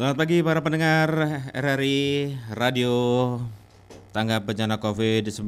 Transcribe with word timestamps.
Selamat 0.00 0.16
pagi 0.16 0.40
para 0.40 0.64
pendengar 0.64 1.12
RRI 1.52 2.32
Radio 2.56 2.92
Tanggap 4.16 4.48
Bencana 4.48 4.80
COVID-19 4.80 5.44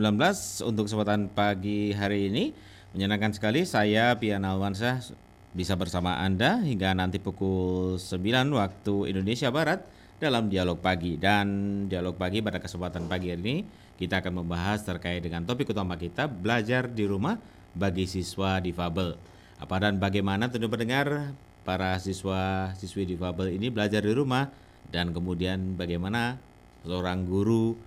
untuk 0.69 0.85
kesempatan 0.85 1.33
pagi 1.33 1.97
hari 1.97 2.29
ini. 2.29 2.53
Menyenangkan 2.93 3.33
sekali 3.33 3.65
saya 3.65 4.13
Pian 4.21 4.45
Alwansyah 4.45 5.17
bisa 5.57 5.73
bersama 5.73 6.21
Anda 6.21 6.61
hingga 6.61 6.93
nanti 6.93 7.17
pukul 7.17 7.97
9 7.97 8.13
waktu 8.53 9.17
Indonesia 9.17 9.49
Barat 9.49 9.89
dalam 10.21 10.53
dialog 10.53 10.77
pagi 10.85 11.17
dan 11.17 11.49
dialog 11.89 12.21
pagi 12.21 12.45
pada 12.45 12.61
kesempatan 12.61 13.09
pagi 13.09 13.33
hari 13.33 13.41
ini 13.41 13.57
kita 13.97 14.21
akan 14.21 14.45
membahas 14.45 14.85
terkait 14.85 15.25
dengan 15.25 15.49
topik 15.49 15.73
utama 15.73 15.97
kita 15.97 16.29
belajar 16.29 16.93
di 16.93 17.09
rumah 17.09 17.41
bagi 17.73 18.05
siswa 18.05 18.61
difabel. 18.61 19.17
Apa 19.57 19.81
dan 19.81 19.97
bagaimana 19.97 20.53
tentu 20.53 20.69
pendengar 20.69 21.33
para 21.63 21.99
siswa 22.03 22.71
siswi 22.75 23.07
difabel 23.07 23.55
ini 23.55 23.71
belajar 23.71 24.03
di 24.03 24.13
rumah 24.15 24.51
dan 24.91 25.15
kemudian 25.15 25.79
bagaimana 25.79 26.37
seorang 26.83 27.25
guru 27.25 27.79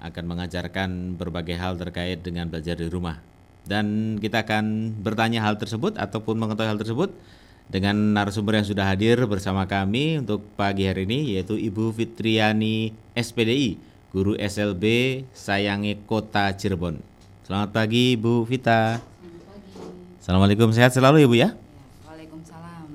akan 0.00 0.24
mengajarkan 0.24 1.20
berbagai 1.20 1.60
hal 1.60 1.76
terkait 1.76 2.24
dengan 2.24 2.48
belajar 2.48 2.74
di 2.80 2.88
rumah. 2.88 3.20
Dan 3.68 4.16
kita 4.16 4.48
akan 4.48 4.96
bertanya 5.04 5.44
hal 5.44 5.60
tersebut 5.60 6.00
ataupun 6.00 6.40
mengetahui 6.40 6.70
hal 6.72 6.80
tersebut 6.80 7.12
dengan 7.70 7.94
narasumber 8.16 8.58
yang 8.58 8.66
sudah 8.66 8.88
hadir 8.88 9.20
bersama 9.28 9.68
kami 9.68 10.18
untuk 10.18 10.42
pagi 10.56 10.88
hari 10.88 11.06
ini 11.06 11.38
yaitu 11.38 11.54
Ibu 11.54 11.92
Fitriani 11.94 12.96
SPDI, 13.14 13.78
guru 14.10 14.34
SLB 14.34 14.84
Sayangi 15.36 16.00
Kota 16.08 16.50
Cirebon. 16.56 16.98
Selamat 17.44 17.70
pagi 17.70 18.16
Ibu 18.16 18.48
Vita. 18.48 18.98
Assalamualaikum 20.18 20.72
sehat 20.72 20.96
selalu 20.96 21.28
Ibu 21.28 21.36
ya. 21.36 21.54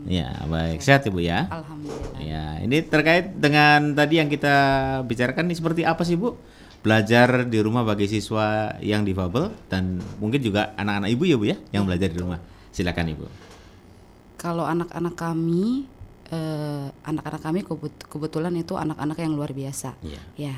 Ya, 0.06 0.38
baik. 0.46 0.86
Sehat 0.86 1.02
Ibu 1.10 1.18
ya? 1.18 1.50
Alhamdulillah. 1.50 2.22
Ya, 2.22 2.62
ini 2.62 2.86
terkait 2.86 3.34
dengan 3.42 3.98
tadi 3.98 4.22
yang 4.22 4.30
kita 4.30 4.56
bicarakan 5.02 5.50
ini 5.50 5.56
seperti 5.58 5.82
apa 5.82 6.06
sih 6.06 6.14
Bu? 6.14 6.38
Belajar 6.86 7.50
di 7.50 7.58
rumah 7.58 7.82
bagi 7.82 8.06
siswa 8.06 8.78
yang 8.78 9.02
difabel 9.02 9.50
dan 9.66 9.98
mungkin 10.22 10.38
juga 10.46 10.78
anak-anak 10.78 11.10
Ibu 11.10 11.24
ya 11.26 11.36
Bu 11.42 11.46
ya 11.50 11.58
yang 11.74 11.90
belajar 11.90 12.14
di 12.14 12.22
rumah. 12.22 12.38
Silakan 12.70 13.18
Ibu. 13.18 13.26
Kalau 14.38 14.70
anak-anak 14.70 15.18
kami, 15.18 15.90
eh, 16.30 16.88
anak-anak 17.02 17.42
kami 17.42 17.60
kebut- 17.66 18.06
kebetulan 18.06 18.54
itu 18.54 18.78
anak-anak 18.78 19.18
yang 19.18 19.34
luar 19.34 19.58
biasa. 19.58 19.98
Iya. 20.06 20.22
Ya, 20.38 20.56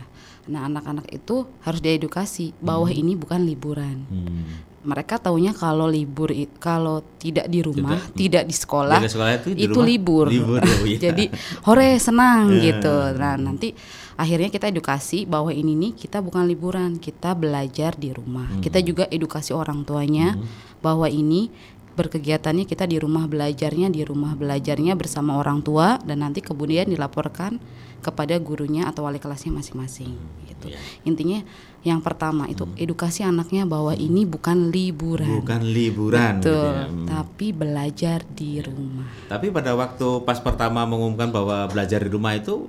nah 0.52 0.68
anak-anak 0.68 1.08
itu 1.08 1.48
harus 1.64 1.80
diedukasi 1.80 2.52
bahwa 2.60 2.92
ini 2.92 3.16
bukan 3.16 3.48
liburan. 3.48 4.04
Hmm. 4.12 4.44
Mereka 4.88 5.20
taunya 5.20 5.52
kalau 5.52 5.84
libur, 5.86 6.32
kalau 6.64 7.04
tidak 7.20 7.52
di 7.52 7.60
rumah, 7.60 8.00
tidak, 8.16 8.48
di 8.48 8.56
sekolah, 8.56 9.04
Jaga 9.04 9.12
sekolah 9.12 9.32
itu 9.36 9.50
di 9.52 9.68
itu 9.68 9.76
rumah? 9.76 9.88
libur. 9.92 10.26
Libur, 10.32 10.62
iya. 10.88 11.12
Jadi 11.12 11.28
hore 11.68 12.00
senang 12.00 12.56
Eh. 12.56 12.72
gitu. 12.72 12.96
Nah 13.20 13.36
nanti 13.36 13.76
akhirnya 14.16 14.48
kita 14.48 14.72
edukasi 14.72 15.28
bahwa 15.28 15.52
ini 15.52 15.76
nih 15.76 15.92
kita 15.94 16.24
bukan 16.24 16.48
liburan, 16.48 16.96
kita 16.96 17.36
belajar 17.36 18.00
di 18.00 18.16
rumah. 18.16 18.48
Hmm. 18.48 18.64
Kita 18.64 18.80
juga 18.80 19.12
edukasi 19.12 19.52
orang 19.52 19.84
tuanya 19.84 20.40
bahwa 20.80 21.12
ini 21.12 21.52
berkegiatannya 21.94 22.64
kita 22.64 22.86
di 22.86 23.02
rumah 23.02 23.26
belajarnya 23.26 23.90
di 23.90 24.06
rumah 24.06 24.38
belajarnya 24.38 24.94
bersama 24.94 25.34
orang 25.36 25.66
tua 25.66 25.98
dan 26.06 26.22
nanti 26.22 26.46
kemudian 26.46 26.86
dilaporkan 26.86 27.58
kepada 27.98 28.38
gurunya 28.38 28.86
atau 28.86 29.10
wali 29.10 29.18
kelasnya 29.18 29.50
masing-masing 29.50 30.14
gitu. 30.46 30.70
Iya. 30.70 30.80
Intinya 31.10 31.42
yang 31.88 32.04
pertama 32.04 32.52
itu 32.52 32.68
edukasi 32.76 33.24
anaknya 33.24 33.64
bahwa 33.64 33.96
ini 33.96 34.28
bukan 34.28 34.68
liburan. 34.68 35.40
Bukan 35.40 35.64
liburan 35.64 36.44
gitu 36.44 36.52
Betul, 36.52 36.68
ya. 36.68 36.84
Hmm. 36.84 37.08
tapi 37.08 37.48
belajar 37.56 38.20
di 38.28 38.60
rumah. 38.60 39.08
Tapi 39.32 39.48
pada 39.56 39.72
waktu 39.72 40.28
pas 40.28 40.36
pertama 40.44 40.84
mengumumkan 40.84 41.32
bahwa 41.32 41.64
belajar 41.72 42.04
di 42.04 42.12
rumah 42.12 42.36
itu 42.36 42.68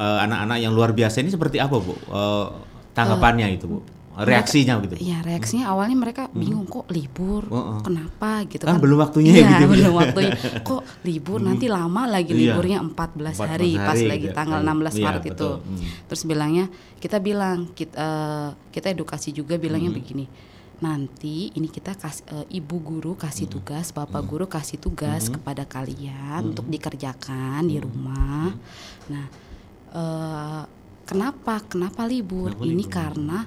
eh, 0.00 0.18
anak-anak 0.24 0.58
yang 0.64 0.72
luar 0.72 0.96
biasa 0.96 1.20
ini 1.20 1.28
seperti 1.28 1.60
apa 1.60 1.76
Bu? 1.76 1.92
Eh, 1.92 2.46
tanggapannya 2.96 3.52
itu 3.52 3.68
Bu? 3.68 3.78
Reaksinya 4.14 4.78
gitu. 4.78 4.94
Iya, 4.96 5.26
reaksinya 5.26 5.66
awalnya 5.68 5.98
mereka 5.98 6.30
bingung 6.30 6.64
kok 6.64 6.86
libur, 6.86 7.50
Heeh. 7.50 7.78
kenapa 7.82 8.46
gitu 8.46 8.62
Kan 8.62 8.78
kan. 8.78 8.82
belum 8.86 8.98
waktunya 9.02 9.32
Iya, 9.34 9.42
gitu 9.50 9.62
ya. 9.62 9.68
belum 9.74 9.94
waktunya. 9.96 10.32
Kok 10.62 10.82
libur 11.02 11.38
nanti 11.40 11.66
lama 11.66 12.02
lagi 12.06 12.30
Iya. 12.30 12.54
liburnya 12.54 12.78
14, 12.78 13.34
14 13.34 13.50
hari, 13.50 13.70
pas 13.74 13.86
hari 13.90 14.06
lagi 14.06 14.26
gitu. 14.30 14.36
tanggal 14.36 14.60
Iya, 14.60 14.66
16 14.70 14.94
Maret 14.96 15.18
itu. 15.18 15.28
betul. 15.34 15.54
Hmm. 15.58 15.78
Terus 16.06 16.22
bilangnya 16.24 16.64
kita 16.96 17.16
bilang 17.18 17.58
kita 17.70 17.94
eh, 17.96 18.48
kita 18.70 18.86
edukasi 18.88 19.28
juga 19.30 19.58
bilangnya 19.58 19.90
Hmm. 19.90 19.98
begini. 19.98 20.26
Nanti 20.76 21.50
ini 21.50 21.66
kita 21.66 21.94
kasih 21.94 22.22
eh, 22.28 22.46
ibu 22.54 22.76
guru 22.78 23.14
kasih 23.14 23.46
Hmm. 23.46 23.54
tugas, 23.56 23.90
bapak 23.90 24.22
guru 24.22 24.46
kasih 24.46 24.76
tugas 24.76 25.26
kepada 25.26 25.64
kalian 25.64 26.50
untuk 26.50 26.66
dikerjakan 26.66 27.64
di 27.64 27.78
rumah. 27.78 28.54
Nah, 29.06 29.26
eh, 29.90 30.62
kenapa 31.04 31.62
kenapa 31.64 32.04
libur? 32.04 32.52
Kenapa 32.52 32.64
ini 32.64 32.74
libur? 32.78 32.90
karena 32.90 33.38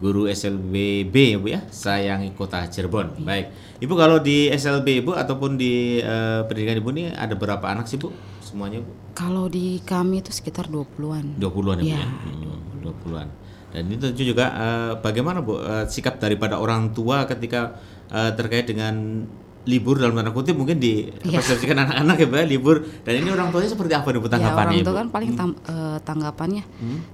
guru 0.01 0.25
SLBB 0.25 1.13
ya 1.13 1.37
Bu 1.37 1.53
ya 1.53 1.61
sayangi 1.69 2.33
kota 2.33 2.65
Cirebon. 2.73 3.21
Baik. 3.21 3.53
Ibu 3.85 3.93
kalau 4.01 4.17
di 4.17 4.49
SLB 4.49 5.05
Ibu 5.05 5.13
ataupun 5.13 5.61
di 5.61 6.01
eh, 6.01 6.41
pendidikan 6.49 6.81
Ibu 6.81 6.89
ini 6.97 7.13
ada 7.13 7.37
berapa 7.37 7.69
anak 7.69 7.85
sih 7.85 8.01
Bu? 8.01 8.09
Semuanya 8.41 8.81
Bu? 8.81 8.89
Kalau 9.13 9.53
di 9.53 9.77
kami 9.85 10.25
itu 10.25 10.33
sekitar 10.33 10.73
20-an. 10.73 11.37
20-an 11.37 11.85
ya, 11.85 11.85
Bu 11.85 11.85
Iya, 11.85 12.01
ya. 12.01 12.09
Hmm, 12.09 12.81
20-an. 12.81 13.29
Dan 13.71 13.87
ini 13.87 13.97
tentu 14.01 14.25
juga 14.25 14.47
eh, 14.57 14.93
bagaimana 15.05 15.45
Bu 15.45 15.61
eh, 15.61 15.85
sikap 15.85 16.17
daripada 16.17 16.57
orang 16.57 16.97
tua 16.97 17.29
ketika 17.29 17.77
eh, 18.09 18.33
terkait 18.33 18.73
dengan 18.73 19.29
libur 19.63 19.97
dalam 19.97 20.15
tanda 20.15 20.31
kutip 20.31 20.55
mungkin 20.55 20.77
di 20.77 21.13
Iya. 21.21 21.37
persepsikan 21.37 21.77
anak-anak 21.79 22.17
ya 22.17 22.27
Bu 22.27 22.35
ya, 22.35 22.45
libur 22.45 22.77
dan 23.03 23.13
ini 23.15 23.29
orang 23.29 23.49
tuanya 23.51 23.69
seperti 23.69 23.93
apa 23.93 24.09
nih 24.09 24.17
Bu 24.17 24.27
Ya, 24.27 24.33
tanggapannya 24.33 24.73
orang 24.73 24.87
tua 24.87 24.97
kan 24.97 25.09
paling 25.11 25.31
tam- 25.35 25.59
eh, 25.63 25.99
tanggapannya 26.01 26.63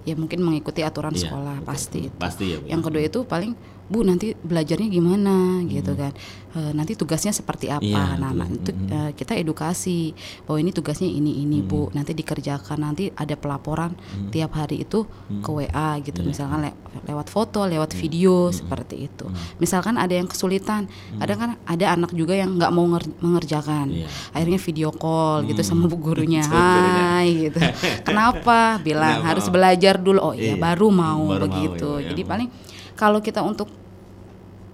ya 0.02 0.14
mungkin 0.14 0.38
mengikuti 0.40 0.81
aturan 0.81 1.10
Iya, 1.10 1.26
sekolah 1.26 1.56
betul. 1.58 1.66
pasti. 1.66 2.00
itu. 2.06 2.16
Pasti 2.16 2.44
ya 2.46 2.56
Bu. 2.56 2.64
ya. 2.64 2.70
Yang 2.70 2.82
kedua 2.84 3.02
itu 3.02 3.19
paling 3.22 3.52
Bu 3.87 4.03
nanti 4.03 4.35
belajarnya 4.35 4.88
gimana 4.88 5.37
gitu 5.65 5.94
kan. 5.94 6.11
E, 6.50 6.73
nanti 6.73 6.93
tugasnya 6.93 7.31
seperti 7.31 7.69
apa. 7.69 7.81
Iya, 7.81 8.17
nah, 8.17 8.33
nah, 8.33 8.44
itu 8.44 8.71
e, 8.73 8.99
kita 9.12 9.33
edukasi 9.33 10.11
bahwa 10.43 10.59
ini 10.59 10.71
tugasnya 10.71 11.06
ini 11.06 11.38
ini 11.38 11.61
Bu. 11.61 11.91
Nanti 11.91 12.11
dikerjakan 12.11 12.83
nanti 12.83 13.12
ada 13.12 13.35
pelaporan 13.35 13.94
tiap 14.29 14.53
hari 14.53 14.83
itu 14.83 15.06
ke 15.37 15.47
WA 15.49 15.99
gitu. 16.00 16.21
Misalkan 16.21 16.65
le- 16.65 16.75
lewat 17.05 17.29
foto, 17.29 17.62
lewat 17.62 17.94
video 17.94 18.50
seperti 18.50 19.06
itu. 19.06 19.31
Misalkan 19.56 19.94
ada 19.94 20.11
yang 20.11 20.27
kesulitan, 20.27 20.91
kadang 21.17 21.38
kan 21.38 21.50
ada 21.62 21.87
anak 21.93 22.11
juga 22.11 22.35
yang 22.35 22.56
nggak 22.56 22.73
mau 22.73 22.87
nger- 22.88 23.17
mengerjakan. 23.21 23.87
Iya. 23.93 24.09
Akhirnya 24.33 24.59
video 24.59 24.91
call 24.91 25.47
gitu 25.47 25.62
sama 25.69 25.87
bu 25.87 25.97
gurunya. 25.97 26.43
Hai 26.43 27.49
gitu. 27.49 27.62
Kenapa? 28.03 28.77
Bilang 28.87 29.23
harus 29.23 29.47
belajar 29.47 29.97
dulu. 29.97 30.19
Oh 30.21 30.35
iya, 30.35 30.44
Iya. 30.47 30.55
baru 30.56 30.88
mau 30.88 31.23
Baru 31.29 31.47
mau, 31.47 31.55
begitu. 31.55 31.91
iya, 31.99 32.11
Jadi 32.11 32.23
iya. 32.23 32.29
paling 32.29 32.49
kalau 32.96 33.20
kita 33.20 33.44
untuk 33.44 33.69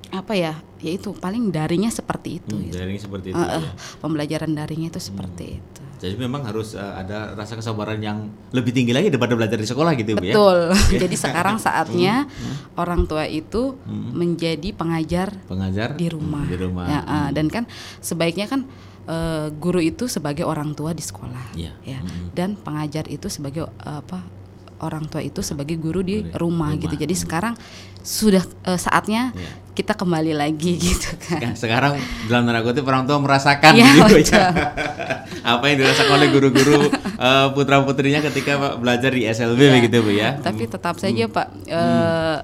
apa 0.09 0.33
ya? 0.33 0.55
Yaitu 0.79 1.15
paling 1.15 1.49
daringnya 1.49 1.89
seperti 1.89 2.43
itu. 2.43 2.55
Hmm, 2.55 2.67
gitu. 2.67 2.75
daring 2.75 2.99
seperti 2.99 3.27
itu. 3.31 3.39
Eh, 3.39 3.49
ya. 3.59 3.73
pembelajaran 3.99 4.51
daringnya 4.51 4.91
itu 4.91 5.01
seperti 5.01 5.63
itu. 5.63 5.81
Jadi 6.03 6.19
memang 6.19 6.43
harus 6.43 6.75
eh, 6.75 6.83
ada 6.83 7.31
rasa 7.33 7.55
kesabaran 7.55 8.03
yang 8.03 8.27
lebih 8.51 8.75
tinggi 8.75 8.91
lagi 8.91 9.07
daripada 9.07 9.39
belajar 9.39 9.55
di 9.55 9.65
sekolah 9.65 9.95
gitu 9.95 10.19
Bu 10.19 10.27
ya. 10.27 10.35
Betul. 10.35 10.59
Jadi 11.07 11.15
sekarang 11.15 11.63
saatnya 11.63 12.27
orang 12.75 13.07
tua 13.07 13.25
itu 13.25 13.79
Hmm. 13.83 14.11
menjadi 14.15 14.75
pengajar 14.75 15.33
Pengajar 15.47 15.95
di 15.95 16.11
rumah. 16.11 16.45
Di 16.45 16.59
rumah. 16.59 16.87
Ya, 16.91 17.01
eh, 17.07 17.29
dan 17.31 17.47
kan 17.47 17.65
sebaiknya 18.03 18.51
kan 18.51 18.67
eh, 19.07 19.49
guru 19.55 19.79
itu 19.79 20.11
sebagai 20.11 20.43
orang 20.43 20.75
tua 20.75 20.91
di 20.91 21.03
sekolah. 21.03 21.55
Iya. 21.55 21.73
Ya. 21.87 22.03
Dan 22.35 22.59
pengajar 22.59 23.07
itu 23.07 23.31
sebagai 23.31 23.71
eh, 23.71 23.97
apa? 24.03 24.42
Orang 24.83 25.07
tua 25.07 25.23
itu 25.23 25.41
sebagai 25.41 25.79
guru 25.79 26.03
di 26.03 26.27
rumah, 26.35 26.75
gitu. 26.75 26.93
Jadi 26.93 27.15
sekarang 27.15 27.55
sudah 28.03 28.43
eh, 28.67 28.75
saatnya 28.75 29.31
Iya. 29.31 29.51
kita 29.73 29.95
kembali 29.95 30.35
lagi 30.35 30.75
gitu 30.91 31.15
kan. 31.17 31.39
Kan 31.39 31.55
sekarang 31.55 31.93
dalam 32.27 32.43
tanda 32.45 32.61
kutip 32.61 32.83
orang 32.83 33.07
tua 33.07 33.17
merasakan 33.17 33.73
Iya, 33.73 33.87
gitu 33.97 34.15
betul. 34.19 34.43
ya. 34.43 34.51
Apa 35.55 35.65
yang 35.71 35.77
dirasakan 35.81 36.13
oleh 36.19 36.29
guru-guru 36.29 36.91
putra 37.55 37.79
putrinya 37.81 38.19
ketika 38.21 38.59
Pak, 38.59 38.73
belajar 38.79 39.11
di 39.11 39.23
SLB 39.25 39.61
Iya. 39.61 39.73
begitu 39.73 39.97
Bu 40.03 40.11
ya. 40.11 40.31
Tapi 40.37 40.67
tetap 40.67 40.99
saja 40.99 41.25
Pak 41.25 41.47
eh, 41.65 42.37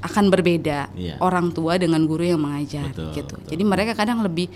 akan 0.00 0.24
berbeda 0.30 0.94
Iya. 0.94 1.18
orang 1.18 1.50
tua 1.50 1.74
dengan 1.76 2.06
guru 2.06 2.22
yang 2.24 2.40
mengajar 2.40 2.88
Betul, 2.88 3.12
gitu. 3.18 3.34
Jadi 3.50 3.62
mereka 3.66 3.92
kadang 3.92 4.22
lebih 4.22 4.46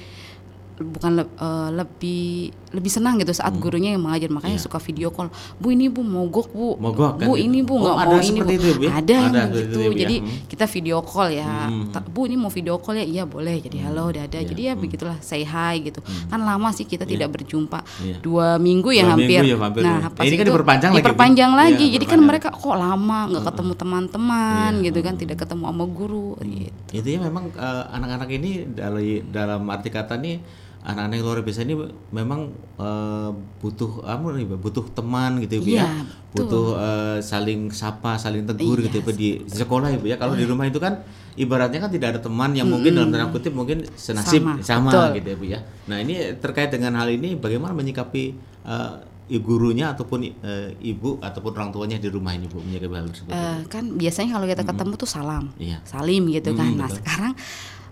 bukan 0.74 1.10
le- 1.14 1.30
eh, 1.32 1.68
lebih 1.72 2.26
lebih 2.74 2.90
senang 2.90 3.14
gitu 3.16 3.30
saat 3.30 3.54
gurunya 3.54 3.94
yang 3.94 4.02
mengajar. 4.02 4.26
Makanya 4.26 4.58
suka 4.58 4.82
video 4.82 5.08
call. 5.08 5.30
Bu 5.54 5.70
ini 5.70 5.86
bu 5.86 6.02
mogok 6.02 6.50
bu. 6.50 6.74
Hmm. 6.74 6.82
Mogok 6.82 7.10
kan 7.14 7.22
bu 7.22 7.32
gitu. 7.32 7.46
ini 7.46 7.58
bu 7.60 7.72
Oh, 7.72 7.78
nggak 7.80 7.96
ada 7.96 8.06
mau 8.08 8.18
ini 8.20 8.40
bu. 8.40 8.50
itu, 8.50 8.70
Bu, 8.72 8.82
ya? 8.82 8.90
ada 8.92 9.12
yang 9.14 9.24
Ada 9.30 9.42
begitu 9.46 9.62
itu, 9.62 9.78
Bu, 9.78 9.86
ya? 9.86 9.94
jadi 9.96 10.16
Hmm. 10.16 10.28
kita 10.44 10.64
video 10.66 10.96
call 11.00 11.28
ya. 11.30 11.50
Ta- 11.88 12.02
bu 12.04 12.20
ini 12.24 12.34
mau 12.34 12.50
video 12.50 12.74
call 12.76 12.96
ya? 12.96 13.04
Iya 13.04 13.22
boleh. 13.24 13.56
Jadi 13.60 13.76
halo 13.78 14.02
udah 14.08 14.22
ada 14.24 14.34
Iya, 14.34 14.44
jadi 14.44 14.62
ya 14.64 14.74
begitulah 14.74 15.16
say 15.20 15.42
hi 15.42 15.78
gitu. 15.80 16.02
Kan 16.26 16.42
lama 16.42 16.68
sih 16.70 16.82
kita 16.82 17.04
tidak 17.04 17.30
berjumpa. 17.30 17.78
Iya. 18.00 18.16
dua 18.20 18.46
minggu 18.56 18.90
ya 18.90 19.04
Dua 19.04 19.10
hampir. 19.12 19.38
minggu 19.38 19.46
ya 19.46 19.58
hampir, 19.60 19.82
nah 19.82 20.08
pas 20.08 20.24
Ini 20.24 20.34
kan 20.34 20.46
diperpanjang 20.46 20.90
lagi, 20.90 21.00
diperpanjang 21.00 21.50
Iya, 21.50 21.60
lagi. 21.60 21.86
Jadi 21.92 22.04
kan 22.04 22.20
mereka 22.20 22.48
kok 22.50 22.74
lama 22.74 23.18
nggak 23.28 23.44
ketemu 23.44 23.72
teman-teman 23.76 24.72
Iya, 24.74 24.84
gitu 24.84 24.98
kan 25.00 25.14
tidak 25.14 25.36
ketemu 25.38 25.62
sama 25.64 25.84
guru 25.86 26.34
gitu. 26.40 26.90
Itu 26.92 27.06
ya 27.06 27.18
memang 27.20 27.44
eh, 27.50 27.84
anak-anak 27.88 28.28
ini 28.32 28.50
dari 28.66 29.22
dalam 29.22 29.62
arti 29.68 29.88
kata 29.88 30.16
nih 30.16 30.36
anak-anak 30.84 31.16
yang 31.16 31.24
luar 31.24 31.40
biasa 31.40 31.64
ini 31.64 31.74
memang 32.12 32.40
eh, 32.76 33.30
butuh 33.58 34.04
apa 34.04 34.36
nih, 34.36 34.44
Bu, 34.44 34.60
butuh 34.60 34.84
teman 34.92 35.40
gitu 35.40 35.64
Bu 35.64 35.72
ya. 35.72 35.88
Iya. 35.88 35.88
Butuh 36.30 36.66
eh, 36.76 37.18
saling 37.18 37.72
sapa, 37.72 38.14
saling 38.14 38.44
tegur 38.44 38.76
Iya, 38.76 38.92
gitu 38.92 38.98
Bu, 39.00 39.10
di 39.10 39.40
sekolah 39.44 39.88
Ibu 39.90 40.04
ya. 40.06 40.16
Kalau 40.16 40.36
di 40.36 40.44
rumah 40.44 40.68
itu 40.68 40.76
kan 40.76 41.00
ibaratnya 41.34 41.80
kan 41.80 41.88
tidak 41.88 42.08
ada 42.14 42.20
teman 42.20 42.52
yang 42.52 42.68
mungkin 42.68 42.92
dalam 42.92 43.08
tanda 43.08 43.26
kutip 43.28 43.50
mungkin 43.50 43.82
senasib 43.96 44.44
Sama, 44.44 44.60
sama, 44.60 44.90
betul. 44.92 45.08
gitu 45.18 45.26
ya 45.26 45.36
Bu 45.40 45.44
ya. 45.48 45.60
Nah, 45.88 45.96
ini 45.98 46.14
terkait 46.36 46.68
dengan 46.68 47.00
hal 47.00 47.08
ini 47.08 47.32
bagaimana 47.34 47.72
menyikapi 47.72 48.22
eh, 48.62 48.92
ibu 49.24 49.40
gurunya 49.40 49.88
ataupun 49.88 50.20
eh, 50.20 50.76
ibu 50.84 51.16
ataupun 51.16 51.56
orang 51.56 51.72
tuanya 51.72 51.96
di 51.96 52.12
rumah 52.12 52.36
ini 52.36 52.44
Bu 52.44 52.60
menyikapi 52.60 52.92
hal 52.92 53.08
tersebut. 53.08 53.32
Kan 53.72 53.96
biasanya 53.96 54.36
kalau 54.36 54.44
kita 54.44 54.62
ketemu 54.62 54.92
tuh 55.00 55.08
salam, 55.08 55.48
Iya. 55.56 55.80
salim 55.88 56.28
gitu 56.28 56.52
kan. 56.52 56.68
Hmm, 56.68 56.76
Nah 56.76 56.92
betul. 56.92 56.98
sekarang 57.00 57.32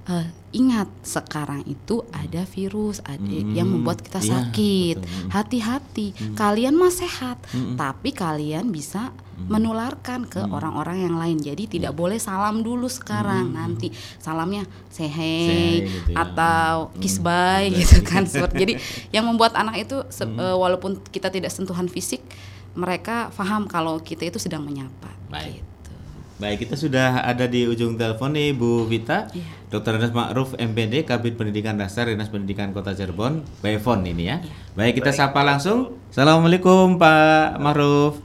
eh, 0.04 0.26
ingat 0.52 0.90
sekarang 1.00 1.62
itu 1.64 2.02
ada 2.10 2.42
virus 2.44 2.98
ada 3.02 3.22
yang 3.48 3.66
membuat 3.66 4.02
kita 4.02 4.18
iya, 4.18 4.28
sakit. 4.28 4.96
Hmm. 4.98 5.28
Hati-hati, 5.30 6.06
kalian 6.34 6.74
mah 6.74 6.90
sehat, 6.90 7.38
tapi 7.74 8.10
kalian 8.10 8.68
bisa 8.68 9.14
menularkan 9.42 10.22
ke 10.22 10.38
orang-orang 10.44 11.02
yang 11.02 11.16
lain. 11.16 11.38
Jadi 11.40 11.64
Iya. 11.64 11.72
tidak 11.72 11.92
boleh 11.94 12.18
salam 12.18 12.60
dulu 12.60 12.86
sekarang. 12.86 13.50
Nanti 13.50 13.90
salamnya 14.18 14.62
hey 14.92 15.82
gitu 15.82 16.12
ya. 16.12 16.22
atau 16.22 16.92
kiss 17.00 17.18
bye 17.18 17.66
Kiss 17.66 17.90
gitu 17.90 18.04
kan. 18.04 18.22
Seperti- 18.24 18.58
Jadi 18.60 18.72
yang 19.14 19.24
membuat 19.24 19.56
anak 19.56 19.80
itu 19.80 20.04
se- 20.08 20.26
eh, 20.26 20.56
walaupun 20.56 21.00
kita 21.08 21.26
tidak 21.26 21.50
sentuhan 21.50 21.86
fisik, 21.86 22.22
mereka 22.72 23.32
paham 23.32 23.66
kalau 23.66 23.98
kita 23.98 24.24
itu 24.24 24.38
sedang 24.38 24.62
menyapa. 24.62 25.10
Baik. 25.28 25.58
Gitu. 25.58 25.71
Baik, 26.42 26.66
kita 26.66 26.74
sudah 26.74 27.22
ada 27.22 27.46
di 27.46 27.70
ujung 27.70 27.94
telepon 27.94 28.34
nih 28.34 28.50
Bu 28.50 28.82
Vita, 28.90 29.30
Iya. 29.30 29.46
Dr. 29.70 29.94
Anas 29.94 30.10
Ma'ruf 30.10 30.58
MPD, 30.58 31.06
Kabit 31.06 31.38
Pendidikan 31.38 31.78
Dasar 31.78 32.10
Dinas 32.10 32.26
Pendidikan 32.26 32.74
Kota 32.74 32.90
Cirebon, 32.90 33.46
by 33.62 33.78
phone 33.78 34.02
ini 34.10 34.26
ya. 34.26 34.42
Baik, 34.74 34.98
kita 34.98 35.14
sapa 35.14 35.46
langsung. 35.46 36.02
Assalamualaikum 36.10 36.98
Pak 36.98 37.62
Ma'ruf. 37.62 38.18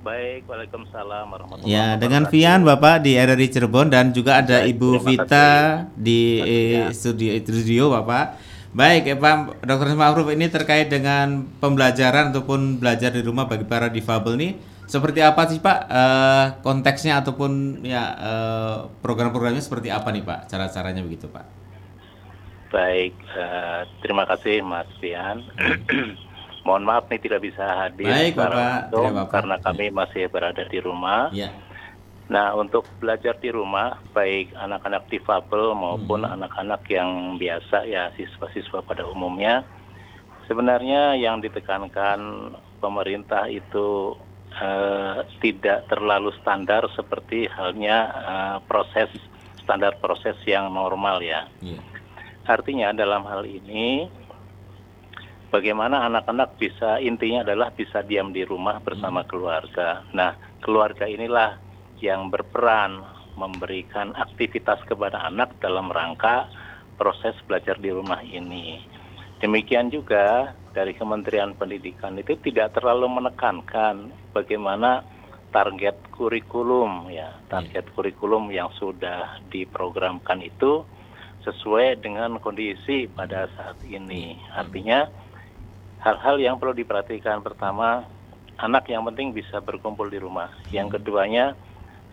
Baik, 0.00 0.48
Waalaikumsalam 0.48 1.28
warahmatullahi 1.28 1.68
Ya, 1.68 2.00
dengan. 2.00 2.24
Vian 2.24 2.64
Bapak 2.64 3.04
di 3.04 3.20
RRI 3.20 3.46
Cirebon 3.52 3.92
dan 3.92 4.16
juga 4.16 4.40
ada 4.40 4.64
Baik, 4.64 4.72
Ibu 4.72 4.88
Vita 5.04 5.48
di 5.92 6.40
eh, 6.40 6.88
studio 6.96 7.36
studio 7.36 7.92
Bapak. 7.92 8.40
Baik, 8.72 9.12
ya, 9.12 9.16
Pak 9.20 9.60
Dr. 9.60 9.92
Ma'ruf 9.92 10.24
ini 10.32 10.48
terkait 10.48 10.88
dengan 10.88 11.44
pembelajaran 11.60 12.32
ataupun 12.32 12.80
belajar 12.80 13.12
di 13.12 13.20
rumah 13.20 13.44
bagi 13.44 13.68
para 13.68 13.92
difabel 13.92 14.40
nih 14.40 14.71
seperti 14.92 15.24
apa 15.24 15.48
sih 15.48 15.56
Pak 15.56 15.78
eh, 15.88 16.46
konteksnya 16.60 17.24
ataupun 17.24 17.80
ya 17.80 18.04
eh, 18.12 18.76
program-programnya 19.00 19.64
seperti 19.64 19.88
apa 19.88 20.12
nih 20.12 20.20
Pak? 20.20 20.52
Cara-caranya 20.52 21.00
begitu 21.00 21.32
Pak? 21.32 21.44
Baik, 22.68 23.16
eh, 23.16 23.80
terima 24.04 24.28
kasih 24.28 24.60
Mas 24.60 24.88
Fian. 25.00 25.40
Mohon 26.68 26.84
maaf 26.86 27.04
nih 27.10 27.18
tidak 27.18 27.42
bisa 27.42 27.64
hadir 27.64 28.06
Baik, 28.06 28.38
Bapak. 28.38 28.92
langsung 28.92 29.16
apa-apa. 29.18 29.32
karena 29.34 29.56
kami 29.58 29.84
masih 29.90 30.22
berada 30.28 30.62
di 30.62 30.78
rumah. 30.78 31.32
Ya. 31.34 31.50
Nah, 32.30 32.54
untuk 32.54 32.86
belajar 32.96 33.34
di 33.36 33.50
rumah, 33.50 33.98
baik 34.14 34.54
anak-anak 34.56 35.10
difabel 35.10 35.74
maupun 35.74 36.22
Hmm. 36.22 36.38
anak-anak 36.38 36.86
yang 36.88 37.36
biasa 37.36 37.82
ya 37.84 38.08
siswa-siswa 38.14 38.78
pada 38.86 39.04
umumnya, 39.04 39.66
sebenarnya 40.46 41.18
yang 41.18 41.42
ditekankan 41.42 42.54
pemerintah 42.78 43.50
itu 43.50 44.16
eh, 44.60 45.18
tidak 45.40 45.88
terlalu 45.88 46.34
standar 46.40 46.84
seperti 46.92 47.48
halnya 47.48 47.98
eh, 48.12 48.56
proses 48.66 49.08
standar 49.62 49.96
proses 50.02 50.36
yang 50.44 50.74
normal 50.74 51.22
ya. 51.22 51.46
Iya. 51.62 51.80
Artinya 52.42 52.90
dalam 52.90 53.22
hal 53.24 53.46
ini 53.46 54.10
bagaimana 55.54 56.08
anak-anak 56.10 56.58
bisa 56.58 56.98
intinya 56.98 57.46
adalah 57.46 57.70
bisa 57.70 58.02
diam 58.02 58.34
di 58.34 58.42
rumah 58.42 58.82
bersama 58.82 59.22
keluarga. 59.22 60.02
Nah, 60.10 60.34
keluarga 60.58 61.06
inilah 61.06 61.60
yang 62.02 62.32
berperan 62.32 62.98
memberikan 63.38 64.12
aktivitas 64.18 64.82
kepada 64.84 65.22
anak 65.24 65.54
dalam 65.62 65.88
rangka 65.88 66.50
proses 66.98 67.38
belajar 67.46 67.78
di 67.78 67.88
rumah 67.94 68.20
ini. 68.26 68.82
Demikian 69.42 69.90
juga 69.90 70.54
dari 70.70 70.94
Kementerian 70.94 71.58
Pendidikan 71.58 72.14
itu 72.14 72.38
tidak 72.38 72.78
terlalu 72.78 73.10
menekankan 73.10 74.14
bagaimana 74.30 75.02
target 75.50 75.98
kurikulum 76.14 77.10
ya, 77.10 77.42
target 77.50 77.90
kurikulum 77.90 78.54
yang 78.54 78.70
sudah 78.78 79.42
diprogramkan 79.50 80.46
itu 80.46 80.86
sesuai 81.42 81.98
dengan 81.98 82.38
kondisi 82.38 83.10
pada 83.10 83.50
saat 83.58 83.82
ini. 83.82 84.38
Artinya 84.54 85.10
hal-hal 86.06 86.38
yang 86.38 86.62
perlu 86.62 86.78
diperhatikan. 86.78 87.42
Pertama 87.42 88.06
anak 88.62 88.86
yang 88.94 89.02
penting 89.10 89.34
bisa 89.34 89.58
berkumpul 89.58 90.06
di 90.06 90.22
rumah. 90.22 90.54
Yang 90.70 91.02
keduanya 91.02 91.58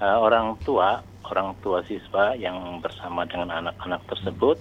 eh, 0.02 0.18
orang 0.18 0.58
tua, 0.66 1.06
orang 1.30 1.54
tua 1.62 1.86
siswa 1.86 2.34
yang 2.34 2.82
bersama 2.82 3.30
dengan 3.30 3.54
anak-anak 3.54 4.02
tersebut 4.10 4.58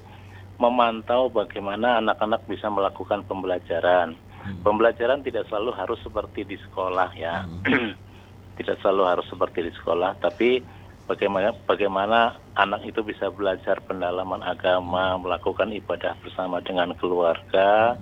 memantau 0.58 1.30
bagaimana 1.30 2.02
anak-anak 2.02 2.42
bisa 2.50 2.66
melakukan 2.66 3.22
pembelajaran. 3.24 4.18
Pembelajaran 4.62 5.22
tidak 5.22 5.46
selalu 5.46 5.70
harus 5.74 5.98
seperti 6.02 6.42
di 6.42 6.56
sekolah 6.58 7.10
ya. 7.14 7.46
tidak 8.58 8.76
selalu 8.82 9.02
harus 9.06 9.26
seperti 9.30 9.70
di 9.70 9.72
sekolah, 9.78 10.18
tapi 10.18 10.58
bagaimana 11.06 11.54
bagaimana 11.64 12.18
anak 12.58 12.82
itu 12.84 13.06
bisa 13.06 13.30
belajar 13.30 13.78
pendalaman 13.86 14.42
agama, 14.42 15.14
melakukan 15.16 15.70
ibadah 15.70 16.18
bersama 16.20 16.58
dengan 16.58 16.90
keluarga, 16.98 17.94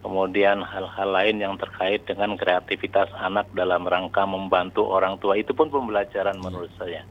kemudian 0.00 0.64
hal-hal 0.64 1.08
lain 1.12 1.36
yang 1.36 1.54
terkait 1.60 2.08
dengan 2.08 2.34
kreativitas 2.40 3.12
anak 3.20 3.44
dalam 3.52 3.84
rangka 3.84 4.24
membantu 4.24 4.88
orang 4.88 5.20
tua 5.20 5.36
itu 5.36 5.52
pun 5.52 5.68
pembelajaran 5.68 6.40
menurut 6.40 6.72
saya. 6.80 7.04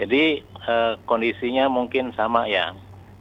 Jadi 0.00 0.40
eh, 0.44 0.92
kondisinya 1.04 1.68
mungkin 1.68 2.16
sama 2.16 2.48
ya. 2.48 2.72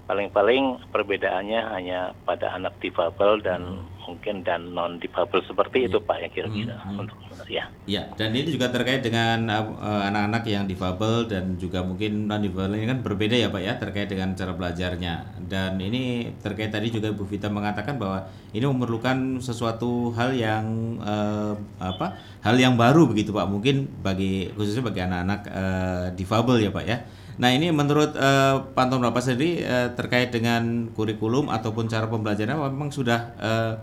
Paling-paling 0.09 0.89
perbedaannya 0.89 1.61
hanya 1.69 2.17
pada 2.25 2.57
anak 2.57 2.81
difabel 2.81 3.45
dan 3.45 3.85
mungkin 4.09 4.41
dan 4.41 4.73
non 4.73 4.97
difabel 4.97 5.45
seperti 5.45 5.85
itu 5.85 6.01
Pak 6.01 6.17
ya 6.17 6.27
kira-kira 6.33 6.81
untuk 6.97 7.13
ya. 7.45 7.69
Ya, 7.85 8.09
dan 8.17 8.33
ini 8.33 8.49
juga 8.49 8.69
terkait 8.73 9.05
dengan 9.05 9.45
uh, 9.49 10.01
anak-anak 10.05 10.49
yang 10.49 10.65
difabel 10.65 11.29
dan 11.29 11.57
juga 11.61 11.85
mungkin 11.85 12.25
non 12.25 12.41
difabel 12.41 12.81
ini 12.81 12.89
kan 12.89 12.99
berbeda 13.05 13.37
ya 13.37 13.53
Pak 13.53 13.61
ya 13.61 13.73
terkait 13.77 14.09
dengan 14.09 14.33
cara 14.33 14.57
belajarnya. 14.57 15.45
Dan 15.45 15.77
ini 15.77 16.33
terkait 16.41 16.73
tadi 16.73 16.89
juga 16.89 17.13
Bu 17.13 17.29
Vita 17.29 17.49
mengatakan 17.49 18.01
bahwa 18.01 18.25
ini 18.49 18.65
memerlukan 18.65 19.41
sesuatu 19.45 20.13
hal 20.17 20.33
yang 20.33 20.97
uh, 21.01 21.53
apa? 21.77 22.17
Hal 22.41 22.57
yang 22.57 22.77
baru 22.77 23.05
begitu 23.05 23.29
Pak. 23.29 23.45
Mungkin 23.45 24.01
bagi 24.01 24.49
khususnya 24.53 24.85
bagi 24.85 25.01
anak-anak 25.05 25.41
uh, 25.49 26.05
difabel 26.17 26.65
ya 26.65 26.73
Pak 26.73 26.85
ya. 26.85 26.97
Nah 27.39 27.55
ini 27.55 27.71
menurut 27.71 28.19
uh, 28.19 28.67
pantauan 28.75 29.07
Bapak 29.07 29.23
sendiri 29.23 29.63
uh, 29.63 29.95
terkait 29.95 30.27
dengan 30.27 30.91
kurikulum 30.91 31.47
ataupun 31.47 31.87
cara 31.87 32.03
pembelajaran 32.11 32.59
memang 32.67 32.91
sudah 32.91 33.31
uh, 33.39 33.73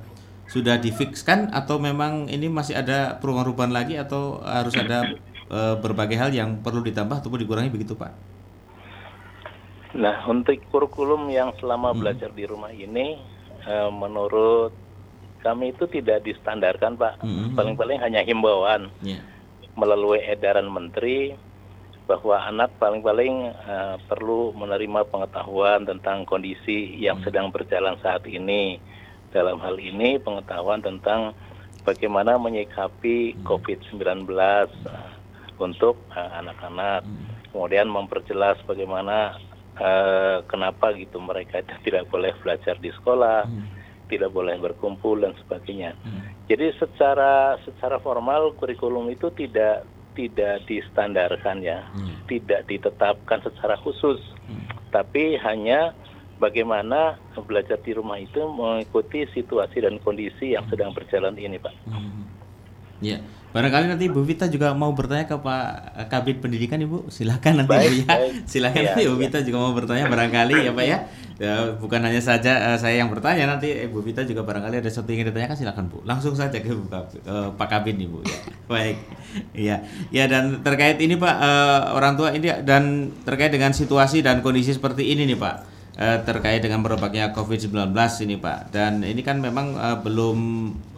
sudah 0.46 0.76
difikskan 0.76 1.50
atau 1.50 1.80
memang 1.80 2.28
ini 2.28 2.52
masih 2.52 2.76
ada 2.76 3.16
perubahan-perubahan 3.16 3.72
lagi 3.72 3.96
atau 3.96 4.44
harus 4.44 4.76
ada 4.76 5.16
uh, 5.48 5.74
berbagai 5.80 6.20
hal 6.20 6.30
yang 6.36 6.60
perlu 6.60 6.84
ditambah 6.84 7.24
ataupun 7.24 7.40
dikurangi 7.48 7.72
begitu 7.72 7.96
Pak? 7.96 8.12
Nah 9.96 10.28
untuk 10.28 10.60
kurikulum 10.68 11.32
yang 11.32 11.56
selama 11.56 11.96
hmm. 11.96 11.98
belajar 11.98 12.30
di 12.36 12.44
rumah 12.44 12.70
ini 12.76 13.16
uh, 13.64 13.88
menurut 13.88 14.76
kami 15.40 15.72
itu 15.72 15.88
tidak 15.88 16.28
distandarkan 16.28 17.00
Pak, 17.00 17.24
hmm. 17.24 17.56
paling-paling 17.56 18.04
hanya 18.04 18.20
himbauan 18.20 18.92
yeah. 19.00 19.24
melalui 19.72 20.20
edaran 20.20 20.68
Menteri 20.68 21.45
bahwa 22.06 22.38
anak 22.38 22.70
paling-paling 22.78 23.50
uh, 23.66 23.98
perlu 24.06 24.54
menerima 24.54 25.10
pengetahuan 25.10 25.82
tentang 25.82 26.22
kondisi 26.22 26.94
yang 27.02 27.18
hmm. 27.18 27.26
sedang 27.26 27.46
berjalan 27.50 27.98
saat 27.98 28.22
ini. 28.30 28.78
Dalam 29.34 29.58
hal 29.58 29.76
ini 29.76 30.16
pengetahuan 30.22 30.80
tentang 30.80 31.34
bagaimana 31.82 32.38
menyikapi 32.38 33.34
hmm. 33.34 33.42
COVID-19 33.42 34.22
uh, 34.30 35.12
untuk 35.58 35.98
uh, 36.14 36.30
anak-anak. 36.38 37.02
Hmm. 37.02 37.26
Kemudian 37.50 37.90
memperjelas 37.90 38.62
bagaimana 38.70 39.34
uh, 39.74 40.46
kenapa 40.46 40.94
gitu 40.94 41.18
mereka 41.18 41.58
tidak 41.84 42.06
boleh 42.06 42.30
belajar 42.38 42.78
di 42.78 42.94
sekolah, 42.94 43.50
tidak 44.06 44.30
boleh 44.30 44.54
berkumpul 44.62 45.18
dan 45.18 45.34
sebagainya. 45.42 45.98
Jadi 46.46 46.70
secara 46.78 47.58
secara 47.66 47.98
formal 47.98 48.54
kurikulum 48.54 49.10
itu 49.10 49.34
tidak 49.34 49.82
tidak 50.16 50.64
distandarkan 50.64 51.60
ya, 51.60 51.84
hmm. 51.92 52.26
tidak 52.26 52.64
ditetapkan 52.66 53.44
secara 53.44 53.76
khusus, 53.84 54.18
hmm. 54.48 54.90
tapi 54.90 55.36
hanya 55.36 55.92
bagaimana 56.40 57.20
belajar 57.44 57.76
di 57.84 57.92
rumah 57.92 58.16
itu 58.16 58.40
mengikuti 58.48 59.28
situasi 59.36 59.84
dan 59.84 60.00
kondisi 60.00 60.56
yang 60.56 60.64
sedang 60.72 60.96
berjalan 60.96 61.36
ini, 61.36 61.60
Pak. 61.60 61.74
Hmm. 61.86 62.24
Ya, 63.04 63.20
barangkali 63.52 63.92
nanti 63.92 64.08
Bu 64.08 64.24
Vita 64.24 64.48
juga 64.48 64.72
mau 64.72 64.88
bertanya 64.96 65.28
ke 65.28 65.36
Pak 65.36 65.68
Kabit 66.08 66.40
Pendidikan 66.40 66.80
Ibu, 66.80 67.12
silakan 67.12 67.60
nanti 67.60 67.72
baik, 67.76 67.88
Bu 67.92 67.96
ya, 68.00 68.06
baik. 68.08 68.32
silakan 68.48 68.80
ya, 68.80 68.86
nanti 68.88 69.02
Bu 69.04 69.16
Vita 69.20 69.38
juga 69.44 69.58
mau 69.60 69.72
bertanya 69.76 70.08
barangkali 70.08 70.56
ya 70.64 70.72
Pak 70.72 70.86
ya. 70.88 70.98
Ya, 71.36 71.68
bukan 71.76 72.00
hanya 72.00 72.16
saja 72.16 72.72
uh, 72.72 72.78
saya 72.80 73.04
yang 73.04 73.12
bertanya 73.12 73.44
nanti 73.44 73.68
Ibu 73.68 74.00
Vita 74.00 74.24
juga 74.24 74.40
barangkali 74.40 74.80
ada 74.80 74.88
sesuatu 74.88 75.12
yang 75.12 75.20
ingin 75.20 75.36
ditanyakan 75.36 75.56
silakan 75.60 75.84
Bu. 75.92 76.00
Langsung 76.08 76.32
saja 76.32 76.56
ke 76.56 76.72
Bu, 76.72 76.88
uh, 76.88 77.52
Pak 77.52 77.68
Kabin 77.68 78.00
Ibu 78.00 78.24
ya. 78.24 78.38
Baik. 78.72 78.96
Iya. 79.52 79.76
Ya 80.08 80.24
dan 80.32 80.64
terkait 80.64 80.96
ini 80.96 81.20
Pak 81.20 81.36
uh, 81.36 81.80
orang 81.92 82.16
tua 82.16 82.32
ini 82.32 82.48
dan 82.64 83.12
terkait 83.28 83.52
dengan 83.52 83.76
situasi 83.76 84.24
dan 84.24 84.40
kondisi 84.40 84.72
seperti 84.72 85.12
ini 85.12 85.28
nih 85.28 85.36
Pak 85.36 85.75
uh, 85.96 86.18
terkait 86.22 86.60
dengan 86.60 86.84
merebaknya 86.84 87.32
COVID-19 87.32 87.92
ini 88.28 88.36
Pak. 88.36 88.72
Dan 88.72 89.02
ini 89.02 89.20
kan 89.24 89.40
memang 89.40 89.76
uh, 89.76 89.98
belum 90.00 90.38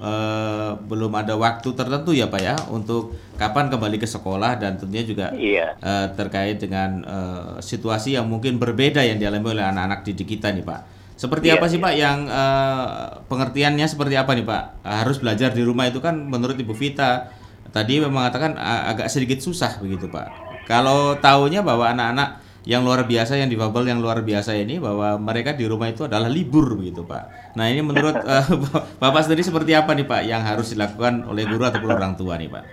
uh, 0.03 0.79
belum 0.79 1.13
ada 1.15 1.39
waktu 1.39 1.69
tertentu 1.73 2.11
ya 2.13 2.27
Pak 2.27 2.43
ya 2.43 2.57
untuk 2.69 3.15
kapan 3.39 3.71
kembali 3.71 3.97
ke 4.03 4.07
sekolah 4.07 4.59
dan 4.59 4.77
tentunya 4.77 5.05
juga 5.07 5.27
iya. 5.35 5.79
uh, 5.79 6.11
terkait 6.13 6.59
dengan 6.59 7.07
uh, 7.07 7.51
situasi 7.63 8.19
yang 8.19 8.27
mungkin 8.27 8.59
berbeda 8.59 9.01
yang 9.07 9.23
dialami 9.23 9.59
oleh 9.59 9.65
anak-anak 9.65 10.03
didik 10.03 10.39
kita 10.39 10.51
nih 10.51 10.67
Pak. 10.67 10.99
Seperti 11.19 11.51
iya, 11.51 11.59
apa 11.59 11.67
sih 11.67 11.83
iya. 11.83 11.87
Pak 11.87 11.95
yang 11.99 12.19
uh, 12.31 13.23
pengertiannya 13.27 13.87
seperti 13.87 14.15
apa 14.15 14.35
nih 14.39 14.47
Pak? 14.47 14.87
Harus 14.87 15.19
belajar 15.19 15.51
di 15.55 15.63
rumah 15.67 15.91
itu 15.91 15.99
kan 15.99 16.15
menurut 16.15 16.55
Ibu 16.55 16.75
Vita 16.75 17.31
tadi 17.69 18.01
memang 18.01 18.25
mengatakan 18.25 18.57
agak 18.59 19.13
sedikit 19.13 19.39
susah 19.43 19.79
begitu 19.83 20.07
Pak. 20.11 20.49
Kalau 20.69 21.17
tahunya 21.17 21.65
bahwa 21.65 21.89
anak-anak 21.89 22.48
yang 22.69 22.85
luar 22.85 23.09
biasa 23.09 23.41
yang 23.41 23.49
difabel 23.49 23.89
yang 23.89 24.05
luar 24.05 24.21
biasa 24.21 24.53
ini 24.53 24.77
bahwa 24.77 25.17
mereka 25.17 25.57
di 25.57 25.65
rumah 25.65 25.89
itu 25.89 26.05
adalah 26.05 26.29
libur 26.29 26.77
begitu 26.77 27.01
Pak. 27.01 27.57
Nah 27.57 27.65
ini 27.65 27.81
menurut 27.81 28.21
uh, 28.21 28.45
Bapak 29.01 29.25
sendiri 29.25 29.41
seperti 29.41 29.73
apa 29.73 29.97
nih 29.97 30.05
Pak 30.05 30.23
yang 30.29 30.45
harus 30.45 30.77
dilakukan 30.77 31.25
oleh 31.25 31.49
guru 31.49 31.65
ataupun 31.65 31.97
orang 31.97 32.13
tua 32.21 32.37
nih 32.37 32.53
Pak? 32.53 32.65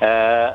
Uh, 0.00 0.50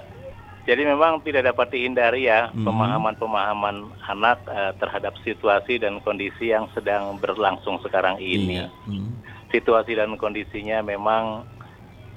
jadi 0.66 0.82
memang 0.82 1.22
tidak 1.22 1.54
dapat 1.54 1.78
dihindari 1.78 2.26
ya 2.26 2.50
hmm. 2.50 2.66
pemahaman-pemahaman 2.66 3.86
anak 4.10 4.42
uh, 4.50 4.74
terhadap 4.82 5.14
situasi 5.22 5.78
dan 5.78 6.02
kondisi 6.02 6.50
yang 6.50 6.66
sedang 6.74 7.22
berlangsung 7.22 7.78
sekarang 7.86 8.18
ini. 8.18 8.66
Iya. 8.66 8.74
Hmm. 8.90 9.14
Situasi 9.54 9.94
dan 9.94 10.18
kondisinya 10.18 10.82
memang 10.82 11.46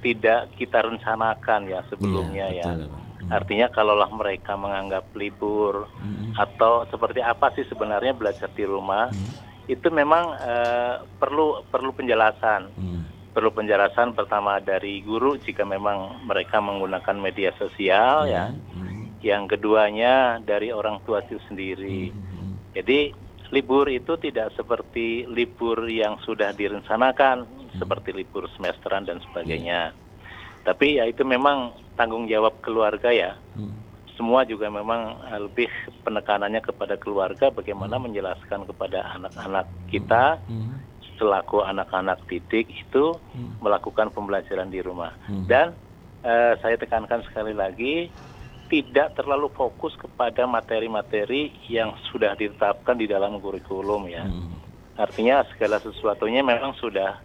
tidak 0.01 0.49
kita 0.57 0.81
rencanakan 0.81 1.69
ya 1.69 1.85
sebelumnya 1.93 2.49
iya, 2.49 2.65
ya. 2.65 2.89
Hmm. 2.89 2.98
Artinya 3.29 3.69
kalaulah 3.69 4.09
mereka 4.09 4.57
menganggap 4.57 5.13
libur 5.13 5.85
hmm. 6.01 6.33
atau 6.33 6.89
seperti 6.89 7.21
apa 7.21 7.53
sih 7.53 7.61
sebenarnya 7.69 8.17
belajar 8.17 8.49
di 8.49 8.65
rumah, 8.65 9.13
hmm. 9.13 9.69
itu 9.69 9.87
memang 9.93 10.33
uh, 10.33 11.05
perlu 11.21 11.61
perlu 11.69 11.93
penjelasan. 11.93 12.73
Hmm. 12.73 13.05
Perlu 13.29 13.53
penjelasan 13.53 14.17
pertama 14.17 14.57
dari 14.57 15.05
guru 15.05 15.37
jika 15.37 15.61
memang 15.61 16.25
mereka 16.25 16.57
menggunakan 16.57 17.15
media 17.21 17.53
sosial 17.61 18.25
hmm. 18.25 18.33
ya. 18.33 18.45
Hmm. 18.49 19.13
Yang 19.21 19.43
keduanya 19.55 20.41
dari 20.41 20.73
orang 20.73 20.97
tua 21.05 21.21
itu 21.21 21.37
sendiri. 21.45 22.09
Hmm. 22.09 22.57
Jadi 22.73 23.13
libur 23.53 23.85
itu 23.93 24.17
tidak 24.17 24.53
seperti 24.57 25.29
libur 25.29 25.85
yang 25.85 26.17
sudah 26.25 26.49
direncanakan 26.49 27.45
hmm. 27.45 27.77
seperti 27.77 28.09
libur 28.09 28.49
semesteran 28.57 29.05
dan 29.05 29.21
sebagainya. 29.29 29.93
Hmm. 29.93 29.97
Tapi 30.65 30.97
ya 30.97 31.05
itu 31.05 31.21
memang 31.21 31.77
tanggung 31.99 32.31
jawab 32.31 32.55
keluarga 32.63 33.11
ya. 33.11 33.35
Hmm. 33.59 33.75
Semua 34.15 34.47
juga 34.47 34.71
memang 34.71 35.19
eh, 35.27 35.39
lebih 35.43 35.67
penekanannya 36.07 36.63
kepada 36.63 36.95
keluarga 36.95 37.51
bagaimana 37.51 37.99
hmm. 37.99 38.03
menjelaskan 38.07 38.63
kepada 38.63 39.19
anak-anak 39.19 39.67
kita 39.91 40.39
hmm. 40.47 40.79
selaku 41.19 41.59
anak-anak 41.67 42.23
didik 42.31 42.71
itu 42.71 43.19
hmm. 43.35 43.59
melakukan 43.59 44.07
pembelajaran 44.15 44.71
di 44.71 44.79
rumah. 44.79 45.11
Hmm. 45.27 45.43
Dan 45.43 45.75
uh, 46.23 46.55
saya 46.63 46.79
tekankan 46.79 47.27
sekali 47.27 47.51
lagi 47.51 48.07
tidak 48.69 49.17
terlalu 49.17 49.49
fokus 49.51 49.97
kepada 49.97 50.45
materi-materi 50.45 51.51
yang 51.67 51.97
sudah 52.13 52.37
ditetapkan 52.37 52.95
di 52.95 53.09
dalam 53.09 53.41
kurikulum 53.43 54.07
ya. 54.07 54.23
Hmm. 54.23 54.55
Artinya 54.95 55.43
segala 55.51 55.81
sesuatunya 55.81 56.45
memang 56.45 56.77
sudah 56.77 57.17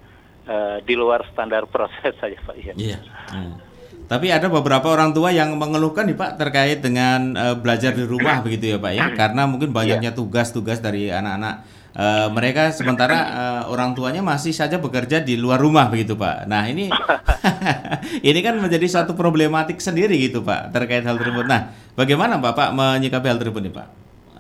uh, 0.49 0.79
di 0.83 0.97
luar 0.97 1.23
standar 1.31 1.69
proses 1.75 2.17
saja 2.19 2.39
Pak 2.43 2.57
ya. 2.59 2.75
Iya. 2.75 2.99
Hmm. 3.31 3.74
Tapi 4.15 4.31
ada 4.31 4.47
beberapa 4.47 4.95
orang 4.95 5.11
tua 5.11 5.35
yang 5.35 5.59
mengeluhkan 5.59 6.07
nih 6.07 6.15
Pak 6.15 6.39
terkait 6.39 6.79
dengan 6.79 7.35
uh, 7.35 7.59
belajar 7.59 7.91
di 7.91 8.07
rumah 8.07 8.47
begitu 8.47 8.71
ya 8.71 8.79
Pak 8.79 8.93
ya, 8.95 9.11
karena 9.11 9.43
mungkin 9.51 9.75
banyaknya 9.75 10.15
iya. 10.15 10.17
tugas-tugas 10.17 10.79
dari 10.79 11.11
anak-anak 11.11 11.67
uh, 11.99 12.31
mereka 12.31 12.71
sementara 12.71 13.19
uh, 13.27 13.63
orang 13.75 13.91
tuanya 13.99 14.23
masih 14.23 14.55
saja 14.55 14.79
bekerja 14.79 15.19
di 15.19 15.35
luar 15.35 15.59
rumah 15.59 15.91
begitu 15.91 16.15
Pak. 16.15 16.47
Nah 16.47 16.63
ini 16.71 16.95
ini 18.31 18.39
kan 18.39 18.55
menjadi 18.63 18.87
suatu 18.87 19.19
problematik 19.19 19.83
sendiri 19.83 20.15
gitu 20.23 20.47
Pak 20.47 20.71
terkait 20.71 21.03
hal 21.03 21.19
tersebut. 21.19 21.51
Nah 21.51 21.75
bagaimana 21.99 22.39
Bapak 22.39 22.71
menyikapi 22.71 23.27
hal 23.27 23.43
tersebut 23.43 23.67
nih 23.67 23.75
Pak? 23.75 23.89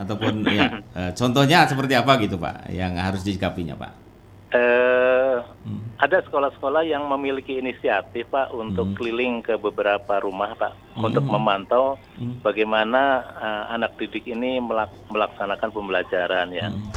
Ataupun 0.07 0.47
ya 0.54 0.83
uh, 0.95 1.11
contohnya 1.19 1.66
seperti 1.66 1.99
apa 1.99 2.14
gitu 2.23 2.38
Pak 2.38 2.71
yang 2.71 2.95
harus 2.95 3.26
disikapinya 3.26 3.75
Pak? 3.75 3.93
Hmm. 5.64 5.99
Ada 6.00 6.23
sekolah-sekolah 6.28 6.85
yang 6.85 7.09
memiliki 7.09 7.56
inisiatif 7.56 8.28
Pak 8.28 8.52
untuk 8.52 8.92
hmm. 8.92 8.97
keliling 8.97 9.35
ke 9.40 9.56
beberapa 9.56 10.21
rumah 10.21 10.52
Pak 10.54 10.73
hmm. 10.97 11.04
untuk 11.04 11.25
memantau 11.25 11.85
hmm. 12.21 12.44
bagaimana 12.44 13.25
uh, 13.37 13.64
anak 13.75 13.97
didik 13.97 14.28
ini 14.28 14.61
melak 14.61 14.92
melaksanakan 15.09 15.71
pembelajaran 15.73 16.49
ya. 16.52 16.68
Hmm. 16.68 16.92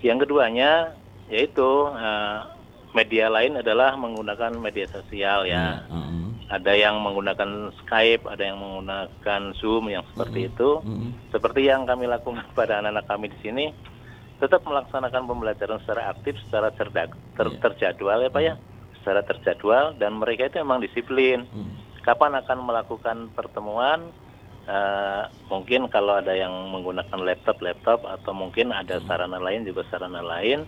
Yang 0.00 0.28
keduanya 0.28 0.96
yaitu 1.30 1.88
uh, 1.94 2.50
media 2.90 3.30
lain 3.30 3.58
adalah 3.58 3.94
menggunakan 3.94 4.58
media 4.58 4.86
sosial 4.90 5.46
ya. 5.46 5.86
Hmm. 5.86 6.02
Hmm. 6.02 6.28
Ada 6.50 6.74
yang 6.74 6.98
menggunakan 6.98 7.70
Skype, 7.84 8.26
ada 8.26 8.42
yang 8.42 8.58
menggunakan 8.58 9.54
Zoom 9.54 9.86
yang 9.86 10.02
seperti 10.10 10.46
hmm. 10.46 10.50
itu. 10.50 10.70
Hmm. 10.82 11.10
Seperti 11.30 11.70
yang 11.70 11.86
kami 11.86 12.10
lakukan 12.10 12.42
pada 12.58 12.82
anak-anak 12.82 13.06
kami 13.06 13.26
di 13.30 13.38
sini 13.42 13.66
tetap 14.40 14.64
melaksanakan 14.64 15.28
pembelajaran 15.28 15.78
secara 15.84 16.10
aktif, 16.10 16.34
secara 16.48 16.72
cerdak, 16.74 17.12
ter, 17.36 17.46
yeah. 17.46 17.60
terjadwal 17.60 18.18
ya 18.18 18.30
Pak 18.32 18.42
ya, 18.42 18.54
secara 19.00 19.20
terjadwal 19.22 19.94
dan 20.00 20.16
mereka 20.16 20.48
itu 20.48 20.58
memang 20.64 20.80
disiplin. 20.80 21.44
Hmm. 21.52 21.76
Kapan 22.00 22.32
akan 22.40 22.58
melakukan 22.64 23.28
pertemuan, 23.36 24.08
eh, 24.64 25.22
mungkin 25.52 25.92
kalau 25.92 26.16
ada 26.16 26.32
yang 26.32 26.52
menggunakan 26.72 27.20
laptop 27.20 27.60
laptop 27.60 28.00
atau 28.08 28.32
mungkin 28.32 28.72
ada 28.72 28.96
sarana 29.04 29.36
lain 29.36 29.68
juga 29.68 29.84
sarana 29.92 30.24
lain 30.24 30.64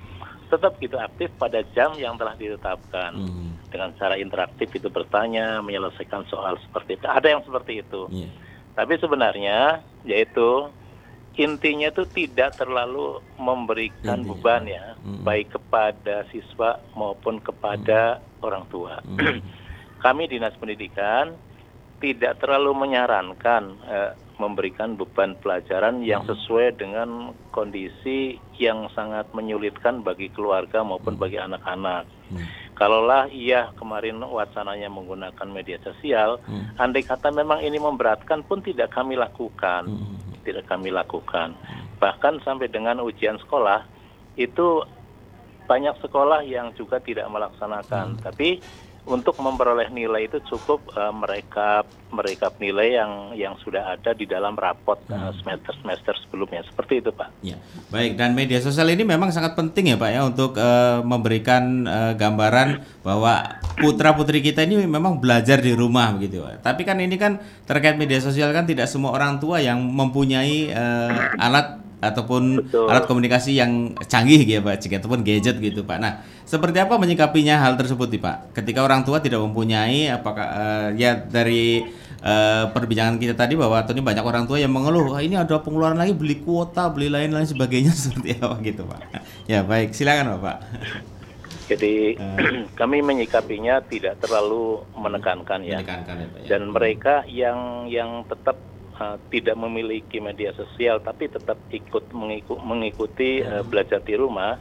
tetap 0.52 0.76
gitu 0.84 1.00
aktif 1.00 1.32
pada 1.40 1.64
jam 1.72 1.96
yang 1.96 2.20
telah 2.20 2.36
ditetapkan 2.36 3.16
Hmm. 3.16 3.56
dengan 3.72 3.96
cara 3.96 4.20
interaktif 4.20 4.68
itu 4.68 4.92
bertanya 4.92 5.64
menyelesaikan 5.64 6.28
soal 6.28 6.60
seperti 6.60 7.00
itu 7.00 7.08
ada 7.08 7.24
yang 7.24 7.40
seperti 7.40 7.80
itu 7.80 8.04
Iya. 8.12 8.28
tapi 8.76 9.00
sebenarnya 9.00 9.80
yaitu 10.04 10.68
intinya 11.34 11.88
itu 11.88 12.04
tidak 12.06 12.56
terlalu 12.56 13.18
memberikan 13.36 14.20
Intinya. 14.20 14.30
beban 14.36 14.62
ya, 14.66 14.84
Mm. 15.00 15.22
baik 15.24 15.48
kepada 15.50 16.28
siswa 16.28 16.76
maupun 16.92 17.40
kepada 17.40 18.20
orang 18.40 18.64
tua. 18.68 19.00
Mm. 19.02 19.40
Kami 20.04 20.26
dinas 20.26 20.52
pendidikan 20.56 21.32
tidak 21.98 22.42
terlalu 22.42 22.74
menyarankan 22.74 23.62
eh, 23.86 24.10
memberikan 24.34 24.98
beban 24.98 25.38
pelajaran 25.38 26.02
yang 26.02 26.26
sesuai 26.26 26.74
dengan 26.74 27.30
kondisi 27.54 28.34
yang 28.58 28.90
sangat 28.90 29.30
menyulitkan 29.30 30.02
bagi 30.02 30.26
keluarga 30.28 30.82
maupun 30.82 31.14
bagi 31.14 31.38
anak-anak. 31.38 32.02
Hmm. 32.26 32.42
Kalaulah 32.74 33.30
iya 33.30 33.70
kemarin 33.76 34.18
wacananya 34.18 34.90
menggunakan 34.90 35.46
media 35.46 35.78
sosial, 35.78 36.42
Hmm. 36.42 36.74
andai 36.74 37.06
kata 37.06 37.30
memang 37.30 37.62
ini 37.62 37.78
memberatkan 37.78 38.42
pun 38.42 38.58
tidak 38.58 38.90
kami 38.90 39.14
lakukan, 39.14 39.86
Hmm. 39.86 40.18
Tidak 40.42 40.68
kami 40.68 40.90
lakukan. 40.92 41.54
Bahkan 41.98 42.42
sampai 42.42 42.68
dengan 42.68 43.00
ujian 43.02 43.38
sekolah 43.38 43.86
itu 44.36 44.82
banyak 45.66 45.94
sekolah 46.02 46.42
yang 46.44 46.74
juga 46.74 46.98
tidak 46.98 47.30
melaksanakan, 47.30 48.18
tapi 48.20 48.58
untuk 49.02 49.34
memperoleh 49.42 49.90
nilai 49.90 50.30
itu 50.30 50.38
cukup 50.46 50.80
eh, 50.94 51.12
mereka 51.14 51.82
merekap 52.12 52.60
nilai 52.60 53.00
yang 53.00 53.12
yang 53.34 53.54
sudah 53.64 53.96
ada 53.96 54.12
di 54.12 54.28
dalam 54.28 54.54
rapot 54.54 55.00
semester 55.40 55.72
semester 55.80 56.14
sebelumnya 56.22 56.60
seperti 56.68 57.00
itu 57.00 57.10
pak. 57.10 57.32
Ya, 57.40 57.56
baik. 57.88 58.20
Dan 58.20 58.36
media 58.36 58.60
sosial 58.60 58.92
ini 58.92 59.02
memang 59.02 59.32
sangat 59.32 59.56
penting 59.56 59.92
ya 59.92 59.96
Pak 59.96 60.10
ya 60.12 60.20
untuk 60.22 60.54
eh, 60.60 61.00
memberikan 61.02 61.88
eh, 61.88 62.12
gambaran 62.14 62.84
bahwa 63.02 63.58
putra 63.80 64.12
putri 64.14 64.44
kita 64.44 64.62
ini 64.68 64.84
memang 64.84 65.18
belajar 65.18 65.58
di 65.58 65.72
rumah 65.72 66.12
begitu 66.14 66.44
Pak. 66.44 66.62
Tapi 66.62 66.82
kan 66.84 67.00
ini 67.00 67.16
kan 67.16 67.40
terkait 67.64 67.96
media 67.96 68.20
sosial 68.20 68.52
kan 68.52 68.68
tidak 68.68 68.86
semua 68.86 69.16
orang 69.16 69.40
tua 69.40 69.58
yang 69.58 69.80
mempunyai 69.80 70.70
eh, 70.70 71.42
alat 71.42 71.81
ataupun 72.02 72.66
Betul. 72.66 72.90
alat 72.90 73.06
komunikasi 73.06 73.54
yang 73.54 73.94
canggih 74.10 74.42
gitu 74.42 74.58
ya 74.58 74.62
Pak, 74.66 74.76
jika 74.82 74.98
ataupun 74.98 75.22
gadget 75.22 75.62
gitu 75.62 75.86
Pak. 75.86 75.98
Nah, 76.02 76.18
seperti 76.42 76.82
apa 76.82 76.98
menyikapinya 76.98 77.62
hal 77.62 77.78
tersebut 77.78 78.10
nih 78.10 78.18
Pak? 78.18 78.36
Ketika 78.58 78.82
orang 78.82 79.06
tua 79.06 79.22
tidak 79.22 79.38
mempunyai 79.38 80.10
apakah 80.10 80.46
eh, 80.50 80.88
ya 80.98 81.14
dari 81.14 81.86
eh, 82.18 82.64
perbincangan 82.74 83.22
kita 83.22 83.38
tadi 83.38 83.54
bahwa 83.54 83.78
ini 83.86 84.02
banyak 84.02 84.24
orang 84.26 84.44
tua 84.50 84.58
yang 84.58 84.74
mengeluh, 84.74 85.14
"Wah, 85.14 85.22
ini 85.22 85.38
ada 85.38 85.62
pengeluaran 85.62 85.94
lagi 85.94 86.18
beli 86.18 86.42
kuota, 86.42 86.90
beli 86.90 87.06
lain-lain 87.06 87.46
sebagainya 87.46 87.94
seperti 88.02 88.42
apa 88.42 88.58
gitu 88.66 88.82
Pak. 88.82 89.00
Ya, 89.46 89.62
baik, 89.62 89.94
silakan 89.94 90.36
Bapak. 90.36 90.66
Jadi 91.70 92.18
kami 92.80 92.98
menyikapinya 93.00 93.78
tidak 93.86 94.18
terlalu 94.18 94.82
menekankan 94.98 95.62
ya. 95.62 95.78
Menekankan 95.78 96.14
ya 96.18 96.26
Pak 96.26 96.40
ya. 96.42 96.48
dan 96.50 96.62
mereka 96.68 97.14
yang 97.30 97.86
yang 97.86 98.26
tetap 98.26 98.71
uh, 99.00 99.16
tidak 99.32 99.56
memiliki 99.56 100.18
media 100.18 100.52
sosial 100.56 101.00
tapi 101.00 101.28
tetap 101.28 101.60
ikut 101.68 102.10
mengiku- 102.12 102.60
mengikuti 102.60 103.40
uh, 103.40 103.64
belajar 103.64 104.00
di 104.02 104.14
rumah 104.16 104.58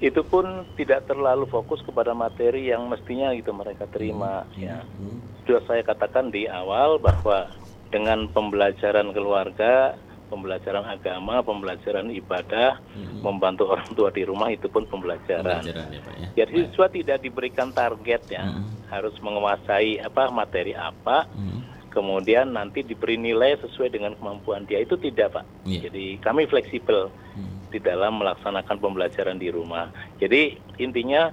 itu 0.00 0.24
pun 0.24 0.64
tidak 0.80 1.04
terlalu 1.04 1.44
fokus 1.44 1.84
kepada 1.84 2.16
materi 2.16 2.72
yang 2.72 2.88
mestinya 2.88 3.36
gitu 3.36 3.52
mereka 3.52 3.84
terima. 3.84 4.48
Ya. 4.56 4.80
Hmm. 4.96 5.20
sudah 5.44 5.60
saya 5.68 5.82
katakan 5.84 6.32
di 6.32 6.48
awal 6.48 6.96
bahwa 6.96 7.52
dengan 7.92 8.30
pembelajaran 8.32 9.12
keluarga 9.12 9.98
pembelajaran 10.30 10.86
agama 10.86 11.42
pembelajaran 11.42 12.06
ibadah 12.14 12.78
membantu 13.18 13.66
orang 13.74 13.90
tua 13.98 14.14
di 14.14 14.22
rumah 14.22 14.48
itu 14.48 14.70
pun 14.70 14.86
pembelajaran. 14.86 15.60
Pembelajaran 15.60 15.86
ya 15.90 16.00
Pak 16.00 16.14
ya. 16.16 16.28
jadi 16.38 16.52
siswa 16.70 16.86
tidak 16.88 17.18
diberikan 17.20 17.68
target 17.74 18.22
ya. 18.30 18.46
Hmm. 18.46 18.78
harus 18.88 19.14
menguasai 19.22 20.00
apa 20.00 20.30
materi 20.30 20.72
apa. 20.72 21.26
Hmm. 21.34 21.60
Kemudian 21.90 22.54
nanti 22.54 22.80
diberi 22.80 23.14
nilai 23.14 23.58
sesuai 23.58 23.90
dengan 23.90 24.14
kemampuan 24.14 24.64
dia 24.64 24.78
itu 24.78 24.94
tidak 24.94 25.34
pak 25.34 25.44
Iya. 25.62 25.86
jadi 25.86 26.04
kami 26.18 26.46
fleksibel 26.46 27.10
Hmm. 27.30 27.62
di 27.68 27.78
dalam 27.78 28.18
melaksanakan 28.18 28.78
pembelajaran 28.78 29.36
di 29.36 29.50
rumah 29.50 29.90
jadi 30.16 30.50
intinya 30.76 31.30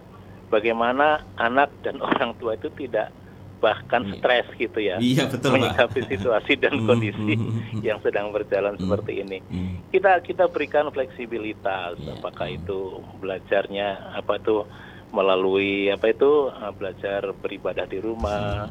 bagaimana 0.47 1.07
anak 1.35 1.73
dan 1.81 1.97
orang 2.03 2.33
tua 2.35 2.53
itu 2.53 2.69
tidak 2.71 3.09
bahkan 3.57 4.05
Iya. 4.05 4.13
stres 4.17 4.47
gitu 4.53 4.77
ya 4.77 4.97
Iya, 4.97 5.25
betul, 5.25 5.49
Pak. 5.49 5.53
menyikapi 5.57 5.99
situasi 6.05 6.53
dan 6.57 6.73
Hmm, 6.77 6.85
kondisi 6.85 7.33
hmm, 7.33 7.41
hmm, 7.41 7.63
hmm. 7.71 7.81
yang 7.81 7.97
sedang 8.01 8.29
berjalan 8.29 8.77
seperti 8.77 9.13
ini 9.19 9.37
Hmm. 9.45 9.81
kita 9.89 10.21
kita 10.21 10.45
berikan 10.47 10.85
fleksibilitas 10.91 11.97
Iya. 11.97 12.13
apakah 12.15 12.47
itu 12.47 12.77
belajarnya 13.17 13.87
apa 14.13 14.37
itu 14.37 14.65
melalui 15.09 15.87
apa 15.87 16.11
itu 16.11 16.51
uh, 16.51 16.69
belajar 16.71 17.31
beribadah 17.33 17.87
di 17.87 17.97
rumah 17.97 18.67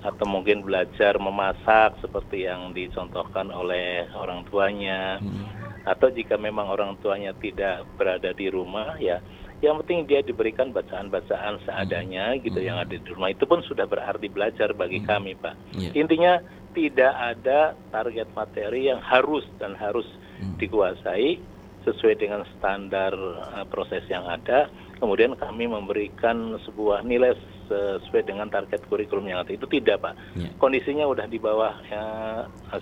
atau 0.00 0.24
mungkin 0.24 0.64
belajar 0.64 1.20
memasak 1.20 2.00
seperti 2.00 2.48
yang 2.48 2.72
dicontohkan 2.72 3.52
oleh 3.52 4.08
orang 4.16 4.44
tuanya. 4.48 5.20
Atau 5.80 6.12
jika 6.12 6.36
memang 6.36 6.68
orang 6.68 7.00
tuanya 7.00 7.32
tidak 7.36 7.88
berada 7.96 8.36
di 8.36 8.52
rumah 8.52 9.00
ya 9.00 9.20
yang 9.60 9.76
penting 9.84 10.08
dia 10.08 10.24
diberikan 10.24 10.72
bacaan-bacaan 10.72 11.60
seadanya 11.68 12.32
gitu 12.40 12.64
yang 12.64 12.80
ada 12.80 12.96
di 12.96 13.04
rumah. 13.12 13.28
Itu 13.28 13.44
pun 13.44 13.60
sudah 13.60 13.84
berarti 13.84 14.32
belajar 14.32 14.72
bagi 14.72 15.04
kami 15.04 15.36
pak. 15.36 15.54
Iya. 15.76 15.92
intinya 16.00 16.40
tidak 16.72 17.12
ada 17.12 17.76
target 17.92 18.28
materi 18.32 18.88
yang 18.88 19.02
harus 19.04 19.44
dan 19.60 19.76
harus 19.76 20.06
dikuasai 20.56 21.36
sesuai 21.84 22.14
dengan 22.16 22.44
standar 22.56 23.12
uh, 23.16 23.64
proses 23.68 24.04
yang 24.08 24.24
ada. 24.24 24.68
Kemudian 24.96 25.36
kami 25.36 25.68
memberikan 25.68 26.56
sebuah 26.64 27.04
nilai 27.04 27.36
sesuai 27.70 28.26
dengan 28.26 28.50
target 28.50 28.82
kurikulum 28.90 29.30
yang 29.30 29.46
ada. 29.46 29.54
Itu 29.54 29.70
tidak, 29.70 30.02
Pak. 30.02 30.14
Iya. 30.34 30.50
Kondisinya 30.58 31.06
udah 31.06 31.30
di 31.30 31.38
bawah 31.38 31.78
ya, 31.86 32.04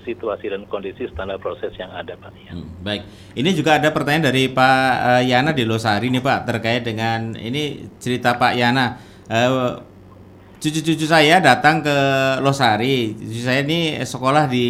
situasi 0.09 0.49
dan 0.49 0.65
kondisi 0.65 1.05
standar 1.13 1.37
proses 1.37 1.77
yang 1.77 1.93
ada, 1.93 2.17
Pak. 2.17 2.33
Ya. 2.49 2.53
Hmm, 2.57 2.69
baik, 2.81 3.05
ini 3.37 3.51
juga 3.53 3.77
ada 3.77 3.93
pertanyaan 3.93 4.33
dari 4.33 4.49
Pak 4.49 4.93
eh, 5.21 5.23
Yana 5.29 5.53
di 5.53 5.69
Losari 5.69 6.09
nih 6.09 6.25
Pak 6.25 6.49
terkait 6.49 6.83
dengan 6.89 7.37
ini 7.37 7.85
cerita 8.01 8.41
Pak 8.41 8.53
Yana. 8.57 8.97
Eh, 9.29 9.73
cucu-cucu 10.59 11.05
saya 11.05 11.39
datang 11.45 11.85
ke 11.85 11.97
Losari. 12.41 13.13
Cucu 13.13 13.43
saya 13.45 13.61
ini 13.61 14.01
sekolah 14.01 14.49
di 14.49 14.67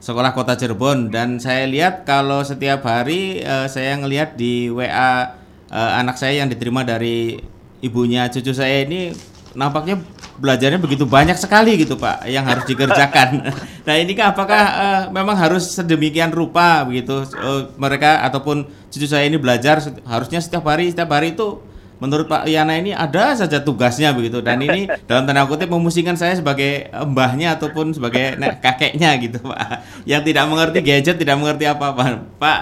sekolah 0.00 0.32
Kota 0.32 0.56
Cirebon 0.56 1.12
dan 1.12 1.36
saya 1.36 1.68
lihat 1.68 2.08
kalau 2.08 2.40
setiap 2.40 2.84
hari 2.88 3.44
eh, 3.44 3.68
saya 3.68 4.00
ngelihat 4.00 4.36
di 4.36 4.72
WA 4.72 5.36
eh, 5.68 5.92
anak 6.00 6.16
saya 6.16 6.40
yang 6.40 6.48
diterima 6.48 6.82
dari 6.82 7.36
ibunya 7.84 8.28
cucu 8.32 8.52
saya 8.56 8.84
ini 8.84 9.12
nampaknya 9.52 9.98
belajarnya 10.38 10.78
begitu 10.78 11.04
banyak 11.04 11.36
sekali 11.36 11.74
gitu 11.76 11.98
Pak 11.98 12.24
yang 12.30 12.46
harus 12.46 12.64
dikerjakan. 12.64 13.50
nah 13.86 13.94
ini 13.98 14.12
kan 14.14 14.32
apakah 14.32 14.62
eh, 14.62 15.02
memang 15.10 15.36
harus 15.36 15.74
sedemikian 15.74 16.30
rupa 16.30 16.86
begitu 16.86 17.26
eh, 17.26 17.62
mereka 17.76 18.22
ataupun 18.24 18.64
cucu 18.88 19.06
saya 19.06 19.26
ini 19.26 19.36
belajar 19.36 19.82
harusnya 20.06 20.38
setiap 20.40 20.64
hari 20.70 20.90
setiap 20.90 21.10
hari 21.10 21.34
itu 21.34 21.60
menurut 22.00 22.26
Pak 22.32 22.48
Yana 22.48 22.80
ini 22.80 22.96
ada 22.96 23.36
saja 23.36 23.60
tugasnya 23.60 24.16
begitu 24.16 24.40
dan 24.40 24.56
ini 24.62 24.88
dalam 25.08 25.28
tanda 25.28 25.44
kutip 25.44 25.68
memusingkan 25.68 26.16
saya 26.16 26.32
sebagai 26.32 26.88
mbahnya 26.88 27.60
ataupun 27.60 27.92
sebagai 27.92 28.40
nek- 28.40 28.64
kakeknya 28.64 29.20
gitu 29.20 29.44
Pak 29.44 29.84
yang 30.08 30.24
tidak 30.24 30.48
mengerti 30.48 30.80
gadget 30.80 31.20
tidak 31.20 31.36
mengerti 31.36 31.68
apa-apa 31.68 32.24
Pak 32.40 32.60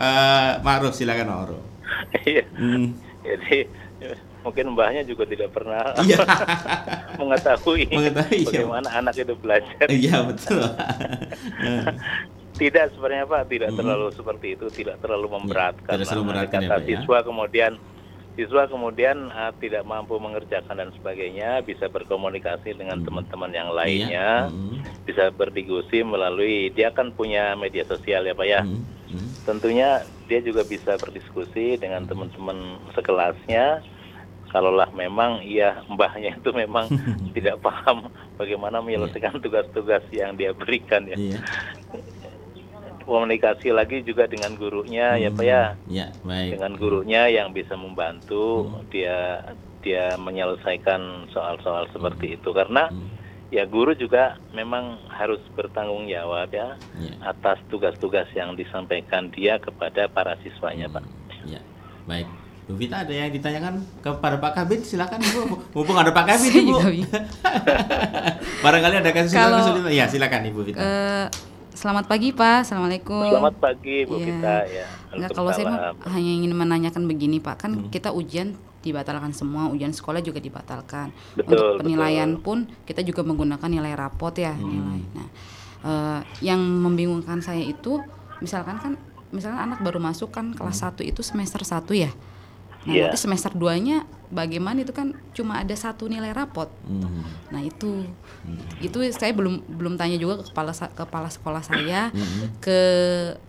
eh, 0.00 0.52
Ma'ruf 0.64 0.96
silakan 0.96 1.28
Ma'ruf. 1.28 1.62
Iya. 2.24 2.44
Hmm. 2.56 2.94
Jadi 3.26 3.68
mungkin 4.42 4.72
mbahnya 4.74 5.02
juga 5.04 5.26
tidak 5.26 5.50
pernah 5.52 5.82
Iya. 6.06 6.22
mengetahui, 7.20 7.90
Mengetahui, 7.90 8.38
iya. 8.42 8.46
bagaimana 8.62 8.88
anak 8.94 9.14
itu 9.18 9.34
belajar. 9.38 9.86
Iya 9.90 10.16
betul. 10.26 10.62
Tidak 12.58 12.90
sebenarnya 12.90 13.22
Pak, 13.22 13.54
tidak 13.54 13.70
terlalu 13.78 14.10
seperti 14.10 14.58
itu, 14.58 14.66
tidak 14.74 14.98
terlalu 14.98 15.30
memberatkan. 15.30 15.94
Hmm. 15.94 15.94
tidak 15.94 16.06
terlalu 16.10 16.24
memberatkan 16.26 16.60
ya, 16.66 16.70
Pak, 16.74 16.78
ya. 16.82 16.86
siswa 16.90 17.18
kemudian 17.22 17.72
siswa 18.34 18.62
kemudian 18.66 19.16
ah, 19.30 19.54
tidak 19.62 19.86
mampu 19.86 20.18
mengerjakan 20.18 20.74
dan 20.74 20.90
sebagainya, 20.98 21.62
bisa 21.62 21.86
berkomunikasi 21.86 22.74
dengan 22.74 23.06
teman-teman 23.06 23.54
yang 23.54 23.70
lainnya, 23.70 24.50
Hmm. 24.50 24.82
bisa 25.06 25.30
berdiskusi 25.30 26.02
melalui 26.02 26.74
dia 26.74 26.90
kan 26.90 27.14
punya 27.14 27.54
media 27.54 27.86
sosial 27.86 28.26
ya 28.26 28.34
Pak 28.34 28.46
ya. 28.50 28.66
Hmm. 28.66 28.82
Hmm. 29.06 29.28
Tentunya 29.46 30.02
dia 30.26 30.42
juga 30.42 30.66
bisa 30.66 30.98
berdiskusi 30.98 31.78
dengan 31.78 32.10
teman-teman 32.10 32.74
sekelasnya. 32.98 33.86
Kalaulah 34.48 34.88
memang 34.96 35.44
iya 35.44 35.84
mbahnya 35.86 36.36
itu 36.36 36.50
memang 36.52 36.88
tidak 37.36 37.60
paham 37.60 38.08
bagaimana 38.36 38.80
menyelesaikan 38.80 39.38
tugas-tugas 39.38 40.02
yang 40.10 40.34
dia 40.34 40.56
berikan 40.56 41.04
ya. 41.04 41.16
Iya. 41.16 41.38
Komunikasi 43.08 43.72
lagi 43.72 44.04
juga 44.04 44.28
dengan 44.28 44.52
gurunya 44.52 45.16
ya 45.16 45.32
Pak 45.32 45.44
ya. 45.44 45.64
Ya, 45.88 46.12
baik. 46.20 46.60
Dengan 46.60 46.72
gurunya 46.76 47.22
yang 47.32 47.56
bisa 47.56 47.72
membantu 47.72 48.68
dia 48.92 49.40
dia 49.80 50.18
menyelesaikan 50.20 51.32
soal-soal 51.32 51.88
seperti 51.88 52.36
itu 52.36 52.52
karena 52.52 52.92
ya 53.48 53.64
guru 53.64 53.96
juga 53.96 54.36
memang 54.52 55.00
harus 55.08 55.40
bertanggung 55.56 56.04
jawab 56.04 56.52
ya 56.52 56.76
Ya. 57.00 57.14
atas 57.24 57.62
tugas-tugas 57.72 58.28
yang 58.36 58.52
disampaikan 58.58 59.30
dia 59.32 59.56
kepada 59.56 60.10
para 60.10 60.36
siswanya 60.44 60.90
Pak. 60.90 61.04
Ya, 61.46 61.62
baik. 62.04 62.28
Bu 62.68 62.76
Vita 62.76 63.00
ada 63.00 63.08
yang 63.08 63.32
ditanyakan 63.32 63.80
kepada 64.04 64.36
Pak 64.36 64.52
Kabit 64.52 64.84
silakan 64.84 65.24
Ibu. 65.24 65.72
Mumpung 65.72 65.96
ada 65.96 66.12
Pak 66.12 66.28
Ibu. 66.28 66.44
juga 66.44 66.52
bingung. 66.52 66.84
Barangkali 68.60 68.94
ada 69.00 69.08
kesulitan 69.08 69.40
Kalau- 69.40 69.58
kesulitan. 69.64 69.90
Ya, 69.90 70.04
silakan 70.04 70.40
Ibu 70.44 70.60
Vita. 70.62 70.76
Eh, 70.78 71.26
selamat 71.72 72.04
pagi 72.04 72.28
Pak, 72.30 72.68
assalamualaikum. 72.68 73.24
Selamat 73.24 73.56
pagi 73.56 74.04
Bu 74.04 74.14
Iya. 74.14 74.26
Vita 74.28 74.56
ya. 74.68 74.84
Enggak, 75.08 75.30
kalau 75.32 75.50
saya 75.50 75.66
hanya 76.06 76.32
ingin 76.34 76.52
menanyakan 76.52 77.08
begini 77.08 77.40
Pak, 77.40 77.56
kan 77.58 77.72
Hmm. 77.72 77.88
kita 77.88 78.12
ujian 78.12 78.52
dibatalkan 78.78 79.32
semua, 79.32 79.72
ujian 79.72 79.90
sekolah 79.90 80.20
juga 80.20 80.36
dibatalkan. 80.36 81.08
Betul, 81.34 81.80
Untuk 81.80 81.80
penilaian 81.80 82.36
pun 82.36 82.68
kita 82.84 83.00
juga 83.00 83.24
menggunakan 83.24 83.64
nilai 83.66 83.96
rapot 83.96 84.36
ya, 84.36 84.52
Hmm. 84.52 84.68
nilai. 84.68 85.00
Nah, 85.16 85.28
eh, 85.82 86.20
yang 86.44 86.60
membingungkan 86.60 87.40
saya 87.40 87.64
itu, 87.64 87.96
misalkan 88.38 88.76
kan, 88.76 88.92
misalkan 89.28 89.60
anak 89.62 89.80
baru 89.80 89.96
masuk 89.98 90.28
kan 90.28 90.52
kelas 90.52 90.78
1 90.78 91.00
itu 91.02 91.24
semester 91.24 91.64
1 91.64 91.96
ya. 91.96 92.12
Nah, 92.88 92.94
Iya. 92.94 93.04
nanti 93.04 93.18
semester 93.18 93.52
2-nya 93.52 94.02
bagaimana 94.26 94.78
itu 94.78 94.90
kan 94.90 95.12
cuma 95.30 95.56
ada 95.56 95.72
satu 95.72 96.04
nilai 96.04 96.32
rapot. 96.32 96.72
Hmm. 96.82 97.20
Nah 97.46 97.60
itu, 97.60 98.00
itu 98.78 98.96
saya 99.10 99.30
belum 99.30 99.60
belum 99.70 99.94
tanya 99.94 100.16
juga 100.16 100.40
ke 100.40 100.48
kepala 100.48 100.72
kepala 100.72 101.28
sekolah 101.28 101.60
saya, 101.60 102.08
ke 102.58 102.80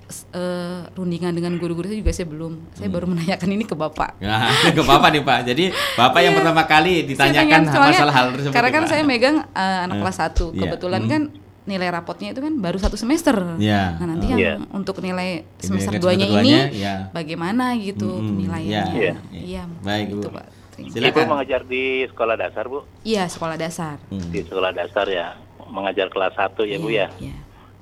s- 0.06 0.28
eh, 0.30 0.84
rundingan 0.93 1.32
dengan 1.32 1.56
guru-guru 1.56 1.88
saya 1.88 1.97
juga 1.97 2.12
saya 2.12 2.28
belum. 2.28 2.54
Saya 2.73 2.89
baru 2.89 3.08
menanyakan 3.08 3.49
ini 3.49 3.63
ke 3.63 3.73
bapak. 3.73 4.19
Nah, 4.21 4.43
ke 4.69 4.82
Bapak 4.82 5.10
nih 5.10 5.23
Pak. 5.23 5.39
Jadi 5.45 5.65
Bapak 5.95 6.19
yang 6.19 6.34
Iya. 6.34 6.39
pertama 6.39 6.63
kali 6.65 6.93
ditanyakan 7.06 7.62
pengen, 7.65 7.80
masalah 7.89 8.13
hal 8.13 8.28
tersebut. 8.32 8.54
Karena 8.54 8.69
kan 8.69 8.84
Pak. 8.84 8.89
saya 8.89 9.04
megang 9.04 9.38
eh, 9.45 9.80
anak 9.84 9.95
Eh, 9.95 10.02
kelas 10.02 10.17
1 10.17 10.45
iya. 10.49 10.60
Kebetulan 10.62 11.02
Hmm. 11.02 11.10
kan 11.10 11.21
nilai 11.69 11.88
rapotnya 11.88 12.34
itu 12.34 12.41
kan 12.41 12.58
baru 12.58 12.75
satu 12.75 12.97
semester. 12.97 13.38
Iya. 13.55 13.95
Nah 13.95 14.08
nanti 14.10 14.25
Oh. 14.25 14.32
yang 14.32 14.39
Iya. 14.39 14.53
untuk 14.71 14.97
nilai 14.99 15.45
semester 15.55 15.93
2-nya 15.93 16.25
semester 16.25 16.41
ini 16.41 16.49
duanya, 16.49 16.60
iya. 16.73 16.93
bagaimana 17.10 17.77
gitu 17.77 18.10
Mm-mm, 18.10 18.27
penilaiannya. 18.27 18.84
iya, 18.91 19.13
iya. 19.29 19.43
Iya. 19.45 19.63
Baik, 19.79 20.05
Bu. 20.10 20.15
Gitu, 20.17 20.29
Pak. 20.32 20.45
Silakan. 20.79 21.12
Ibu 21.13 21.29
mengajar 21.29 21.62
di 21.63 21.84
sekolah 22.08 22.36
dasar 22.36 22.65
Bu? 22.65 22.79
Iya 23.03 23.23
sekolah 23.27 23.55
dasar. 23.55 23.99
Hmm. 24.08 24.27
Di 24.27 24.41
sekolah 24.41 24.71
dasar 24.71 25.05
ya. 25.05 25.38
Mengajar 25.69 26.10
kelas 26.10 26.34
1 26.34 26.65
ya 26.65 26.77
Bu 26.77 26.89
ya. 26.89 27.08
Iya, 27.19 27.38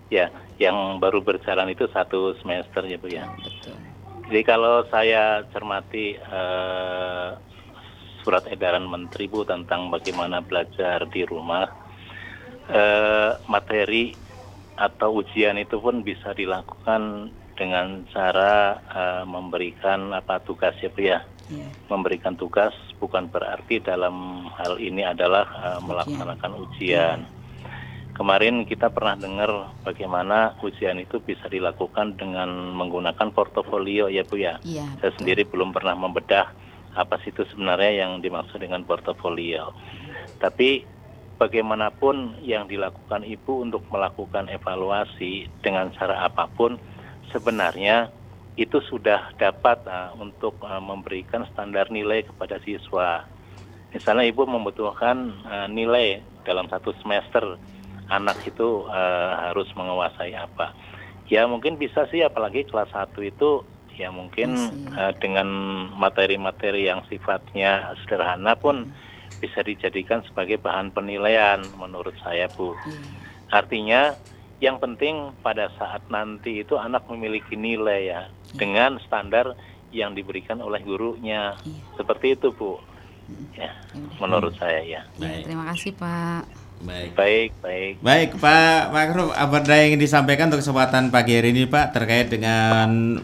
Ya, 0.07 0.25
yang 0.57 0.75
baru 0.97 1.19
berjalan 1.19 1.67
itu 1.67 1.83
satu 1.87 2.31
semester 2.37 2.83
ya 2.83 2.95
Bu 2.95 3.07
ya. 3.07 3.27
betul. 3.37 3.75
Jadi 4.25 4.41
kalau 4.43 4.83
saya 4.87 5.39
cermati 5.47 6.15
eh, 6.15 7.27
surat 8.19 8.43
edaran 8.47 8.83
Menteri 8.83 9.25
Bu 9.25 9.43
tentang 9.43 9.87
bagaimana 9.87 10.39
belajar 10.39 11.07
di 11.07 11.23
rumah, 11.23 11.63
eh, 12.71 13.31
materi 13.47 14.13
atau 14.77 15.25
ujian 15.25 15.57
itu 15.57 15.81
pun 15.81 16.05
bisa 16.05 16.37
dilakukan 16.37 17.33
dengan 17.57 18.05
cara 18.13 18.77
eh, 18.85 19.23
memberikan 19.25 20.13
apa 20.13 20.39
tugas 20.45 20.77
ya 20.79 20.89
Bu 20.93 21.01
ya. 21.01 21.19
Iya. 21.47 21.67
Memberikan 21.89 22.35
tugas 22.35 22.75
bukan 22.99 23.31
berarti 23.31 23.79
dalam 23.81 24.47
hal 24.53 24.77
ini 24.77 25.01
adalah 25.01 25.45
eh, 25.47 25.79
melaksanakan 25.81 26.53
ujian. 26.69 27.19
Kemarin 28.17 28.65
kita 28.65 28.89
pernah 28.89 29.13
dengar 29.13 29.77
bagaimana 29.85 30.57
ujian 30.65 30.97
itu 30.97 31.21
bisa 31.21 31.45
dilakukan 31.45 32.17
dengan 32.17 32.73
menggunakan 32.73 33.29
portofolio 33.29 34.09
ya 34.09 34.25
Bu 34.25 34.37
ya. 34.41 34.57
Iya. 34.65 34.85
Saya 35.01 35.13
betul. 35.13 35.17
sendiri 35.21 35.43
belum 35.45 35.69
pernah 35.73 35.93
membedah 35.93 36.49
apa 36.97 37.21
sih 37.21 37.29
itu 37.29 37.45
sebenarnya 37.53 38.05
yang 38.05 38.11
dimaksud 38.25 38.57
dengan 38.57 38.81
portofolio. 38.81 39.69
Tapi 40.41 40.96
bagaimanapun 41.37 42.41
yang 42.41 42.65
dilakukan 42.65 43.23
ibu 43.23 43.63
untuk 43.63 43.85
melakukan 43.93 44.49
evaluasi 44.49 45.47
dengan 45.61 45.93
cara 45.93 46.25
apa 46.25 46.49
pun, 46.57 46.81
sebenarnya 47.29 48.09
itu 48.57 48.81
sudah 48.89 49.31
dapat 49.37 49.85
uh, 49.85 50.17
untuk 50.17 50.57
uh, 50.65 50.81
memberikan 50.81 51.45
standar 51.53 51.87
nilai 51.93 52.25
kepada 52.25 52.57
siswa. 52.65 53.23
Misalnya 53.93 54.25
ibu 54.25 54.43
membutuhkan 54.49 55.31
uh, 55.45 55.69
nilai 55.69 56.25
dalam 56.41 56.65
satu 56.67 56.91
semester 56.99 57.55
anak 58.09 58.41
itu 58.49 58.83
uh, 58.89 59.31
harus 59.47 59.69
menguasai 59.77 60.33
apa. 60.33 60.73
Ya 61.29 61.45
mungkin 61.45 61.77
bisa 61.77 62.09
sih 62.09 62.25
apalagi 62.25 62.65
kelas 62.65 62.89
1 62.89 63.13
itu 63.21 63.61
ya 63.93 64.09
mungkin 64.09 64.57
uh, 64.95 65.13
dengan 65.21 65.47
materi-materi 65.93 66.89
yang 66.89 67.05
sifatnya 67.09 67.93
sederhana 68.03 68.57
pun 68.57 68.89
bisa 69.37 69.61
dijadikan 69.61 70.25
sebagai 70.25 70.57
bahan 70.61 70.89
penilaian 70.91 71.61
menurut 71.77 72.13
saya 72.21 72.49
Bu. 72.51 72.73
Iya. 72.73 72.99
Artinya 73.53 74.01
yang 74.57 74.81
penting 74.81 75.31
pada 75.45 75.69
saat 75.77 76.01
nanti 76.09 76.65
itu 76.65 76.75
anak 76.75 77.05
memiliki 77.07 77.53
nilai 77.53 78.09
ya 78.09 78.21
dengan 78.57 78.97
standar 79.05 79.53
yang 79.93 80.17
diberikan 80.17 80.59
oleh 80.59 80.81
gurunya. 80.81 81.53
Iya. 81.63 81.81
Seperti 81.95 82.33
itu 82.33 82.49
Bu. 82.51 82.81
Ya, 83.59 83.67
Ya 83.91 83.99
menurut 84.23 84.55
saya 84.55 84.79
ya. 84.81 85.03
Ya, 85.03 85.19
Baik. 85.19 85.43
terima 85.45 85.65
kasih 85.73 85.91
Pak. 85.99 86.43
Baik. 86.77 87.09
Baik, 87.17 87.51
baik. 87.59 87.93
Baik 88.05 88.29
Pak 88.37 88.81
Makruf, 88.93 89.33
apa 89.33 89.55
ada 89.65 89.73
yang 89.81 89.97
ingin 89.97 90.01
disampaikan 90.05 90.47
untuk 90.53 90.61
kesempatan 90.61 91.09
pagi 91.09 91.33
hari 91.33 91.49
ini 91.49 91.65
Pak 91.65 91.89
terkait 91.89 92.29
dengan 92.29 93.17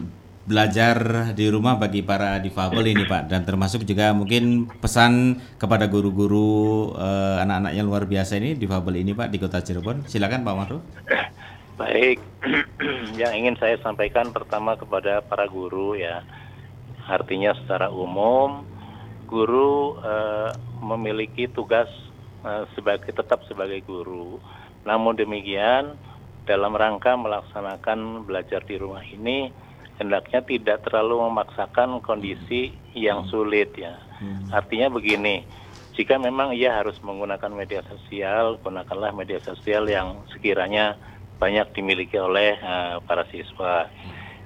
belajar 0.44 1.32
di 1.32 1.48
rumah 1.48 1.80
bagi 1.80 2.04
para 2.04 2.36
difabel 2.36 2.92
ini 2.92 3.08
Pak 3.08 3.32
dan 3.32 3.48
termasuk 3.48 3.88
juga 3.88 4.12
mungkin 4.12 4.68
pesan 4.76 5.40
kepada 5.56 5.88
guru-guru 5.88 6.92
eh, 7.00 7.36
anak-anak 7.40 7.72
yang 7.72 7.88
luar 7.88 8.04
biasa 8.04 8.36
ini 8.36 8.52
difabel 8.52 9.00
ini 9.00 9.16
Pak 9.16 9.32
di 9.32 9.40
Kota 9.40 9.64
Cirebon. 9.64 10.04
Silakan 10.04 10.44
Pak 10.44 10.54
Makruf. 10.54 10.82
Baik, 11.80 12.20
yang 13.20 13.32
ingin 13.34 13.56
saya 13.56 13.80
sampaikan 13.80 14.30
pertama 14.30 14.76
kepada 14.76 15.24
para 15.24 15.48
guru 15.48 15.98
ya, 15.98 16.22
artinya 17.08 17.56
secara 17.64 17.88
umum 17.88 18.68
guru 19.24 19.96
eh, 20.04 20.52
memiliki 20.84 21.48
tugas 21.48 21.88
eh, 22.44 22.68
sebagai 22.76 23.16
tetap 23.16 23.48
sebagai 23.48 23.80
guru. 23.80 24.36
Namun 24.84 25.16
demikian 25.16 25.96
dalam 26.44 26.76
rangka 26.76 27.16
melaksanakan 27.16 28.28
belajar 28.28 28.60
di 28.68 28.76
rumah 28.76 29.00
ini 29.00 29.63
hendaknya 29.98 30.42
tidak 30.42 30.82
terlalu 30.86 31.30
memaksakan 31.30 32.02
kondisi 32.02 32.74
yang 32.94 33.26
sulit 33.30 33.74
ya. 33.78 33.94
Artinya 34.50 34.88
begini, 34.90 35.44
jika 35.94 36.18
memang 36.18 36.54
ia 36.54 36.74
harus 36.74 36.98
menggunakan 37.02 37.50
media 37.54 37.82
sosial, 37.86 38.58
gunakanlah 38.62 39.14
media 39.14 39.38
sosial 39.38 39.86
yang 39.86 40.26
sekiranya 40.34 40.98
banyak 41.38 41.70
dimiliki 41.74 42.18
oleh 42.18 42.58
eh, 42.58 42.96
para 43.06 43.26
siswa. 43.30 43.90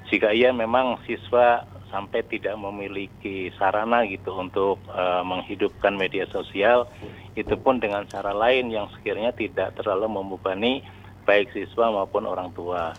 Jika 0.09 0.33
ia 0.33 0.53
memang 0.53 1.01
siswa 1.05 1.65
sampai 1.89 2.21
tidak 2.29 2.53
memiliki 2.61 3.49
sarana 3.57 4.05
gitu 4.05 4.37
untuk 4.37 4.77
eh, 4.93 5.23
menghidupkan 5.25 5.97
media 5.97 6.29
sosial, 6.29 6.89
itu 7.33 7.57
pun 7.57 7.81
dengan 7.81 8.05
cara 8.05 8.37
lain 8.37 8.69
yang 8.69 8.93
sekiranya 8.93 9.33
tidak 9.33 9.73
terlalu 9.77 10.21
membebani 10.21 10.85
baik 11.25 11.53
siswa 11.53 11.93
maupun 11.93 12.29
orang 12.29 12.53
tua. 12.53 12.93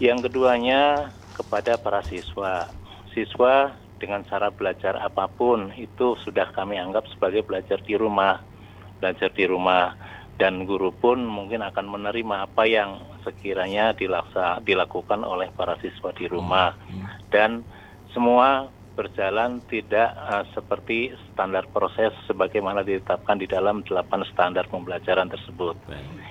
Yang 0.00 0.32
keduanya 0.32 1.12
kepada 1.40 1.80
para 1.80 2.04
siswa. 2.12 2.68
Siswa 3.16 3.72
dengan 3.96 4.24
cara 4.28 4.52
belajar 4.52 5.00
apa 5.00 5.28
pun 5.28 5.72
itu 5.76 6.16
sudah 6.20 6.52
kami 6.52 6.76
anggap 6.76 7.08
sebagai 7.16 7.44
belajar 7.44 7.80
di 7.80 7.96
rumah. 7.96 8.44
Belajar 9.00 9.32
di 9.32 9.48
rumah 9.48 9.96
dan 10.36 10.64
guru 10.64 10.92
pun 10.92 11.20
mungkin 11.24 11.60
akan 11.64 11.86
menerima 11.88 12.48
apa 12.48 12.64
yang 12.64 13.00
sekiranya 13.24 13.92
dilaksa, 13.92 14.60
dilakukan 14.64 15.20
oleh 15.20 15.52
para 15.52 15.76
siswa 15.80 16.12
di 16.16 16.28
rumah. 16.28 16.76
Dan 17.28 17.64
semua 18.12 18.68
berjalan 18.96 19.64
tidak 19.68 20.12
eh, 20.12 20.44
seperti 20.52 20.98
standar 21.32 21.64
proses 21.72 22.12
sebagaimana 22.28 22.84
ditetapkan 22.84 23.40
di 23.40 23.48
dalam 23.48 23.80
delapan 23.84 24.24
standar 24.28 24.68
pembelajaran 24.68 25.32
tersebut. 25.32 25.76
Baik. 25.88 26.28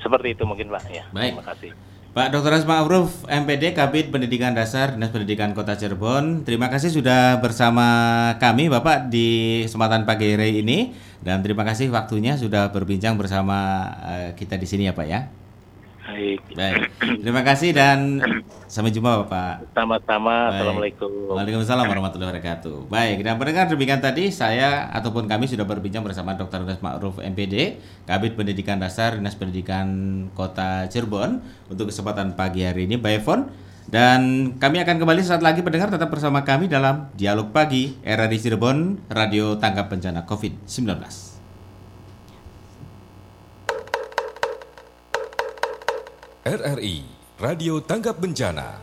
Seperti 0.00 0.32
itu 0.32 0.42
mungkin 0.48 0.72
Pak 0.72 0.86
ya. 0.90 1.04
Baik. 1.10 1.34
Terima 1.34 1.44
kasih. 1.44 1.70
Pak 2.10 2.34
Dr. 2.34 2.50
Asma 2.50 2.82
Afruf, 2.82 3.22
MPD 3.30 3.70
Kabit 3.70 4.10
Pendidikan 4.10 4.50
Dasar 4.50 4.98
Dinas 4.98 5.14
Pendidikan 5.14 5.54
Kota 5.54 5.78
Cirebon. 5.78 6.42
Terima 6.42 6.66
kasih 6.66 6.90
sudah 6.90 7.38
bersama 7.38 7.86
kami 8.42 8.66
Bapak 8.66 9.14
di 9.14 9.62
kesempatan 9.62 10.02
pagi 10.02 10.34
hari 10.34 10.58
ini 10.58 10.90
dan 11.22 11.38
terima 11.38 11.62
kasih 11.62 11.86
waktunya 11.94 12.34
sudah 12.34 12.74
berbincang 12.74 13.14
bersama 13.14 13.86
eh, 14.10 14.28
kita 14.34 14.58
di 14.58 14.66
sini 14.66 14.90
ya 14.90 14.94
Pak 14.98 15.06
ya. 15.06 15.39
Baik. 16.10 16.40
Baik. 16.58 16.82
Terima 17.22 17.42
kasih 17.46 17.70
dan 17.70 18.18
sampai 18.66 18.90
jumpa 18.90 19.22
Bapak. 19.22 19.70
Sama-sama. 19.70 20.50
Assalamualaikum. 20.50 21.10
Waalaikumsalam 21.30 21.86
warahmatullahi 21.86 22.34
wabarakatuh. 22.34 22.90
Baik, 22.90 23.22
dan 23.22 23.38
pendengar 23.38 23.70
demikian 23.70 24.02
tadi 24.02 24.34
saya 24.34 24.90
ataupun 24.90 25.30
kami 25.30 25.46
sudah 25.46 25.62
berbincang 25.62 26.02
bersama 26.02 26.34
Dr. 26.34 26.66
Udas 26.66 26.82
Ma'ruf 26.82 27.22
MPD, 27.22 27.78
Kabit 28.10 28.34
Pendidikan 28.34 28.82
Dasar 28.82 29.14
Dinas 29.14 29.38
Pendidikan 29.38 29.86
Kota 30.34 30.90
Cirebon 30.90 31.38
untuk 31.70 31.94
kesempatan 31.94 32.34
pagi 32.34 32.66
hari 32.66 32.90
ini 32.90 32.98
by 32.98 33.22
phone. 33.22 33.46
Dan 33.90 34.54
kami 34.58 34.82
akan 34.82 35.02
kembali 35.02 35.22
saat 35.22 35.42
lagi 35.42 35.66
pendengar 35.66 35.90
tetap 35.90 36.10
bersama 36.14 36.46
kami 36.46 36.70
dalam 36.70 37.10
Dialog 37.18 37.50
Pagi 37.50 37.98
Era 38.06 38.30
di 38.30 38.38
Cirebon 38.38 39.10
Radio 39.10 39.58
Tanggap 39.58 39.90
Bencana 39.90 40.22
COVID-19. 40.26 41.29
RRI 46.40 47.04
Radio 47.36 47.84
Tanggap 47.84 48.16
Bencana 48.16 48.80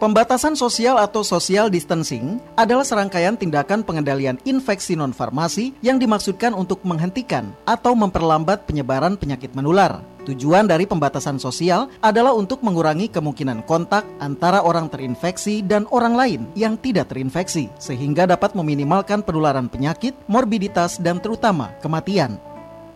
Pembatasan 0.00 0.56
sosial 0.56 0.96
atau 0.96 1.20
social 1.20 1.68
distancing 1.68 2.40
adalah 2.56 2.88
serangkaian 2.88 3.36
tindakan 3.36 3.84
pengendalian 3.84 4.40
infeksi 4.48 4.96
non-farmasi 4.96 5.76
yang 5.84 6.00
dimaksudkan 6.00 6.56
untuk 6.56 6.80
menghentikan 6.88 7.52
atau 7.68 7.92
memperlambat 7.92 8.64
penyebaran 8.64 9.20
penyakit 9.20 9.52
menular. 9.52 10.00
Tujuan 10.28 10.68
dari 10.68 10.84
pembatasan 10.84 11.40
sosial 11.40 11.88
adalah 12.04 12.36
untuk 12.36 12.60
mengurangi 12.60 13.08
kemungkinan 13.08 13.64
kontak 13.64 14.04
antara 14.20 14.60
orang 14.60 14.92
terinfeksi 14.92 15.64
dan 15.64 15.88
orang 15.88 16.12
lain 16.12 16.40
yang 16.52 16.76
tidak 16.76 17.08
terinfeksi, 17.08 17.72
sehingga 17.80 18.28
dapat 18.28 18.52
meminimalkan 18.52 19.24
penularan 19.24 19.72
penyakit, 19.72 20.12
morbiditas, 20.28 21.00
dan 21.00 21.16
terutama 21.16 21.72
kematian. 21.80 22.36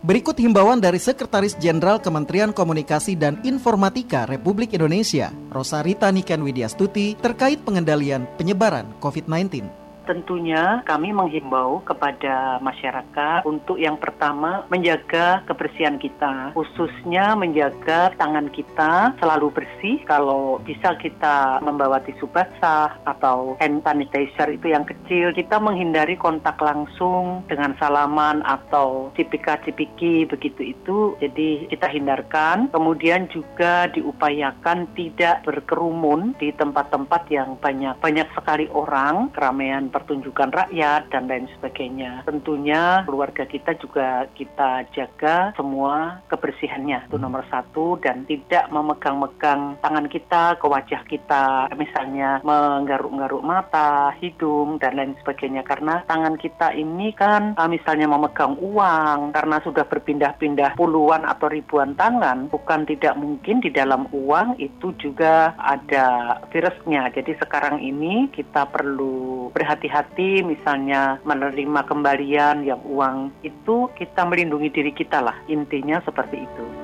Berikut 0.05 0.37
himbauan 0.37 0.77
dari 0.77 1.01
Sekretaris 1.01 1.57
Jenderal 1.57 1.97
Kementerian 1.97 2.53
Komunikasi 2.53 3.17
dan 3.17 3.41
Informatika 3.41 4.29
Republik 4.29 4.77
Indonesia, 4.77 5.33
Rosarita 5.49 6.13
Niken 6.13 6.45
Widyastuti, 6.45 7.17
terkait 7.17 7.65
pengendalian 7.65 8.29
penyebaran 8.37 8.85
COVID-19. 9.01 9.82
Tentunya 10.03 10.83
kami 10.83 11.15
menghimbau 11.15 11.79
kepada 11.87 12.59
masyarakat 12.59 13.47
untuk 13.47 13.79
yang 13.79 13.95
pertama 13.95 14.67
menjaga 14.67 15.47
kebersihan 15.47 15.95
kita, 15.95 16.51
khususnya 16.51 17.39
menjaga 17.39 18.11
tangan 18.19 18.51
kita 18.51 19.15
selalu 19.23 19.47
bersih. 19.55 20.03
Kalau 20.03 20.59
bisa 20.59 20.99
kita 20.99 21.63
membawa 21.63 22.03
tisu 22.03 22.27
basah 22.27 22.99
atau 23.07 23.55
hand 23.63 23.79
sanitizer 23.87 24.51
itu 24.51 24.75
yang 24.75 24.83
kecil, 24.83 25.31
kita 25.31 25.55
menghindari 25.61 26.19
kontak 26.19 26.59
langsung 26.59 27.47
dengan 27.47 27.71
salaman 27.79 28.43
atau 28.43 29.15
cipika-cipiki 29.15 30.27
begitu 30.27 30.75
itu. 30.75 31.15
Jadi 31.23 31.71
kita 31.71 31.87
hindarkan. 31.87 32.67
Kemudian 32.75 33.31
juga 33.31 33.87
diupayakan 33.87 34.91
tidak 34.97 35.47
berkerumun 35.47 36.35
di 36.35 36.51
tempat-tempat 36.51 37.31
yang 37.31 37.55
banyak 37.59 37.95
banyak 38.03 38.27
sekali 38.35 38.67
orang, 38.73 39.31
keramaian 39.31 39.92
pertunjukan 39.93 40.49
rakyat 40.49 41.13
dan 41.13 41.29
lain 41.29 41.45
sebagainya. 41.55 42.25
Tentunya 42.25 43.05
keluarga 43.05 43.45
kita 43.45 43.77
juga 43.77 44.25
kita 44.33 44.89
jaga 44.97 45.53
semua 45.53 46.25
kebersihannya 46.27 47.05
itu 47.07 47.21
nomor 47.21 47.45
satu 47.53 48.01
dan 48.01 48.25
tidak 48.25 48.73
memegang-megang 48.73 49.77
tangan 49.79 50.07
kita 50.09 50.57
ke 50.57 50.65
wajah 50.65 51.01
kita 51.05 51.69
misalnya 51.77 52.41
menggaruk-garuk 52.41 53.45
mata, 53.45 54.15
hidung 54.17 54.81
dan 54.81 54.97
lain 54.97 55.13
sebagainya 55.21 55.61
karena 55.61 56.01
tangan 56.09 56.35
kita 56.41 56.73
ini 56.73 57.13
kan 57.13 57.53
ah, 57.55 57.69
misalnya 57.69 58.09
memegang 58.09 58.57
uang 58.57 59.35
karena 59.35 59.61
sudah 59.61 59.85
berpindah-pindah 59.85 60.73
puluhan 60.73 61.21
atau 61.27 61.47
ribuan 61.51 61.93
tangan 61.93 62.49
bukan 62.49 62.89
tidak 62.89 63.13
mungkin 63.19 63.61
di 63.61 63.69
dalam 63.69 64.09
uang 64.09 64.57
itu 64.57 64.95
juga 64.97 65.53
ada 65.59 66.39
virusnya. 66.49 67.11
Jadi 67.13 67.37
sekarang 67.37 67.83
ini 67.83 68.31
kita 68.31 68.65
perlu 68.71 69.51
berhati 69.53 69.82
berhati-hati 69.83 70.47
misalnya 70.47 71.19
menerima 71.27 71.83
kembalian 71.83 72.63
yang 72.63 72.79
uang 72.87 73.35
itu 73.43 73.91
kita 73.99 74.23
melindungi 74.23 74.71
diri 74.71 74.95
kita 74.95 75.19
lah 75.19 75.35
intinya 75.51 75.99
seperti 76.07 76.39
itu. 76.39 76.82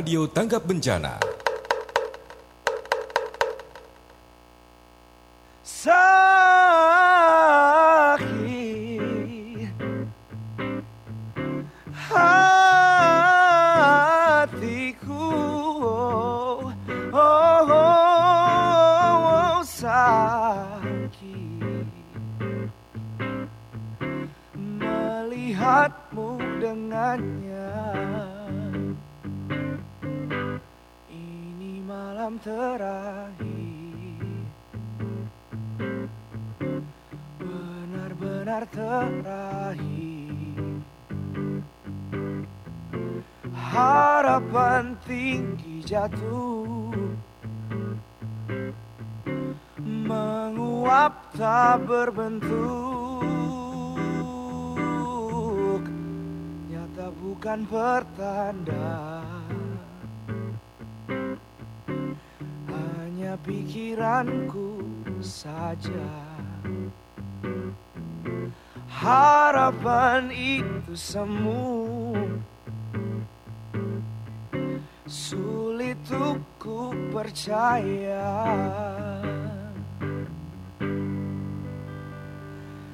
Radio 0.00 0.24
Tanggap 0.24 0.64
Bencana. 0.64 1.29
Jatuh 45.90 46.94
menguap 49.82 51.34
tak 51.34 51.82
berbentuk 51.82 53.26
nyata 56.70 57.10
bukan 57.18 57.66
pertanda. 57.66 59.18
Hanya 62.70 63.34
pikiranku 63.42 64.86
saja. 65.18 66.06
Harapan 68.86 70.30
itu 70.30 70.94
semu 70.94 71.79
percaya. 77.40 78.28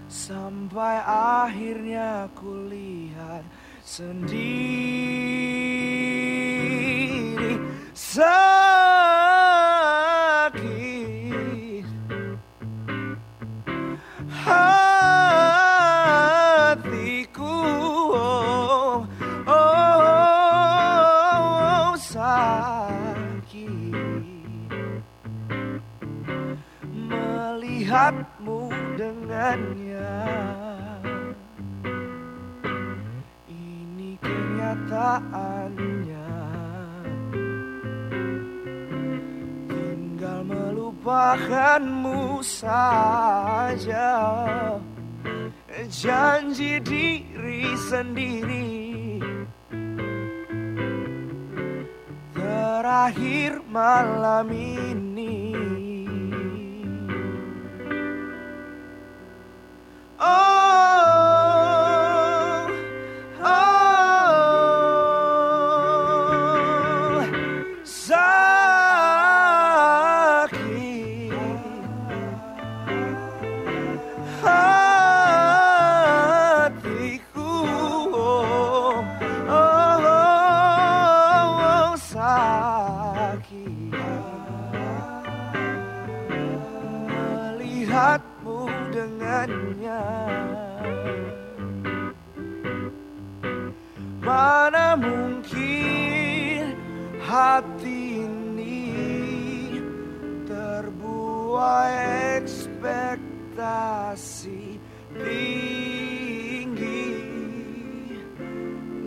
Sampai 0.06 0.96
akhirnya 1.42 2.30
ku 2.38 2.70
lihat 2.70 3.42
sendiri 3.82 4.65
melihatmu 27.96 28.68
dengannya. 29.00 30.20
Ini 33.48 34.20
kenyataannya. 34.20 36.28
Tinggal 39.72 40.44
melupakanmu 40.44 42.44
saja. 42.44 44.12
Janji 45.88 46.76
diri 46.84 47.64
sendiri. 47.80 48.76
Terakhir 52.36 53.64
malam 53.72 54.52
ini 54.52 55.05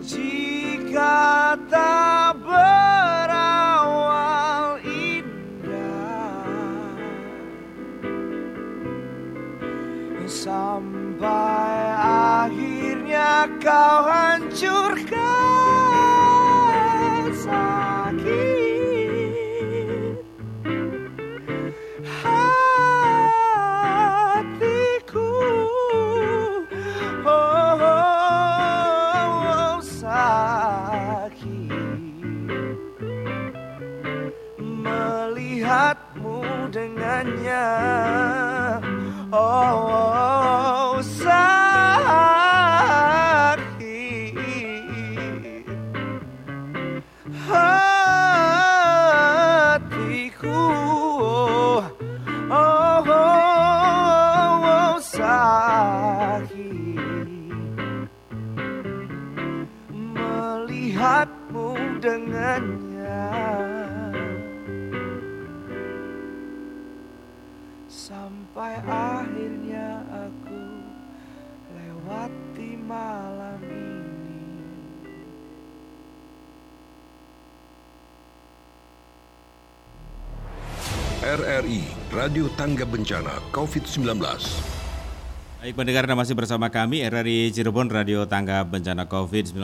jika 0.00 1.52
tak 1.68 2.40
berawal 2.40 3.60
indah 4.80 6.24
sampai 10.24 11.76
akhirnya 12.00 13.44
kau 13.60 14.08
Radio 82.20 82.52
Tangga 82.52 82.84
Bencana 82.84 83.32
COVID-19. 83.48 84.20
Baik 85.56 85.72
pendengar 85.72 86.04
Anda 86.04 86.20
masih 86.20 86.36
bersama 86.36 86.68
kami 86.68 87.00
RRI 87.00 87.48
Cirebon 87.48 87.88
Radio 87.88 88.28
Tangga 88.28 88.60
Bencana 88.60 89.08
COVID-19 89.08 89.56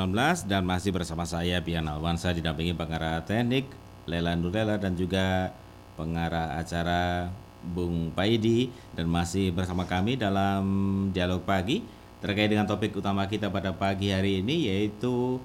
dan 0.48 0.64
masih 0.64 0.88
bersama 0.88 1.28
saya 1.28 1.60
Pian 1.60 1.84
Alwansa 1.84 2.32
didampingi 2.32 2.72
pengarah 2.72 3.20
teknik 3.28 3.68
Lela 4.08 4.32
Nurlela 4.32 4.80
dan 4.80 4.96
juga 4.96 5.52
pengarah 6.00 6.56
acara 6.56 7.28
Bung 7.60 8.08
Paidi 8.16 8.72
dan 8.96 9.04
masih 9.04 9.52
bersama 9.52 9.84
kami 9.84 10.16
dalam 10.16 10.64
dialog 11.12 11.44
pagi 11.44 11.84
terkait 12.24 12.48
dengan 12.48 12.64
topik 12.64 12.96
utama 12.96 13.28
kita 13.28 13.52
pada 13.52 13.76
pagi 13.76 14.16
hari 14.16 14.40
ini 14.40 14.72
yaitu 14.72 15.44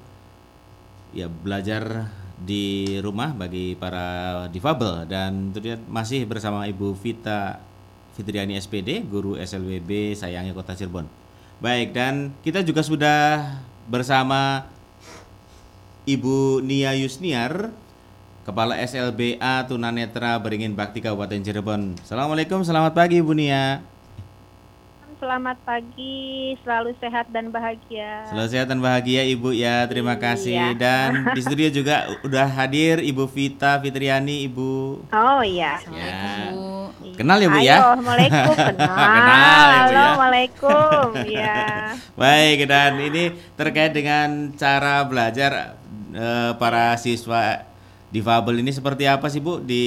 ya 1.12 1.28
belajar 1.28 2.08
di 2.41 2.97
rumah 3.06 3.32
bagi 3.38 3.77
para 3.77 4.45
difabel 4.49 5.06
dan 5.06 5.54
tentunya 5.54 5.77
masih 5.86 6.25
bersama 6.25 6.65
Ibu 6.65 6.97
Vita 6.97 7.62
Fitriani 8.17 8.58
SPD, 8.58 9.06
guru 9.06 9.38
SLWB 9.38 10.17
Sayangi 10.17 10.51
Kota 10.51 10.73
Cirebon. 10.73 11.06
Baik, 11.62 11.93
dan 11.93 12.34
kita 12.41 12.65
juga 12.65 12.82
sudah 12.82 13.62
bersama 13.86 14.65
Ibu 16.10 16.65
Nia 16.65 16.97
Yusniar, 16.97 17.69
Kepala 18.41 18.73
SLBA 18.82 19.69
Tunanetra 19.69 20.34
Beringin 20.41 20.73
Bakti 20.73 20.97
Kabupaten 20.97 21.45
Cirebon. 21.45 21.93
Assalamualaikum, 22.01 22.65
selamat 22.65 22.97
pagi 22.97 23.21
Ibu 23.21 23.38
Nia. 23.38 23.86
Selamat 25.21 25.53
pagi, 25.62 26.57
selalu 26.65 26.97
sehat 26.97 27.29
dan 27.29 27.53
bahagia. 27.53 28.25
Selalu 28.25 28.47
sehat 28.57 28.65
dan 28.73 28.81
bahagia 28.81 29.21
Ibu 29.29 29.53
ya, 29.53 29.86
terima 29.86 30.17
kasih. 30.17 30.73
Iya. 30.73 30.81
Dan 30.81 31.29
di 31.38 31.41
studio 31.45 31.69
juga 31.69 32.10
udah 32.25 32.49
hadir 32.49 33.05
Ibu 33.05 33.29
Vita 33.29 33.77
Fitriani, 33.77 34.49
Ibu. 34.49 35.05
Oh 35.13 35.41
iya. 35.45 35.77
Ya. 35.93 36.49
Bu. 36.49 36.89
Kenal 37.13 37.38
ya 37.38 37.53
Bu 37.53 37.62
Ayo, 37.62 37.69
ya? 37.69 37.77
Assalamualaikum. 37.77 38.55
Kenal. 38.73 38.97
Kenal 38.97 39.69
ya, 39.69 39.77
Bu, 39.77 39.77
Halo, 39.77 39.93
ya. 39.93 40.10
Waalaikum. 40.17 41.07
Ya. 41.38 41.62
Baik, 42.17 42.57
dan 42.65 42.91
ini 42.97 43.23
terkait 43.53 43.93
dengan 43.93 44.49
cara 44.57 45.05
belajar 45.05 45.77
eh, 46.17 46.51
para 46.57 46.97
siswa 46.97 47.62
difabel 48.10 48.65
ini 48.65 48.73
seperti 48.73 49.05
apa 49.05 49.29
sih 49.29 49.38
Bu 49.38 49.62
di 49.62 49.86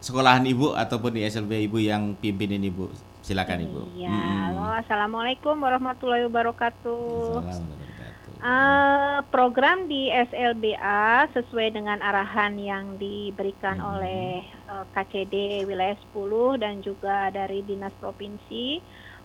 sekolahan 0.00 0.48
Ibu 0.48 0.72
ataupun 0.72 1.20
di 1.20 1.28
SLB 1.28 1.68
Ibu 1.68 1.84
yang 1.84 2.16
pimpin 2.16 2.56
ini 2.56 2.72
Bu? 2.72 2.88
Silakan 3.26 3.58
Ibu. 3.66 3.80
Iya. 3.98 4.14
Halo, 4.54 4.70
Assalamualaikum 4.86 5.58
warahmatullahi 5.58 6.30
wabarakatuh. 6.30 7.42
Wabarakatuh. 7.42 8.32
Eh, 8.38 9.18
program 9.34 9.90
di 9.90 10.06
SLBA 10.14 11.26
sesuai 11.34 11.74
dengan 11.74 11.98
arahan 11.98 12.54
yang 12.54 12.94
diberikan 12.94 13.82
Hmm. 13.82 13.98
oleh 13.98 14.46
eh, 14.46 14.84
KCD 14.94 15.66
wilayah 15.66 15.98
10 15.98 16.54
dan 16.54 16.78
juga 16.86 17.34
dari 17.34 17.66
Dinas 17.66 17.98
Provinsi 17.98 18.78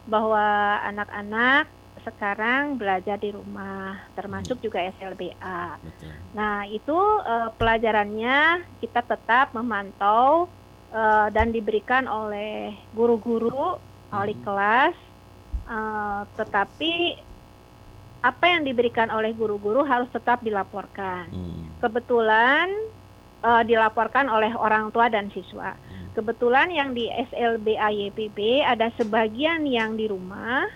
bahwa 0.09 0.81
anak-anak 0.81 1.69
sekarang 2.01 2.81
belajar 2.81 3.21
di 3.21 3.29
rumah 3.29 4.01
termasuk 4.17 4.57
Hmm. 4.57 4.65
juga 4.65 4.81
SLBA. 4.97 5.77
Betul. 5.77 6.09
Nah, 6.33 6.65
itu 6.65 6.97
eh, 7.21 7.49
pelajarannya 7.53 8.39
kita 8.81 9.05
tetap 9.05 9.53
memantau 9.53 10.49
eh, 10.89 11.27
dan 11.29 11.53
diberikan 11.53 12.09
oleh 12.09 12.73
guru-guru 12.89 13.77
Hmm. 14.11 14.43
kelas 14.43 14.95
eh, 15.71 16.21
tetapi 16.35 16.93
apa 18.21 18.45
yang 18.45 18.61
diberikan 18.61 19.09
oleh 19.09 19.33
guru-guru 19.33 19.81
harus 19.81 20.11
tetap 20.13 20.45
dilaporkan. 20.45 21.31
Hmm. 21.31 21.63
Kebetulan 21.81 22.69
eh, 23.41 23.63
dilaporkan 23.65 24.29
oleh 24.29 24.53
orang 24.53 24.93
tua 24.93 25.09
dan 25.09 25.31
siswa. 25.33 25.73
Hmm. 25.73 26.13
Kebetulan 26.13 26.69
yang 26.69 26.91
di 26.91 27.07
SLBA 27.07 28.11
YPB 28.11 28.67
ada 28.67 28.91
sebagian 28.99 29.63
yang 29.65 29.95
di 29.95 30.05
rumah, 30.11 30.67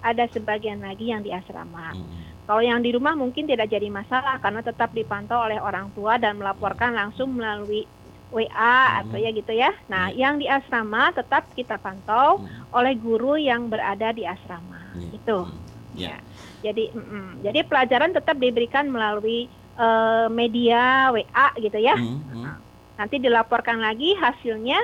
ada 0.00 0.24
sebagian 0.30 0.80
lagi 0.80 1.10
yang 1.12 1.20
di 1.20 1.34
asrama. 1.34 1.92
Hmm. 1.92 2.30
Kalau 2.48 2.66
yang 2.66 2.82
di 2.82 2.90
rumah 2.90 3.14
mungkin 3.14 3.46
tidak 3.46 3.70
jadi 3.70 3.86
masalah 3.92 4.42
karena 4.42 4.58
tetap 4.58 4.90
dipantau 4.90 5.38
oleh 5.46 5.62
orang 5.62 5.94
tua 5.94 6.18
dan 6.18 6.34
melaporkan 6.34 6.90
langsung 6.96 7.38
melalui 7.38 7.86
WA 8.30 9.02
atau 9.02 9.18
Hmm. 9.18 9.24
ya 9.26 9.30
gitu 9.30 9.52
ya. 9.52 9.70
Nah, 9.86 10.08
Iya. 10.08 10.18
yang 10.22 10.34
di 10.38 10.46
asrama 10.46 11.10
tetap 11.10 11.50
kita 11.52 11.76
pantau 11.76 12.40
Hmm. 12.40 12.70
oleh 12.70 12.94
guru 12.94 13.34
yang 13.34 13.66
berada 13.66 14.10
di 14.10 14.22
asrama. 14.24 14.94
Iya. 14.94 15.10
Itu. 15.12 15.38
Ya. 15.90 16.16
Jadi, 16.62 16.94
mm-mm. 16.94 17.42
jadi 17.42 17.66
pelajaran 17.66 18.14
tetap 18.14 18.38
diberikan 18.38 18.86
melalui 18.86 19.50
eh, 19.80 20.28
media 20.28 21.08
WA 21.08 21.46
gitu 21.56 21.78
ya. 21.80 21.96
Hmm. 21.96 22.20
Hmm. 22.28 22.60
Nanti 22.94 23.16
dilaporkan 23.16 23.80
lagi 23.80 24.12
hasilnya 24.12 24.76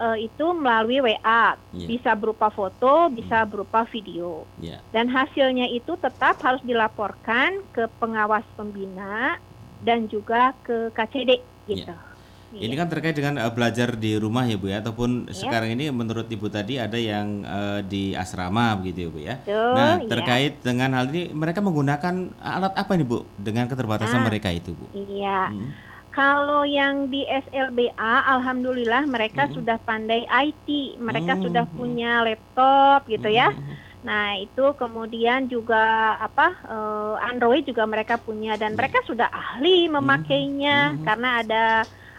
eh, 0.00 0.18
itu 0.24 0.46
melalui 0.56 0.98
WA. 0.98 1.54
Iya. 1.70 1.86
Bisa 1.86 2.10
berupa 2.16 2.48
foto, 2.48 3.12
bisa 3.12 3.44
berupa 3.44 3.84
video. 3.86 4.48
Ya. 4.56 4.80
Dan 4.88 5.06
hasilnya 5.06 5.68
itu 5.68 5.94
tetap 5.94 6.40
harus 6.40 6.64
dilaporkan 6.64 7.60
ke 7.70 7.86
pengawas 8.00 8.42
pembina 8.56 9.36
dan 9.78 10.08
juga 10.08 10.56
ke 10.64 10.90
KCD 10.90 11.44
gitu. 11.68 11.92
Ini 11.92 12.11
Iya. 12.54 12.76
kan 12.76 12.88
terkait 12.88 13.14
dengan 13.14 13.34
eh, 13.38 13.48
belajar 13.48 13.88
di 13.94 14.12
rumah 14.14 14.44
ya 14.44 14.56
Bu 14.56 14.66
ya 14.66 14.78
ataupun 14.78 15.24
Iya. 15.24 15.34
sekarang 15.34 15.70
ini 15.72 15.88
menurut 15.88 16.26
Ibu 16.26 16.46
tadi 16.46 16.76
ada 16.76 16.94
yang 16.94 17.40
eh, 17.42 17.80
di 17.82 18.12
asrama 18.12 18.76
begitu 18.76 18.98
ya 18.98 19.08
Bu 19.08 19.18
ya. 19.18 19.34
Betul, 19.38 19.72
Nah, 19.72 19.94
iya. 19.96 20.08
terkait 20.08 20.52
dengan 20.60 20.90
hal 20.92 21.06
ini 21.08 21.32
mereka 21.32 21.58
menggunakan 21.58 22.14
alat 22.36 22.72
apa 22.74 22.92
nih 22.92 23.04
Bu 23.04 23.24
dengan 23.34 23.64
keterbatasan 23.66 24.20
Nah. 24.20 24.26
mereka 24.28 24.48
itu 24.48 24.72
Bu? 24.72 24.86
Iya. 24.92 25.48
Hmm. 25.48 25.72
Kalau 26.08 26.60
yang 26.62 27.08
di 27.08 27.24
SLBA, 27.24 27.96
alhamdulillah 28.28 29.08
mereka 29.08 29.48
Hmm. 29.48 29.56
sudah 29.56 29.80
pandai 29.80 30.28
IT, 30.28 30.68
mereka 30.98 31.34
Hmm. 31.34 31.42
sudah 31.42 31.64
punya 31.66 32.20
laptop 32.20 33.08
gitu 33.08 33.26
ya. 33.26 33.48
Hmm. 33.48 33.80
Nah 34.02 34.36
itu 34.36 34.74
kemudian 34.74 35.46
juga 35.46 35.80
apa 36.18 36.52
eh, 36.66 37.14
Android 37.24 37.64
juga 37.64 37.86
mereka 37.86 38.18
punya 38.18 38.54
dan 38.54 38.74
Hmm. 38.74 38.78
mereka 38.78 39.00
sudah 39.02 39.24
ahli 39.26 39.88
memakainya 39.88 40.92
Hmm. 40.92 41.00
karena 41.00 41.28
ada 41.40 41.64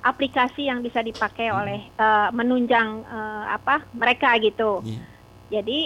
aplikasi 0.04 0.68
yang 0.68 0.84
bisa 0.84 1.00
dipakai 1.00 1.48
oleh 1.50 1.88
eh, 1.90 2.30
menunjang 2.32 2.90
eh, 3.02 3.44
apa 3.50 3.88
mereka 3.92 4.36
gitu. 4.38 4.84
Iya. 4.84 5.00
Jadi 5.50 5.80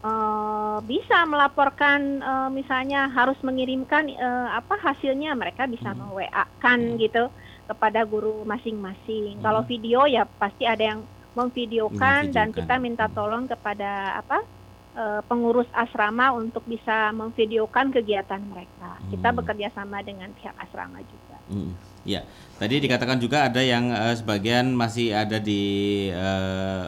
eh, 0.00 0.78
bisa 0.82 1.18
melaporkan 1.24 2.00
eh, 2.20 2.48
misalnya 2.50 3.12
harus 3.12 3.36
mengirimkan 3.44 4.08
eh, 4.08 4.48
apa 4.50 4.80
hasilnya 4.80 5.36
mereka 5.36 5.68
bisa 5.68 5.92
Hmm. 5.92 6.08
me-WA 6.08 6.44
kan 6.58 6.80
gitu 6.96 7.28
kepada 7.68 8.02
guru 8.02 8.42
masing-masing. 8.42 9.38
Kalau 9.38 9.62
video 9.62 10.02
ya 10.04 10.24
pasti 10.26 10.64
ada 10.64 10.82
yang 10.82 11.00
memvideokan 11.30 12.34
dan 12.34 12.50
kita 12.50 12.74
minta 12.76 13.06
tolong 13.06 13.46
kepada 13.46 14.18
apa 14.18 14.42
pengurus 15.30 15.70
asrama 15.70 16.34
untuk 16.34 16.66
bisa 16.66 17.14
memvideokan 17.14 17.94
kegiatan 17.94 18.42
mereka. 18.42 18.98
Kita 19.06 19.30
Hmm. 19.30 19.38
bekerja 19.38 19.70
sama 19.70 20.02
dengan 20.02 20.34
pihak 20.34 20.50
asrama 20.58 20.98
juga. 20.98 21.38
Mm, 21.46 21.72
Ya, 22.02 22.24
tadi 22.56 22.78
dikatakan 22.78 23.16
juga 23.16 23.44
ada 23.44 23.60
yang 23.60 23.88
eh, 23.88 24.14
sebagian 24.14 24.72
masih 24.72 25.12
ada 25.12 25.36
di 25.36 25.62
eh, 26.08 26.84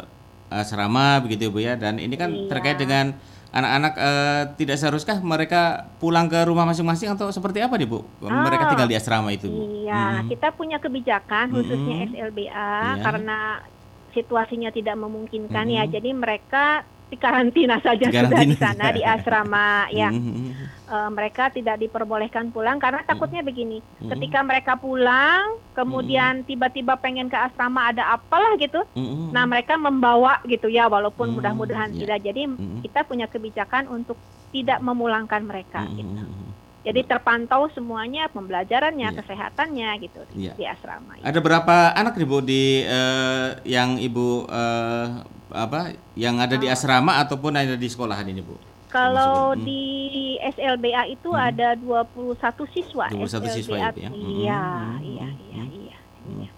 asrama 0.49 1.17
begitu 1.19 1.49
Bu 1.49 1.61
ya, 1.61 1.75
dan 1.75 1.97
ini 1.97 2.13
kan 2.15 2.29
Iya. 2.29 2.49
terkait 2.49 2.77
dengan 2.77 3.13
anak-anak 3.51 3.93
eh, 3.95 4.43
tidak 4.57 4.77
seharuskah 4.77 5.21
mereka 5.21 5.63
pulang 5.97 6.25
ke 6.25 6.41
rumah 6.43 6.65
masing-masing 6.65 7.13
atau 7.13 7.29
seperti 7.29 7.61
apa 7.61 7.77
nih 7.77 7.85
Bu? 7.85 8.01
Mereka 8.19 8.65
Ah. 8.65 8.71
tinggal 8.71 8.89
di 8.89 8.97
asrama 8.97 9.29
itu 9.29 9.49
Bu. 9.49 9.85
Iya, 9.85 10.25
Mm, 10.25 10.29
kita 10.31 10.49
punya 10.53 10.77
kebijakan 10.77 11.53
khususnya 11.53 11.97
Mm-mm. 11.99 12.09
SLBA 12.11 12.49
Iya. 12.49 13.03
karena 13.03 13.39
situasinya 14.11 14.69
tidak 14.69 14.97
memungkinkan 14.97 15.67
ya. 15.67 15.85
Mm-mm. 15.85 15.93
Jadi 15.93 16.11
mereka 16.11 16.85
dikarantina 17.13 17.77
saja 17.79 18.09
sudah 18.09 18.33
Dikarantina. 18.33 18.49
di 18.49 18.57
sana 18.57 18.87
di 18.91 19.03
asrama 19.05 19.67
ya. 19.93 20.09
mm, 20.09 20.73
Eh, 20.85 21.09
mereka 21.09 21.49
tidak 21.49 21.81
diperbolehkan 21.81 22.53
pulang 22.53 22.77
karena 22.77 23.01
takutnya 23.03 23.41
begini. 23.41 23.81
Mm-mm. 23.81 24.13
Ketika 24.13 24.45
mereka 24.45 24.77
pulang, 24.77 25.41
kemudian 25.73 26.45
tiba-tiba 26.45 26.97
pengen 26.97 27.29
ke 27.29 27.39
asrama 27.39 27.89
ada 27.89 28.13
apalah 28.13 28.53
gitu. 28.57 28.77
mm, 28.93 29.33
Nah, 29.33 29.49
mereka 29.49 29.73
membawa 29.75 30.45
gitu 30.45 30.69
ya 30.69 30.85
walaupun 30.87 31.33
Mm, 31.33 31.35
mudah-mudahan 31.35 31.91
iya. 31.91 31.99
tidak. 31.99 32.19
Jadi 32.23 32.43
Mm-mm. 32.45 32.81
kita 32.85 33.01
punya 33.03 33.25
kebijakan 33.25 33.89
untuk 33.89 34.21
tidak 34.53 34.85
memulangkan 34.85 35.41
mereka 35.41 35.81
mm, 35.81 35.97
gitu. 35.97 36.23
Jadi 36.83 37.01
terpantau 37.05 37.71
semuanya 37.71 38.27
pembelajarannya, 38.27 39.09
Iya. 39.09 39.17
kesehatannya 39.17 39.89
gitu 40.01 40.21
di- 40.29 40.45
Iya. 40.45 40.53
di 40.55 40.65
asrama. 40.67 41.15
Ada 41.17 41.39
berapa 41.39 41.95
anak 41.95 42.15
nih 42.15 42.27
Bu 42.27 42.39
di 42.41 42.83
eh, 42.83 43.49
yang 43.65 43.97
Ibu 43.97 44.51
eh, 44.51 45.07
apa 45.49 45.81
yang 46.15 46.37
ada 46.37 46.57
di 46.57 46.67
asrama 46.67 47.19
ataupun 47.19 47.55
ada 47.55 47.75
di 47.75 47.87
sekolahan 47.87 48.27
ini 48.27 48.43
Bu? 48.43 48.59
Kalau 48.89 49.57
Termasuk, 49.57 49.57
mm. 49.57 49.65
di 49.65 49.83
SLBA 50.45 51.03
itu 51.09 51.31
Hmm. 51.31 51.49
ada 51.49 51.69
21 51.73 52.69
siswa. 52.69 53.09
21 53.09 53.49
siswa 53.49 53.73
SLBA, 53.73 53.89
itu 53.89 53.99
ya? 53.99 54.11
Iya, 54.11 54.13
Hmm. 54.13 54.37
iya, 54.37 54.61
Hmm. 54.61 55.01
iya, 55.01 55.29
iya. 55.41 55.65
iya. 56.29 56.51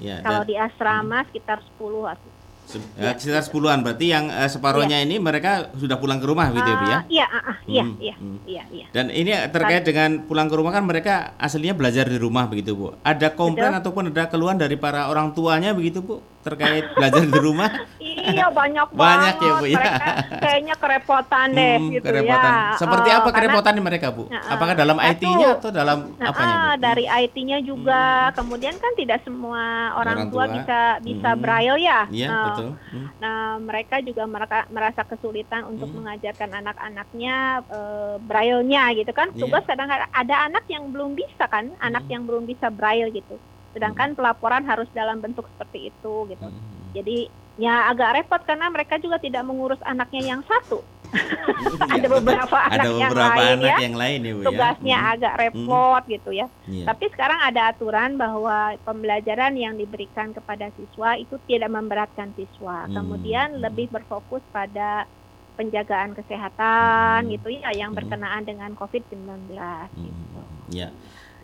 Ya, 0.00 0.16
Kalau 0.22 0.44
di 0.44 0.54
asrama 0.54 1.26
sekitar 1.26 1.58
10 1.62 2.06
aku. 2.06 2.29
Se- 2.70 2.78
eh, 2.96 3.10
sekitar 3.12 3.42
sepuluhan 3.42 3.82
berarti 3.82 4.06
yang 4.06 4.30
eh, 4.30 4.46
separuhnya 4.46 5.02
ini 5.02 5.18
mereka 5.18 5.50
sudah 5.74 5.98
pulang 5.98 6.16
ke 6.16 6.24
rumah 6.24 6.46
gitu 6.48 6.62
ya 6.62 6.76
Bu 6.76 6.84
ya? 6.84 6.94
Ah, 6.94 7.02
Iya, 7.04 7.26
ah, 7.26 7.42
ah, 7.44 7.56
iya, 7.66 7.82
Hmm, 7.82 7.94
iya, 7.98 8.14
hmm. 8.14 8.38
iya, 8.46 8.62
iya. 8.70 8.86
Dan 8.90 9.10
ini 9.10 9.30
terkait 9.50 9.82
dengan 9.82 10.22
pulang 10.22 10.46
ke 10.46 10.54
rumah 10.54 10.70
kan 10.70 10.82
mereka 10.82 11.14
aslinya 11.36 11.74
belajar 11.74 12.06
di 12.06 12.14
rumah 12.14 12.46
begitu 12.46 12.72
Bu. 12.72 12.94
Ada 13.02 13.34
komplain 13.34 13.74
Betul. 13.74 13.82
ataupun 13.82 14.02
ada 14.08 14.24
keluhan 14.26 14.54
dari 14.54 14.76
para 14.76 15.06
orang 15.06 15.34
tuanya 15.34 15.74
begitu 15.74 15.98
Bu 15.98 16.22
terkait 16.40 16.84
belajar 16.92 17.22
di 17.22 17.38
rumah? 17.38 17.68
Iya, 18.00 18.48
banyak 18.48 18.88
Banyak 18.96 19.34
banget. 19.34 19.34
ya, 19.40 19.52
Bu, 19.52 19.64
ya. 19.64 19.76
Mereka 19.76 20.04
kayaknya 20.38 20.74
kerepotan 20.74 21.46
deh 21.50 21.76
Hmm, 21.76 21.90
gitu 21.90 22.06
kerepotan. 22.06 22.52
ya. 22.52 22.72
Seperti 22.74 23.08
Eh, 23.08 23.12
apa 23.12 23.20
karena- 23.22 23.36
kerepotan 23.36 23.72
di 23.72 23.82
mereka 23.82 24.06
Bu? 24.08 24.24
Apakah 24.26 24.74
dalam 24.74 24.96
IT-nya 24.98 25.48
atau 25.54 25.70
dalam 25.70 25.98
Nah, 26.14 26.28
apanya 26.28 26.56
Bu? 26.56 26.80
dari 26.80 27.04
IT-nya 27.04 27.58
juga, 27.60 28.02
kemudian 28.32 28.74
kan 28.74 28.92
tidak 28.94 29.20
semua 29.20 29.62
orang, 29.94 30.16
Orang 30.18 30.28
tua, 30.30 30.44
tua. 30.44 30.54
bisa 30.56 30.78
bisa 31.00 31.28
Hmm. 31.30 31.40
braille 31.40 31.78
ya. 31.78 32.00
Iya 32.08 32.26
Nah, 32.26 32.44
betul. 32.46 32.68
Hmm. 32.88 33.08
Nah, 33.18 33.38
mereka 33.58 33.96
juga 34.00 34.24
meraka- 34.24 34.68
merasa 34.68 35.02
kesulitan 35.02 35.64
untuk 35.66 35.88
Hmm. 35.88 36.02
mengajarkan 36.02 36.50
anak-anaknya 36.56 37.36
eh, 37.62 38.14
braille-nya 38.18 38.84
gitu 38.94 39.12
kan. 39.12 39.28
Iya. 39.30 39.40
Tugas 39.40 39.64
kadang 39.64 39.88
ada 39.90 40.34
anak 40.40 40.64
yang 40.66 40.88
belum 40.88 41.12
bisa 41.12 41.44
kan, 41.46 41.68
anak 41.78 42.04
Hmm. 42.04 42.12
yang 42.12 42.22
belum 42.24 42.44
bisa 42.44 42.68
braille 42.68 43.10
gitu. 43.10 43.36
Sedangkan 43.70 44.12
pelaporan 44.12 44.62
harus 44.64 44.88
dalam 44.90 45.18
bentuk 45.18 45.46
seperti 45.48 45.88
itu 45.88 46.14
gitu. 46.26 46.46
Hmm. 46.46 46.90
Jadi 46.92 47.30
ya 47.54 47.86
agak 47.86 48.16
repot 48.16 48.42
karena 48.42 48.66
mereka 48.66 48.96
juga 48.96 49.18
tidak 49.18 49.42
mengurus 49.42 49.78
anaknya 49.82 50.34
yang 50.34 50.42
satu. 50.42 50.80
ada 51.90 52.06
beberapa 52.06 52.54
Ada 52.54 52.86
anak 52.86 52.94
yang 52.94 53.10
beberapa 53.10 53.34
lain 53.34 53.58
anak 53.58 53.66
ya. 53.66 53.78
yang 53.82 53.96
lain 53.98 54.18
ya 54.20 54.32
Bu 54.32 54.42
Tugasnya 54.46 54.86
ya. 54.88 55.00
Hmm. 55.00 55.12
agak 55.12 55.34
repot 55.36 56.02
gitu 56.06 56.30
ya. 56.30 56.46
Iya. 56.64 56.84
Tapi 56.86 57.04
sekarang 57.10 57.40
ada 57.42 57.60
aturan 57.66 58.10
bahwa 58.14 58.58
pembelajaran 58.80 59.52
yang 59.54 59.74
diberikan 59.74 60.30
kepada 60.30 60.70
siswa 60.72 61.18
itu 61.18 61.34
tidak 61.44 61.66
memberatkan 61.68 62.30
siswa. 62.32 62.86
Hmm, 62.86 62.94
Kemudian 62.94 63.58
hmm. 63.58 63.60
lebih 63.60 63.90
berfokus 63.90 64.42
pada 64.50 65.10
penjagaan 65.52 66.14
kesehatan 66.14 67.26
Hmm. 67.26 67.30
gitu 67.34 67.48
ya 67.52 67.74
yang 67.74 67.90
Hmm. 67.90 67.98
berkenaan 67.98 68.42
dengan 68.42 68.70
COVID-19 68.72 69.50
Hmm, 69.90 70.06
gitu. 70.06 70.40
Ya. 70.72 70.88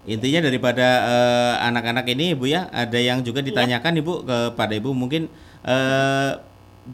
Intinya 0.06 0.40
daripada 0.40 0.86
eh, 1.04 1.54
anak-anak 1.64 2.06
ini 2.08 2.32
Ibu 2.32 2.46
ya, 2.46 2.70
ada 2.70 2.96
yang 2.96 3.20
juga 3.20 3.38
Iya. 3.38 3.50
ditanyakan 3.50 3.92
Ibu 3.96 4.12
kepada 4.22 4.72
Ibu 4.72 4.90
mungkin 4.92 5.26
eh, 5.62 6.30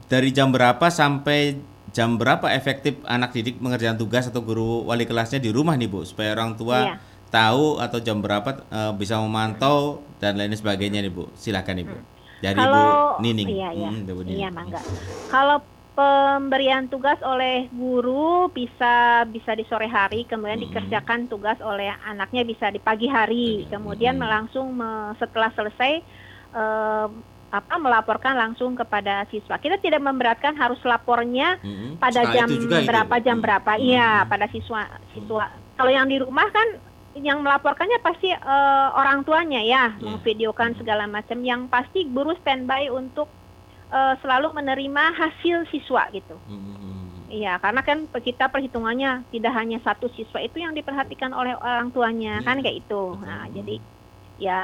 dari 0.08 0.30
jam 0.30 0.48
berapa 0.48 0.88
sampai 0.88 1.60
jam 1.88 2.16
berapa 2.16 2.48
efektif 2.48 2.96
anak 3.04 3.30
didik 3.30 3.60
mengerjakan 3.60 3.96
tugas 3.96 4.24
atau 4.24 4.40
guru 4.40 4.80
wali 4.82 5.04
kelasnya 5.04 5.36
di 5.36 5.52
rumah 5.52 5.76
nih 5.76 5.84
Bu 5.86 6.00
supaya 6.02 6.32
orang 6.32 6.56
tua 6.56 6.78
Iya. 6.82 6.94
tahu 7.28 7.76
atau 7.78 7.98
jam 8.00 8.18
berapa 8.18 8.64
eh, 8.64 8.92
bisa 8.94 9.20
memantau 9.20 10.00
dan 10.16 10.34
lain 10.34 10.52
sebagainya 10.52 11.00
nih 11.00 11.12
Bu. 11.12 11.28
Silakan 11.34 11.84
Ibu. 11.84 11.96
Dari 12.40 12.56
Hmm. 12.56 12.64
Kalau 12.64 12.88
Bu 13.12 13.22
Nining. 13.22 13.48
iya 13.50 13.68
iya. 13.70 13.88
Hmm, 13.88 14.02
Nining. 14.02 14.36
Iya, 14.36 14.48
mangga. 14.48 14.80
Kalau 15.28 15.60
pemberian 15.92 16.88
tugas 16.88 17.20
oleh 17.20 17.68
guru 17.68 18.48
bisa 18.48 19.24
bisa 19.28 19.52
di 19.52 19.64
sore 19.64 19.84
hari, 19.86 20.24
kemudian 20.24 20.56
Hmm. 20.58 20.66
dikerjakan 20.66 21.28
tugas 21.28 21.60
oleh 21.60 21.92
anaknya 22.02 22.42
bisa 22.42 22.72
di 22.72 22.80
pagi 22.80 23.06
hari, 23.06 23.68
kemudian 23.68 24.16
Hmm. 24.16 24.24
langsung 24.26 24.72
me- 24.72 25.12
setelah 25.16 25.52
selesai 25.52 26.00
eh, 26.52 27.06
apa 27.48 27.74
melaporkan 27.76 28.32
langsung 28.32 28.72
kepada 28.72 29.24
siswa. 29.28 29.56
Kita 29.56 29.76
tidak 29.76 30.00
memberatkan 30.00 30.52
harus 30.52 30.80
lapornya 30.84 31.56
Hmm, 31.60 31.96
pada 31.96 32.24
setelah 32.24 32.44
jam 32.44 32.48
berapa 32.84 33.14
jam 33.20 33.36
Hmm. 33.36 33.44
berapa. 33.44 33.72
Hmm. 33.72 33.84
Iya, 33.84 34.08
pada 34.24 34.46
siswa 34.48 34.88
siswa. 35.12 35.48
Kalau 35.76 35.88
yang 35.88 36.08
di 36.08 36.16
rumah 36.16 36.48
kan 36.48 36.80
yang 37.12 37.40
melaporkannya 37.40 38.00
pasti 38.00 38.32
eh, 38.32 38.88
orang 38.92 39.24
tuanya 39.24 39.60
ya, 39.60 39.92
Iya. 39.92 40.00
memvideokan 40.00 40.76
segala 40.76 41.04
macam. 41.04 41.40
Yang 41.40 41.68
pasti 41.68 42.08
guru 42.08 42.32
standby 42.40 42.88
untuk 42.88 43.28
eh, 43.92 44.14
selalu 44.24 44.48
menerima 44.56 45.04
hasil 45.12 45.68
siswa 45.68 46.08
gitu. 46.16 46.40
Hmm. 46.48 47.28
Iya, 47.32 47.56
karena 47.64 47.80
kan 47.80 48.12
kita 48.12 48.52
perhitungannya 48.52 49.24
tidak 49.32 49.52
hanya 49.56 49.80
satu 49.80 50.12
siswa 50.12 50.36
itu 50.44 50.60
yang 50.60 50.76
diperhatikan 50.76 51.32
oleh 51.32 51.56
orang 51.56 51.88
tuanya, 51.88 52.40
Iya, 52.40 52.44
kan 52.44 52.56
kayak 52.60 52.78
itu. 52.84 53.02
Nah, 53.24 53.48
jadi 53.48 53.76
ya 54.36 54.60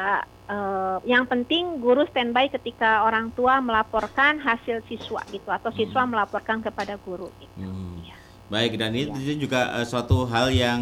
eh, 0.49 0.97
yang 1.09 1.25
penting 1.31 1.81
guru 1.81 2.05
standby 2.13 2.53
ketika 2.53 3.09
orang 3.09 3.33
tua 3.33 3.65
melaporkan 3.65 4.37
hasil 4.41 4.85
siswa 4.85 5.25
gitu 5.33 5.49
atau 5.49 5.73
siswa 5.73 6.05
melaporkan 6.05 6.61
kepada 6.61 7.01
guru 7.01 7.33
gitu. 7.41 7.65
Hmm. 7.65 8.05
Iya. 8.05 8.18
Baik 8.49 8.81
dan 8.81 8.93
itu 8.93 9.13
juga 9.37 9.77
eh, 9.77 9.85
suatu 9.85 10.25
hal 10.25 10.49
yang 10.49 10.81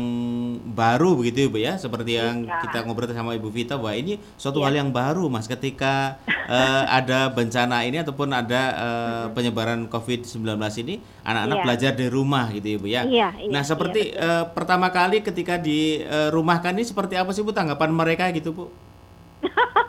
baru 0.71 1.19
begitu 1.19 1.51
Ibu 1.51 1.59
ya 1.59 1.75
seperti 1.75 2.14
yang 2.14 2.47
Iya. 2.47 2.62
kita 2.62 2.87
ngobrol 2.87 3.11
sama 3.11 3.35
Ibu 3.35 3.51
Vita 3.51 3.75
bahwa 3.75 3.91
ini 3.93 4.23
suatu 4.35 4.62
Iya. 4.62 4.67
hal 4.71 4.75
yang 4.79 4.91
baru 4.91 5.27
Mas 5.27 5.45
ketika 5.45 6.14
eh, 6.47 6.85
ada 6.87 7.27
bencana 7.27 7.83
ini 7.83 7.99
ataupun 7.99 8.31
ada 8.31 8.62
eh, 8.71 9.27
penyebaran 9.35 9.91
COVID-19 9.91 10.47
ini 10.81 10.95
anak-anak 11.21 11.57
Iya. 11.57 11.64
belajar 11.67 11.93
di 11.93 12.07
rumah 12.07 12.47
gitu 12.51 12.79
Ibu 12.79 12.87
ya. 12.87 13.03
Iya, 13.03 13.35
iya, 13.37 13.51
nah, 13.51 13.62
iya, 13.62 13.67
seperti 13.67 14.14
betul. 14.14 14.23
eh, 14.23 14.45
pertama 14.55 14.87
kali 14.89 15.19
ketika 15.21 15.59
di 15.59 16.01
eh, 16.01 16.31
rumahkan 16.31 16.71
ini 16.71 16.87
seperti 16.87 17.19
apa 17.19 17.35
sih 17.35 17.43
Bu 17.43 17.51
tanggapan 17.51 17.91
mereka 17.91 18.31
gitu 18.31 18.55
Bu? 18.55 18.64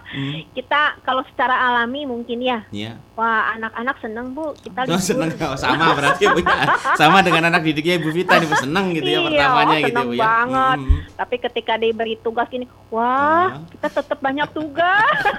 Hmm, 0.07 0.43
Kita 0.55 0.99
kalau 1.01 1.23
secara 1.25 1.55
alami 1.67 2.03
mungkin 2.03 2.39
ya, 2.39 2.63
ya. 2.69 2.95
wah 3.13 3.51
anak-anak 3.53 3.95
seneng 3.97 4.31
bu, 4.31 4.51
kita 4.57 4.83
Oh, 4.85 4.99
seneng 4.99 5.31
oh, 5.37 5.55
sama 5.55 5.91
berarti 5.93 6.27
Bu 6.27 6.39
ya. 6.39 6.67
Sama 6.99 7.19
dengan 7.19 7.47
anak 7.47 7.63
didiknya 7.63 7.95
Ibu 7.97 8.09
Vita 8.11 8.35
nih 8.35 8.47
seneng 8.53 8.91
gitu 8.91 9.03
ya 9.05 9.19
Iya, 9.19 9.25
pertamanya 9.25 9.77
gitu 9.81 10.01
Bu 10.01 10.13
ya. 10.13 10.21
banget. 10.21 10.77
Hmm. 10.79 10.99
Tapi 11.15 11.35
ketika 11.39 11.73
diberi 11.75 12.15
tugas 12.17 12.47
gini, 12.47 12.65
wah 12.87 13.55
Ah. 13.55 13.63
kita 13.69 13.87
tetap 13.93 14.19
banyak 14.19 14.47
tugas. 14.51 15.23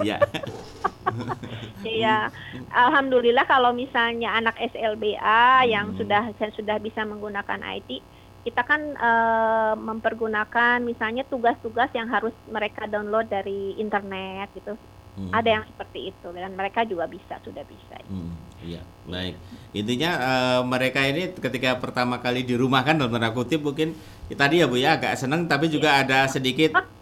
Iya. 0.00 0.16
Iya, 1.82 2.28
alhamdulillah 2.70 3.44
kalau 3.44 3.72
misalnya 3.72 4.32
anak 4.34 4.56
SLBA 4.62 5.44
yang 5.66 5.92
Hmm. 5.92 5.98
sudah 5.98 6.22
yang 6.30 6.52
sudah 6.52 6.76
bisa 6.76 7.00
menggunakan 7.02 7.60
IT, 7.74 8.00
kita 8.40 8.62
kan 8.64 8.80
eh, 8.96 9.74
mempergunakan 9.76 10.80
misalnya 10.80 11.28
tugas-tugas 11.28 11.92
yang 11.92 12.08
harus 12.08 12.32
mereka 12.48 12.88
download 12.88 13.28
dari 13.28 13.76
internet 13.76 14.48
gitu. 14.56 14.74
Hmm. 15.18 15.28
Ada 15.34 15.60
yang 15.60 15.64
seperti 15.66 16.14
itu 16.14 16.28
dan 16.32 16.54
mereka 16.54 16.86
juga 16.86 17.04
bisa 17.10 17.36
sudah 17.42 17.66
bisa. 17.66 17.98
Hmm, 18.06 18.32
iya, 18.62 18.80
baik. 19.04 19.34
Intinya 19.76 20.10
eh, 20.16 20.60
mereka 20.64 21.04
ini 21.04 21.34
ketika 21.36 21.76
pertama 21.76 22.22
kali 22.22 22.46
di 22.46 22.56
rumah 22.56 22.80
kan 22.80 22.96
dalam 22.96 23.12
tanda 23.12 23.34
kutip 23.34 23.60
mungkin 23.60 23.92
ya, 24.32 24.36
tadi 24.38 24.64
ya 24.64 24.66
Bu 24.70 24.80
ya 24.80 24.96
agak 24.96 25.18
senang 25.20 25.44
tapi 25.44 25.68
juga 25.68 26.00
ada 26.00 26.24
sedikit 26.30 26.99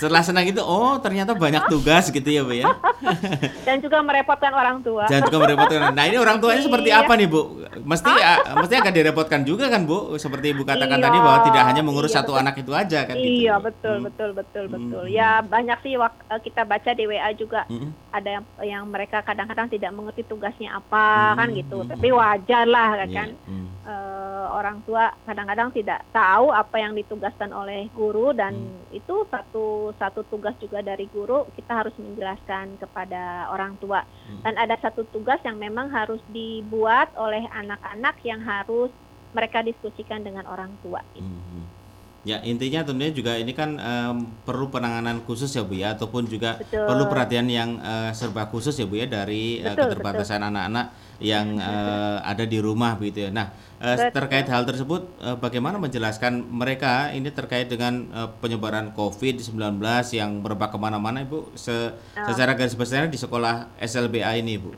Setelah 0.00 0.24
senang 0.24 0.48
itu, 0.48 0.64
oh 0.64 0.96
ternyata 0.96 1.36
banyak 1.36 1.68
tugas 1.68 2.08
gitu 2.08 2.24
ya 2.24 2.40
Bu 2.40 2.56
ya. 2.56 2.72
dan 3.68 3.84
juga 3.84 4.00
merepotkan 4.00 4.48
orang 4.48 4.80
tua. 4.80 5.04
Dan 5.12 5.28
juga 5.28 5.44
merepotkan. 5.44 5.92
Nah 5.92 6.04
ini 6.08 6.16
orang 6.16 6.40
tuanya 6.40 6.64
seperti 6.64 6.88
Iya. 6.88 7.04
apa 7.04 7.12
nih 7.20 7.28
Bu? 7.28 7.60
Mesti 7.84 8.08
ah, 8.08 8.38
mesti 8.64 8.74
akan 8.80 8.92
direpotkan 8.96 9.40
juga 9.44 9.68
kan 9.68 9.84
Bu? 9.84 10.16
Seperti 10.16 10.56
Ibu 10.56 10.64
katakan 10.64 10.96
Iya, 10.96 11.04
tadi 11.04 11.18
bahwa 11.20 11.38
tidak 11.44 11.62
hanya 11.68 11.82
mengurus 11.84 12.16
iya, 12.16 12.18
satu 12.24 12.32
betul. 12.32 12.42
anak 12.42 12.54
itu 12.56 12.72
aja 12.72 12.98
kan 13.04 13.14
gitu. 13.20 13.28
Iya 13.44 13.54
betul 13.60 13.96
betul 14.00 14.30
betul 14.32 14.64
betul. 14.72 15.04
Ya 15.12 15.44
banyak 15.44 15.78
sih 15.84 16.00
eh, 16.00 16.40
kita 16.40 16.64
baca 16.64 16.90
di 16.96 17.04
WA 17.04 17.30
juga 17.36 17.68
Mm-mm. 17.68 17.92
ada 18.08 18.28
yang, 18.40 18.44
yang 18.64 18.82
mereka 18.88 19.20
kadang-kadang 19.20 19.68
tidak 19.68 19.92
mengerti 19.92 20.24
tugasnya 20.24 20.80
apa 20.80 21.36
kan 21.36 21.52
gitu. 21.52 21.84
Tapi 21.84 22.08
wajar 22.08 22.64
lah 22.64 23.04
kan. 23.04 23.36
mm. 23.36 23.79
Eh, 23.90 24.46
orang 24.54 24.86
tua 24.86 25.10
kadang-kadang 25.26 25.74
tidak 25.74 26.06
tahu 26.14 26.54
apa 26.54 26.78
yang 26.78 26.94
ditugaskan 26.94 27.50
oleh 27.50 27.90
guru 27.90 28.30
dan 28.30 28.54
Hmm. 28.54 28.86
itu 28.94 29.26
satu 29.26 29.90
satu 29.98 30.22
tugas 30.30 30.54
juga 30.62 30.78
dari 30.78 31.10
guru 31.10 31.50
kita 31.58 31.82
harus 31.82 31.94
menjelaskan 31.98 32.78
kepada 32.78 33.50
orang 33.50 33.74
tua 33.82 34.06
Hmm. 34.06 34.46
dan 34.46 34.54
ada 34.62 34.78
satu 34.78 35.02
tugas 35.10 35.42
yang 35.42 35.58
memang 35.58 35.90
harus 35.90 36.22
dibuat 36.30 37.10
oleh 37.18 37.42
anak-anak 37.50 38.14
yang 38.22 38.38
harus 38.46 38.94
mereka 39.34 39.58
diskusikan 39.66 40.22
dengan 40.22 40.46
orang 40.46 40.78
tua. 40.86 41.02
Mhm. 41.18 41.79
Ya 42.20 42.36
intinya 42.44 42.84
tentunya 42.84 43.08
juga 43.10 43.32
ini 43.32 43.50
kan 43.50 43.74
em, 43.74 44.16
perlu 44.44 44.68
penanganan 44.68 45.24
khusus 45.24 45.48
ya 45.48 45.64
Bu 45.64 45.72
ya 45.72 45.96
ataupun 45.96 46.28
juga 46.28 46.60
Betul. 46.60 46.84
perlu 46.84 47.04
perhatian 47.06 47.48
yang 47.48 47.80
eh, 47.80 48.12
serba 48.12 48.44
khusus 48.44 48.76
ya 48.76 48.84
Bu 48.84 48.94
ya 48.94 49.08
dari 49.08 49.58
eh, 49.58 49.72
Betul, 49.72 49.96
keterbatasan 49.96 50.44
anak-anak 50.44 50.92
yang 51.16 51.56
eh, 51.56 52.16
ada 52.20 52.44
di 52.44 52.60
rumah 52.60 52.92
begitu 52.94 53.24
ya. 53.24 53.30
Nah 53.30 53.48
Betul. 53.80 54.12
terkait 54.12 54.44
hal 54.46 54.68
tersebut 54.68 55.08
eh, 55.18 55.32
bagaimana 55.34 55.80
menjelaskan 55.80 56.44
mereka 56.44 57.08
ini 57.08 57.32
terkait 57.32 57.66
dengan 57.66 58.04
eh, 58.06 58.28
penyebaran 58.36 58.92
COVID-19 58.92 59.56
yang 60.12 60.44
merebak 60.44 60.68
ke 60.68 60.78
mana-mana 60.78 61.24
Ibu 61.24 61.56
Se- 61.56 61.96
Oh. 62.12 62.26
secara 62.28 62.52
garis 62.52 62.76
besarnya 62.76 63.08
di 63.08 63.16
sekolah 63.16 63.80
SLBA 63.80 64.36
ini 64.36 64.60
Bu. 64.60 64.76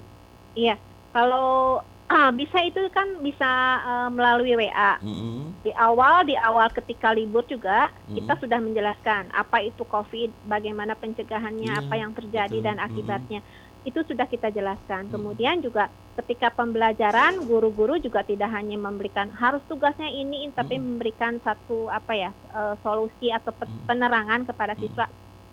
Iya, 0.55 0.79
kalau 1.11 1.83
ah, 2.13 2.31
bisa 2.31 2.61
itu 2.61 2.77
kan 2.93 3.09
bisa 3.21 3.51
eh, 3.81 4.09
melalui 4.13 4.53
WA. 4.55 5.01
Mhm. 5.01 5.65
Di 5.65 5.73
awal 5.73 6.27
di 6.27 6.35
awal 6.35 6.69
ketika 6.71 7.11
libur 7.11 7.47
juga 7.47 7.89
Hmm. 8.05 8.19
kita 8.19 8.35
sudah 8.37 8.59
menjelaskan 8.59 9.31
apa 9.33 9.63
itu 9.63 9.83
COVID, 9.85 10.45
bagaimana 10.45 10.93
pencegahannya, 10.95 11.73
Iya, 11.73 11.81
apa 11.81 11.95
yang 11.97 12.13
terjadi 12.13 12.53
betul. 12.53 12.67
dan 12.67 12.77
Hmm. 12.77 12.87
akibatnya. 12.87 13.41
Itu 13.83 14.03
sudah 14.03 14.27
kita 14.27 14.51
jelaskan. 14.51 15.09
Kemudian 15.09 15.59
juga 15.59 15.89
ketika 16.13 16.53
pembelajaran 16.53 17.41
guru-guru 17.43 17.97
juga 17.97 18.21
tidak 18.21 18.53
hanya 18.53 18.77
memberikan 18.77 19.33
harus 19.33 19.65
tugasnya 19.65 20.13
ini 20.13 20.53
tapi 20.53 20.77
Hmm. 20.77 20.85
memberikan 20.95 21.41
satu 21.41 21.89
apa 21.89 22.13
ya 22.13 22.31
eh, 22.53 22.75
solusi 22.79 23.33
atau 23.33 23.51
pe- 23.51 23.71
penerangan 23.89 24.45
kepada 24.45 24.77
siswa 24.77 25.09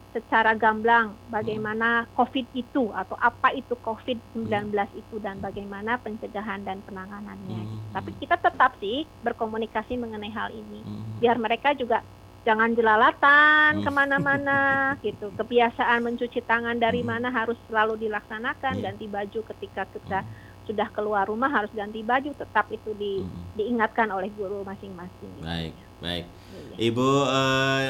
secara 0.09 0.57
gamblang 0.57 1.13
bagaimana 1.29 2.09
COVID 2.17 2.49
itu 2.57 2.89
atau 2.89 3.13
apa 3.21 3.53
itu 3.53 3.77
COVID-19 3.77 4.73
itu 4.97 5.15
dan 5.21 5.37
bagaimana 5.37 6.01
pencegahan 6.01 6.65
dan 6.65 6.81
penanganannya. 6.83 7.93
Tapi 7.93 8.17
kita 8.17 8.41
tetap 8.41 8.73
sih 8.81 9.05
berkomunikasi 9.21 10.01
mengenai 10.01 10.33
hal 10.33 10.49
ini. 10.49 10.81
Biar 11.21 11.37
mereka 11.37 11.77
juga 11.77 12.01
jangan 12.47 12.73
jelalatan 12.73 13.85
ke 13.85 13.91
mana-mana 13.93 14.59
gitu. 15.05 15.29
Kebiasaan 15.37 16.01
mencuci 16.01 16.41
tangan 16.41 16.81
dari 16.81 17.05
mana 17.05 17.29
harus 17.29 17.57
selalu 17.69 17.99
dilaksanakan, 18.09 18.81
ganti 18.81 19.05
baju 19.05 19.39
ketika 19.53 19.85
kita 19.93 20.25
sudah 20.69 20.85
keluar 20.93 21.25
rumah 21.25 21.49
harus 21.49 21.73
ganti 21.73 22.05
baju, 22.05 22.29
tetap 22.37 22.69
itu 22.69 22.93
di, 22.93 23.25
diingatkan 23.57 24.09
oleh 24.13 24.29
guru 24.37 24.61
masing-masing. 24.61 25.41
Baik, 25.41 25.73
baik. 25.97 26.25
Ibu 26.79 27.09
eh, 27.27 27.87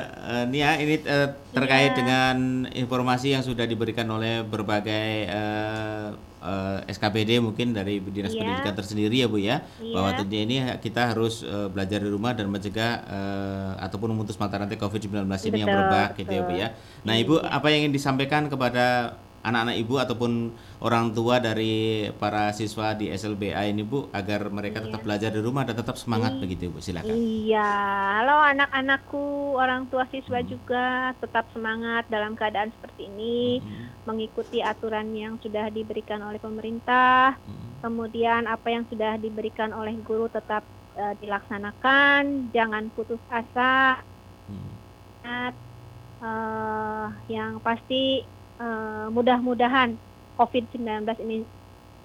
Nia, 0.50 0.74
ini 0.82 0.98
eh, 0.98 1.30
terkait 1.54 1.94
Iya. 1.94 1.98
dengan 2.02 2.36
informasi 2.68 3.38
yang 3.38 3.46
sudah 3.46 3.70
diberikan 3.70 4.10
oleh 4.10 4.42
berbagai 4.42 5.30
eh, 5.30 6.08
eh, 6.42 6.78
SKPD 6.90 7.38
mungkin 7.38 7.70
dari 7.72 8.02
Dinas 8.02 8.34
Iya. 8.34 8.42
Pendidikan 8.42 8.74
tersendiri 8.74 9.14
ya 9.22 9.28
Bu 9.30 9.38
ya, 9.38 9.62
Iya. 9.78 9.94
bahwa 9.94 10.10
tentunya 10.18 10.44
ini 10.44 10.58
kita 10.82 11.14
harus 11.14 11.46
eh, 11.46 11.70
belajar 11.70 12.02
di 12.02 12.10
rumah 12.10 12.34
dan 12.34 12.50
mencegah 12.50 12.94
eh, 13.06 13.72
ataupun 13.86 14.10
memutus 14.10 14.42
mata 14.42 14.58
rantai 14.58 14.82
COVID-19 14.82 15.22
ini 15.54 15.58
yang 15.62 15.70
merebak 15.70 16.18
gitu 16.18 16.32
ya 16.34 16.42
Bu 16.42 16.54
ya. 16.58 16.68
Nah 17.06 17.14
Ibu, 17.14 17.46
apa 17.46 17.70
yang 17.70 17.86
ingin 17.86 17.94
disampaikan 17.94 18.50
kepada 18.50 19.14
anak-anak 19.44 19.76
Ibu 19.80 19.96
ataupun 20.04 20.32
orang 20.84 21.12
tua 21.16 21.40
dari 21.40 22.08
para 22.20 22.52
siswa 22.52 22.92
di 22.96 23.08
SLBA 23.12 23.72
ini 23.72 23.84
Bu 23.84 24.12
agar 24.12 24.52
mereka 24.52 24.84
tetap 24.84 25.04
belajar 25.04 25.32
di 25.32 25.40
rumah 25.40 25.64
dan 25.64 25.80
tetap 25.80 25.96
semangat 25.96 26.36
begitu 26.40 26.68
Bu, 26.68 26.84
silakan. 26.84 27.16
Iya, 27.16 27.72
halo 28.20 28.38
anak-anakku, 28.44 29.56
orang 29.56 29.88
tua 29.88 30.04
siswa 30.12 30.44
juga 30.44 31.16
tetap 31.24 31.48
semangat 31.56 32.08
dalam 32.12 32.36
keadaan 32.36 32.72
seperti 32.76 33.08
ini, 33.08 33.64
mengikuti 34.04 34.60
aturan 34.60 35.12
yang 35.16 35.40
sudah 35.40 35.72
diberikan 35.72 36.20
oleh 36.24 36.40
pemerintah, 36.40 37.40
kemudian 37.80 38.48
apa 38.48 38.68
yang 38.68 38.84
sudah 38.92 39.16
diberikan 39.16 39.72
oleh 39.72 39.96
guru 40.04 40.28
tetap 40.28 40.64
eh, 41.00 41.16
dilaksanakan, 41.24 42.52
jangan 42.52 42.92
putus 42.92 43.22
asa. 43.32 44.04
Ingat, 45.24 45.54
eh, 46.24 47.08
yang 47.32 47.64
pasti 47.64 48.24
eh, 48.60 49.06
mudah-mudahan 49.10 49.96
COVID-19 50.36 50.80
ini 51.22 51.38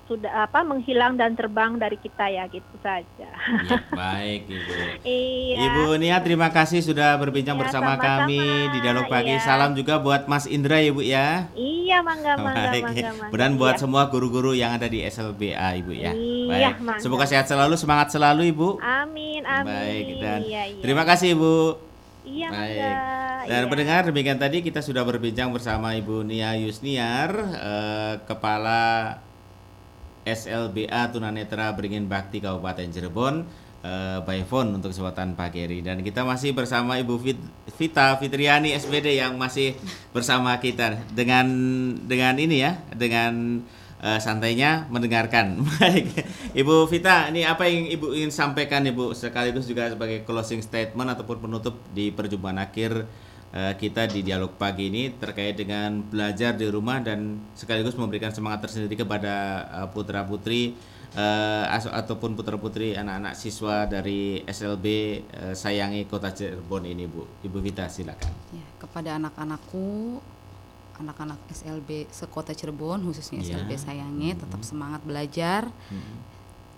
sudah 0.04 0.44
apa 0.44 0.60
menghilang 0.60 1.16
dan 1.16 1.32
terbang 1.32 1.80
dari 1.80 1.96
kita 1.96 2.28
ya 2.28 2.44
gitu 2.44 2.76
saja. 2.78 3.24
Ya, 3.64 3.78
baik 3.96 4.44
Ibu. 4.44 4.72
Iya. 5.00 5.56
Ibu 5.64 5.84
Nia 5.96 6.20
terima 6.20 6.52
kasih 6.52 6.84
sudah 6.84 7.16
berbincang 7.16 7.56
Ya, 7.56 7.62
bersama 7.64 7.96
sama-sama. 7.96 8.28
kami 8.28 8.36
di 8.68 8.78
dialog 8.84 9.08
pagi. 9.08 9.32
Ya. 9.32 9.40
Salam 9.40 9.72
juga 9.72 9.96
buat 9.96 10.28
Mas 10.28 10.44
Indra 10.44 10.76
ya 10.76 10.92
Bu 10.92 11.00
ya. 11.00 11.48
Iya, 11.56 12.04
mangga, 12.04 12.36
mangga, 12.36 12.68
Baik. 12.68 12.84
mangga, 12.84 13.10
mangga. 13.16 13.32
Dan 13.32 13.50
buat 13.56 13.74
Iya. 13.74 13.80
semua 13.80 14.02
guru-guru 14.06 14.52
yang 14.52 14.76
ada 14.76 14.84
di 14.84 15.00
SLBA 15.00 15.80
Ibu 15.80 15.92
ya. 15.94 16.12
Iya, 16.12 16.76
Baik. 16.76 16.84
mangga. 16.84 17.00
Semoga 17.00 17.24
sehat 17.24 17.48
selalu, 17.48 17.72
semangat 17.74 18.12
selalu 18.12 18.52
Ibu. 18.52 18.84
Amin, 18.84 19.40
amin. 19.40 19.64
Baik 19.64 20.06
dan 20.20 20.38
Iya, 20.44 20.62
iya. 20.68 20.82
terima 20.84 21.08
kasih 21.08 21.32
Ibu. 21.32 21.54
Iya, 22.24 22.48
Baik. 22.48 22.80
Dan 23.44 23.62
Iya. 23.62 23.68
pendengar 23.68 24.00
demikian 24.08 24.40
tadi 24.40 24.64
kita 24.64 24.80
sudah 24.80 25.04
berbincang 25.04 25.52
bersama 25.52 25.92
Ibu 25.92 26.24
Nia 26.24 26.56
Yusniar, 26.56 27.30
eh, 27.52 28.14
Kepala 28.24 29.20
SLBA 30.24 31.12
Tunanetra 31.12 31.68
Beringin 31.70 32.08
Bakti 32.08 32.40
Kabupaten 32.40 32.88
Cirebon 32.88 33.44
eh, 33.84 34.18
by 34.24 34.40
phone 34.42 34.72
untuk 34.72 34.88
kesempatan 34.88 35.36
pagi 35.36 35.60
hari 35.60 35.84
dan 35.84 36.00
kita 36.00 36.24
masih 36.24 36.56
bersama 36.56 36.96
Ibu 36.96 37.20
Fit- 37.20 37.48
Vita 37.76 38.16
Fitriani 38.16 38.72
SPD 38.72 39.12
yang 39.12 39.36
masih 39.36 39.76
bersama 40.08 40.56
kita 40.56 40.96
dengan 41.12 41.44
dengan 42.00 42.32
ini 42.34 42.64
ya 42.64 42.80
dengan 42.90 43.60
eh, 44.04 44.20
santainya 44.20 44.84
mendengarkan 44.92 45.64
baik 45.80 46.12
Ibu 46.52 46.84
Vita 46.92 47.32
ini 47.32 47.48
apa 47.48 47.64
yang 47.64 47.88
Ibu 47.88 48.12
ingin 48.12 48.28
sampaikan 48.28 48.84
Ibu 48.84 49.16
sekaligus 49.16 49.64
juga 49.64 49.88
sebagai 49.88 50.22
closing 50.28 50.60
statement 50.60 51.16
ataupun 51.16 51.48
penutup 51.48 51.80
di 51.96 52.12
perjumpaan 52.12 52.60
akhir 52.60 53.08
eh, 53.56 53.72
kita 53.80 54.04
di 54.12 54.20
dialog 54.20 54.52
pagi 54.60 54.92
ini 54.92 55.16
terkait 55.16 55.56
dengan 55.56 56.04
belajar 56.04 56.52
di 56.52 56.68
rumah 56.68 57.00
dan 57.00 57.40
sekaligus 57.56 57.96
memberikan 57.96 58.28
semangat 58.30 58.68
tersendiri 58.68 59.00
kepada 59.00 59.64
eh, 59.72 59.88
putra-putri 59.88 60.76
eh, 61.16 61.64
as- 61.72 61.88
ataupun 61.88 62.36
putra-putri 62.36 62.92
anak-anak 62.98 63.32
siswa 63.38 63.88
dari 63.88 64.44
SLB 64.44 64.86
eh, 65.32 65.54
Sayangi 65.56 66.04
Kota 66.10 66.34
Cirebon 66.34 66.84
ini 66.84 67.08
Bu. 67.08 67.24
Ibu 67.46 67.58
Vita 67.62 67.88
silakan. 67.88 68.30
Ya, 68.52 68.66
kepada 68.76 69.16
anak-anakku, 69.16 70.20
anak-anak 71.00 71.38
SLB 71.50 72.06
sekota 72.10 72.54
Cirebon 72.54 73.02
khususnya 73.02 73.42
Iya. 73.42 73.60
SLB 73.62 73.70
Sayange 73.78 74.30
tetap 74.38 74.60
semangat 74.62 75.02
belajar. 75.02 75.68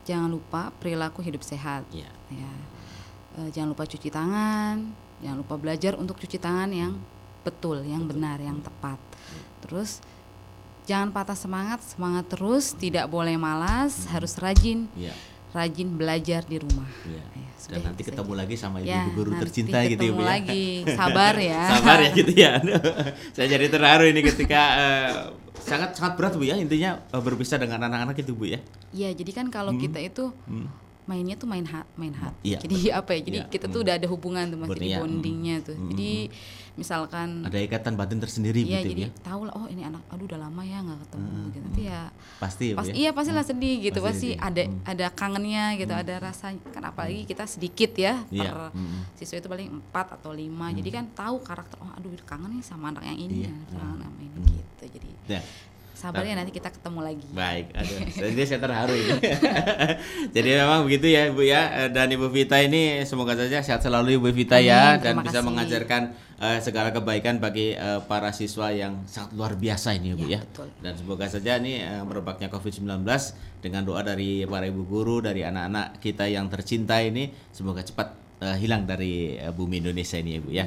Jangan 0.06 0.30
lupa 0.30 0.70
perilaku 0.78 1.20
hidup 1.20 1.42
sehat. 1.42 1.82
Iya. 1.90 2.08
Ya. 2.30 2.52
Eh, 3.36 3.48
jangan 3.52 3.76
lupa 3.76 3.84
cuci 3.84 4.08
tangan, 4.08 4.76
jangan 5.20 5.38
lupa 5.44 5.54
belajar 5.60 5.98
untuk 5.98 6.16
cuci 6.16 6.40
tangan 6.40 6.70
yang 6.72 6.96
betul, 7.44 7.84
yang 7.84 8.08
benar, 8.08 8.40
yang 8.40 8.58
tepat. 8.64 8.96
Terus 9.60 10.00
jangan 10.86 11.10
patah 11.10 11.36
semangat, 11.36 11.82
semangat 11.82 12.30
terus, 12.30 12.72
tidak 12.72 13.10
boleh 13.10 13.34
malas, 13.36 14.06
harus 14.08 14.34
rajin. 14.38 14.88
Iya. 14.96 15.12
Rajin 15.50 15.88
belajar 15.92 16.42
di 16.42 16.56
rumah. 16.56 16.88
Iya. 17.02 17.22
Ya, 17.26 17.46
Dan 17.56 17.56
sudah 17.58 17.78
nanti 17.88 18.02
ketemu 18.04 18.28
saja. 18.28 18.40
lagi 18.40 18.54
sama 18.54 18.76
Ya, 18.78 19.02
ibu 19.02 19.10
guru 19.16 19.30
nanti 19.32 19.42
tercinta 19.42 19.78
gitu 19.80 19.90
ya 19.90 19.90
ketemu 20.06 20.20
ya. 20.20 20.28
lagi. 20.28 20.64
Sabar 20.92 21.34
ya. 21.36 21.62
Sabar 21.72 21.98
ya 21.98 22.10
gitu 22.12 22.32
ya. 22.32 22.52
Saya 23.32 23.46
jadi 23.48 23.66
terharu 23.66 24.04
ini 24.06 24.20
ketika 24.22 24.60
eh, 24.76 25.12
sangat 25.58 25.90
sangat 25.92 26.14
berat 26.14 26.32
Bu 26.32 26.44
ya 26.44 26.54
intinya 26.54 27.00
eh, 27.02 27.18
berpisah 27.18 27.56
dengan 27.56 27.82
anak-anak 27.82 28.16
itu 28.16 28.32
Bu 28.32 28.46
ya. 28.46 28.60
Iya, 28.90 29.10
jadi 29.12 29.30
kan 29.32 29.46
kalau 29.48 29.72
Hmm. 29.72 29.80
kita 29.80 29.98
itu 29.98 30.30
Hmm. 30.44 30.68
mainnya 31.04 31.34
tuh 31.34 31.46
main 31.46 31.64
hat, 31.64 31.86
main 31.94 32.12
hat. 32.12 32.34
Iya, 32.42 32.58
Jadi 32.58 32.90
apa 32.90 33.10
ya? 33.12 33.20
Jadi 33.24 33.38
Iya, 33.40 33.46
kita 33.48 33.66
hmm. 33.66 33.72
tuh 33.72 33.80
udah 33.80 33.94
ada 33.94 34.06
hubungan 34.06 34.44
tuh 34.44 34.58
Mas, 34.58 34.68
jadi 34.70 34.86
hmm. 34.90 35.00
bondingnya 35.00 35.56
tuh. 35.62 35.74
Hmm. 35.74 35.88
Jadi 35.90 36.10
misalkan 36.76 37.42
Ada 37.42 37.58
ikatan 37.58 37.96
batin 37.96 38.20
tersendiri 38.20 38.60
Iya 38.60 38.84
gitu 38.84 38.88
jadi 38.92 39.02
ya. 39.08 39.10
tahu 39.24 39.48
lah 39.48 39.54
oh 39.56 39.66
ini 39.66 39.82
anak 39.82 40.04
aduh 40.12 40.28
udah 40.28 40.40
lama 40.44 40.62
ya 40.62 40.78
nggak 40.84 40.98
ketemu 41.08 41.28
gitu. 41.50 41.64
nanti 41.64 41.82
ya 41.88 42.02
Pasti 42.36 42.64
ya, 42.70 42.76
pas 42.76 42.86
ya? 42.86 42.94
iya 42.94 43.10
pastilah 43.10 43.44
sedih 43.44 43.74
gitu 43.80 43.98
Pasti 43.98 44.36
pasti 44.36 44.44
ada 44.44 44.62
ada 44.84 45.06
kangennya 45.10 45.64
gitu 45.80 45.92
ada 45.92 46.14
rasa 46.20 46.52
kan 46.70 46.84
apalagi 46.84 47.24
kita 47.24 47.48
sedikit 47.48 47.96
ya 47.96 48.22
Iya, 48.28 48.52
per 48.52 48.76
mm. 48.76 49.16
siswa 49.16 49.36
itu 49.40 49.48
paling 49.48 49.68
empat 49.72 50.06
atau 50.20 50.30
lima. 50.30 50.68
Jadi 50.68 50.88
kan 50.92 51.04
tahu 51.10 51.40
karakter 51.40 51.80
oh 51.80 51.90
aduh 51.96 52.12
kangen 52.22 52.52
nih 52.54 52.62
sama 52.62 52.92
anak 52.92 53.08
yang 53.08 53.18
ini 53.18 53.48
Iya. 53.48 53.50
ya 53.50 53.56
sama 53.72 53.96
sama 53.98 54.20
ini 54.20 54.40
gitu. 54.60 54.84
Jadi 54.92 55.10
Ya. 55.26 55.40
Sabar 55.96 56.20
ya 56.28 56.36
nanti 56.36 56.52
kita 56.52 56.68
ketemu 56.68 57.00
lagi 57.00 57.24
Baik, 57.32 57.72
aduh, 57.72 57.98
jadi 58.28 58.42
saya 58.44 58.60
terharu 58.60 58.92
ini. 58.92 59.16
Jadi 60.36 60.48
memang 60.52 60.84
begitu 60.84 61.08
ya 61.08 61.32
Ibu 61.32 61.40
ya 61.40 61.88
dan 61.88 62.12
Ibu 62.12 62.28
Vita 62.28 62.60
ini 62.60 63.00
semoga 63.08 63.32
saja 63.32 63.64
sehat 63.64 63.80
selalu 63.80 64.20
Ibu 64.20 64.28
Vita 64.36 64.60
ya 64.60 65.00
Amin, 65.00 65.00
dan 65.00 65.12
terima 65.16 65.22
bisa 65.24 65.38
kasih. 65.40 65.48
mengajarkan 65.48 66.02
eh, 66.36 66.58
segala 66.60 66.88
kebaikan 66.92 67.40
bagi 67.40 67.72
eh, 67.72 68.00
para 68.04 68.28
siswa 68.36 68.68
yang 68.76 69.08
sangat 69.08 69.32
luar 69.32 69.56
biasa 69.56 69.96
ini 69.96 70.12
Ibu 70.12 70.28
ya. 70.28 70.36
Ya, 70.36 70.40
betul. 70.44 70.68
Dan 70.84 70.92
semoga 71.00 71.24
saja 71.32 71.56
ini 71.56 71.80
eh, 71.80 72.02
merebaknya 72.04 72.52
Covid-19 72.52 73.00
dengan 73.64 73.82
doa 73.88 74.04
dari 74.04 74.44
para 74.44 74.68
ibu 74.68 74.84
guru, 74.84 75.24
dari 75.24 75.48
anak-anak 75.48 75.96
kita 76.04 76.28
yang 76.28 76.52
tercinta 76.52 77.00
ini 77.00 77.32
semoga 77.56 77.80
cepat 77.80 78.25
eh, 78.40 78.56
hilang 78.60 78.84
dari 78.84 79.36
eh, 79.36 79.52
bumi 79.52 79.80
Indonesia 79.80 80.20
ini 80.20 80.40
Ibu 80.40 80.50
ya. 80.52 80.64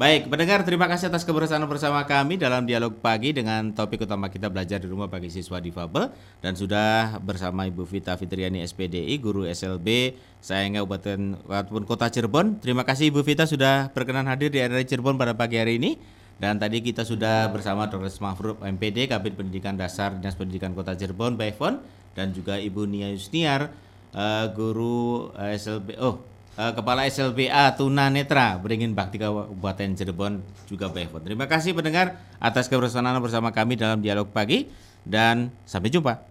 Baik, 0.00 0.32
pendengar 0.32 0.64
terima 0.64 0.88
kasih 0.88 1.12
atas 1.12 1.24
kebersamaan 1.28 1.68
bersama 1.68 2.04
kami 2.08 2.40
dalam 2.40 2.64
dialog 2.64 2.96
pagi 3.00 3.36
dengan 3.36 3.72
topik 3.72 4.04
utama 4.04 4.32
kita 4.32 4.48
belajar 4.48 4.80
di 4.80 4.88
rumah 4.88 5.08
bagi 5.08 5.28
siswa 5.28 5.60
difabel 5.60 6.08
dan 6.40 6.52
sudah 6.56 7.20
bersama 7.20 7.68
Ibu 7.68 7.84
Vita 7.84 8.16
Fitriani 8.16 8.64
SPDI 8.64 9.14
guru 9.20 9.44
SLB 9.44 10.16
Sayangnya 10.40 10.80
Kabupaten 10.80 11.36
ataupun 11.44 11.84
Kota 11.84 12.08
Cirebon. 12.08 12.64
Terima 12.64 12.88
kasih 12.88 13.12
Ibu 13.12 13.20
Vita 13.20 13.44
sudah 13.44 13.92
berkenan 13.92 14.24
hadir 14.24 14.48
di 14.48 14.56
RRI 14.56 14.88
Cirebon 14.88 15.20
pada 15.20 15.36
pagi 15.36 15.60
hari 15.60 15.76
ini. 15.76 16.00
Dan 16.40 16.56
tadi 16.56 16.80
kita 16.80 17.04
sudah 17.04 17.52
bersama 17.52 17.92
Dr. 17.92 18.08
Mahfud 18.24 18.56
MPD 18.64 19.12
Kabit 19.12 19.36
Pendidikan 19.36 19.76
Dasar 19.76 20.16
Dinas 20.16 20.32
Pendidikan 20.32 20.72
Kota 20.72 20.96
Cirebon 20.96 21.36
by 21.36 21.52
phone 21.52 21.84
dan 22.16 22.32
juga 22.32 22.56
Ibu 22.56 22.88
Nia 22.88 23.12
Yusniar 23.12 23.68
eh, 24.16 24.46
guru 24.56 25.28
eh, 25.36 25.60
SLB 25.60 26.00
oh 26.00 26.29
eh, 26.54 26.72
Kepala 26.72 27.04
SLBA 27.10 27.74
Tuna 27.74 28.06
Netra 28.08 28.56
Beringin 28.62 28.94
Bakti 28.94 29.18
Kabupaten 29.18 29.90
Cirebon 29.98 30.40
juga 30.70 30.88
phone. 30.88 31.26
Terima 31.26 31.50
kasih 31.50 31.74
pendengar 31.74 32.22
atas 32.38 32.70
kebersamaan 32.70 33.18
bersama 33.18 33.50
kami 33.50 33.74
dalam 33.74 33.98
dialog 33.98 34.30
pagi 34.30 34.70
dan 35.02 35.50
sampai 35.66 35.90
jumpa. 35.90 36.29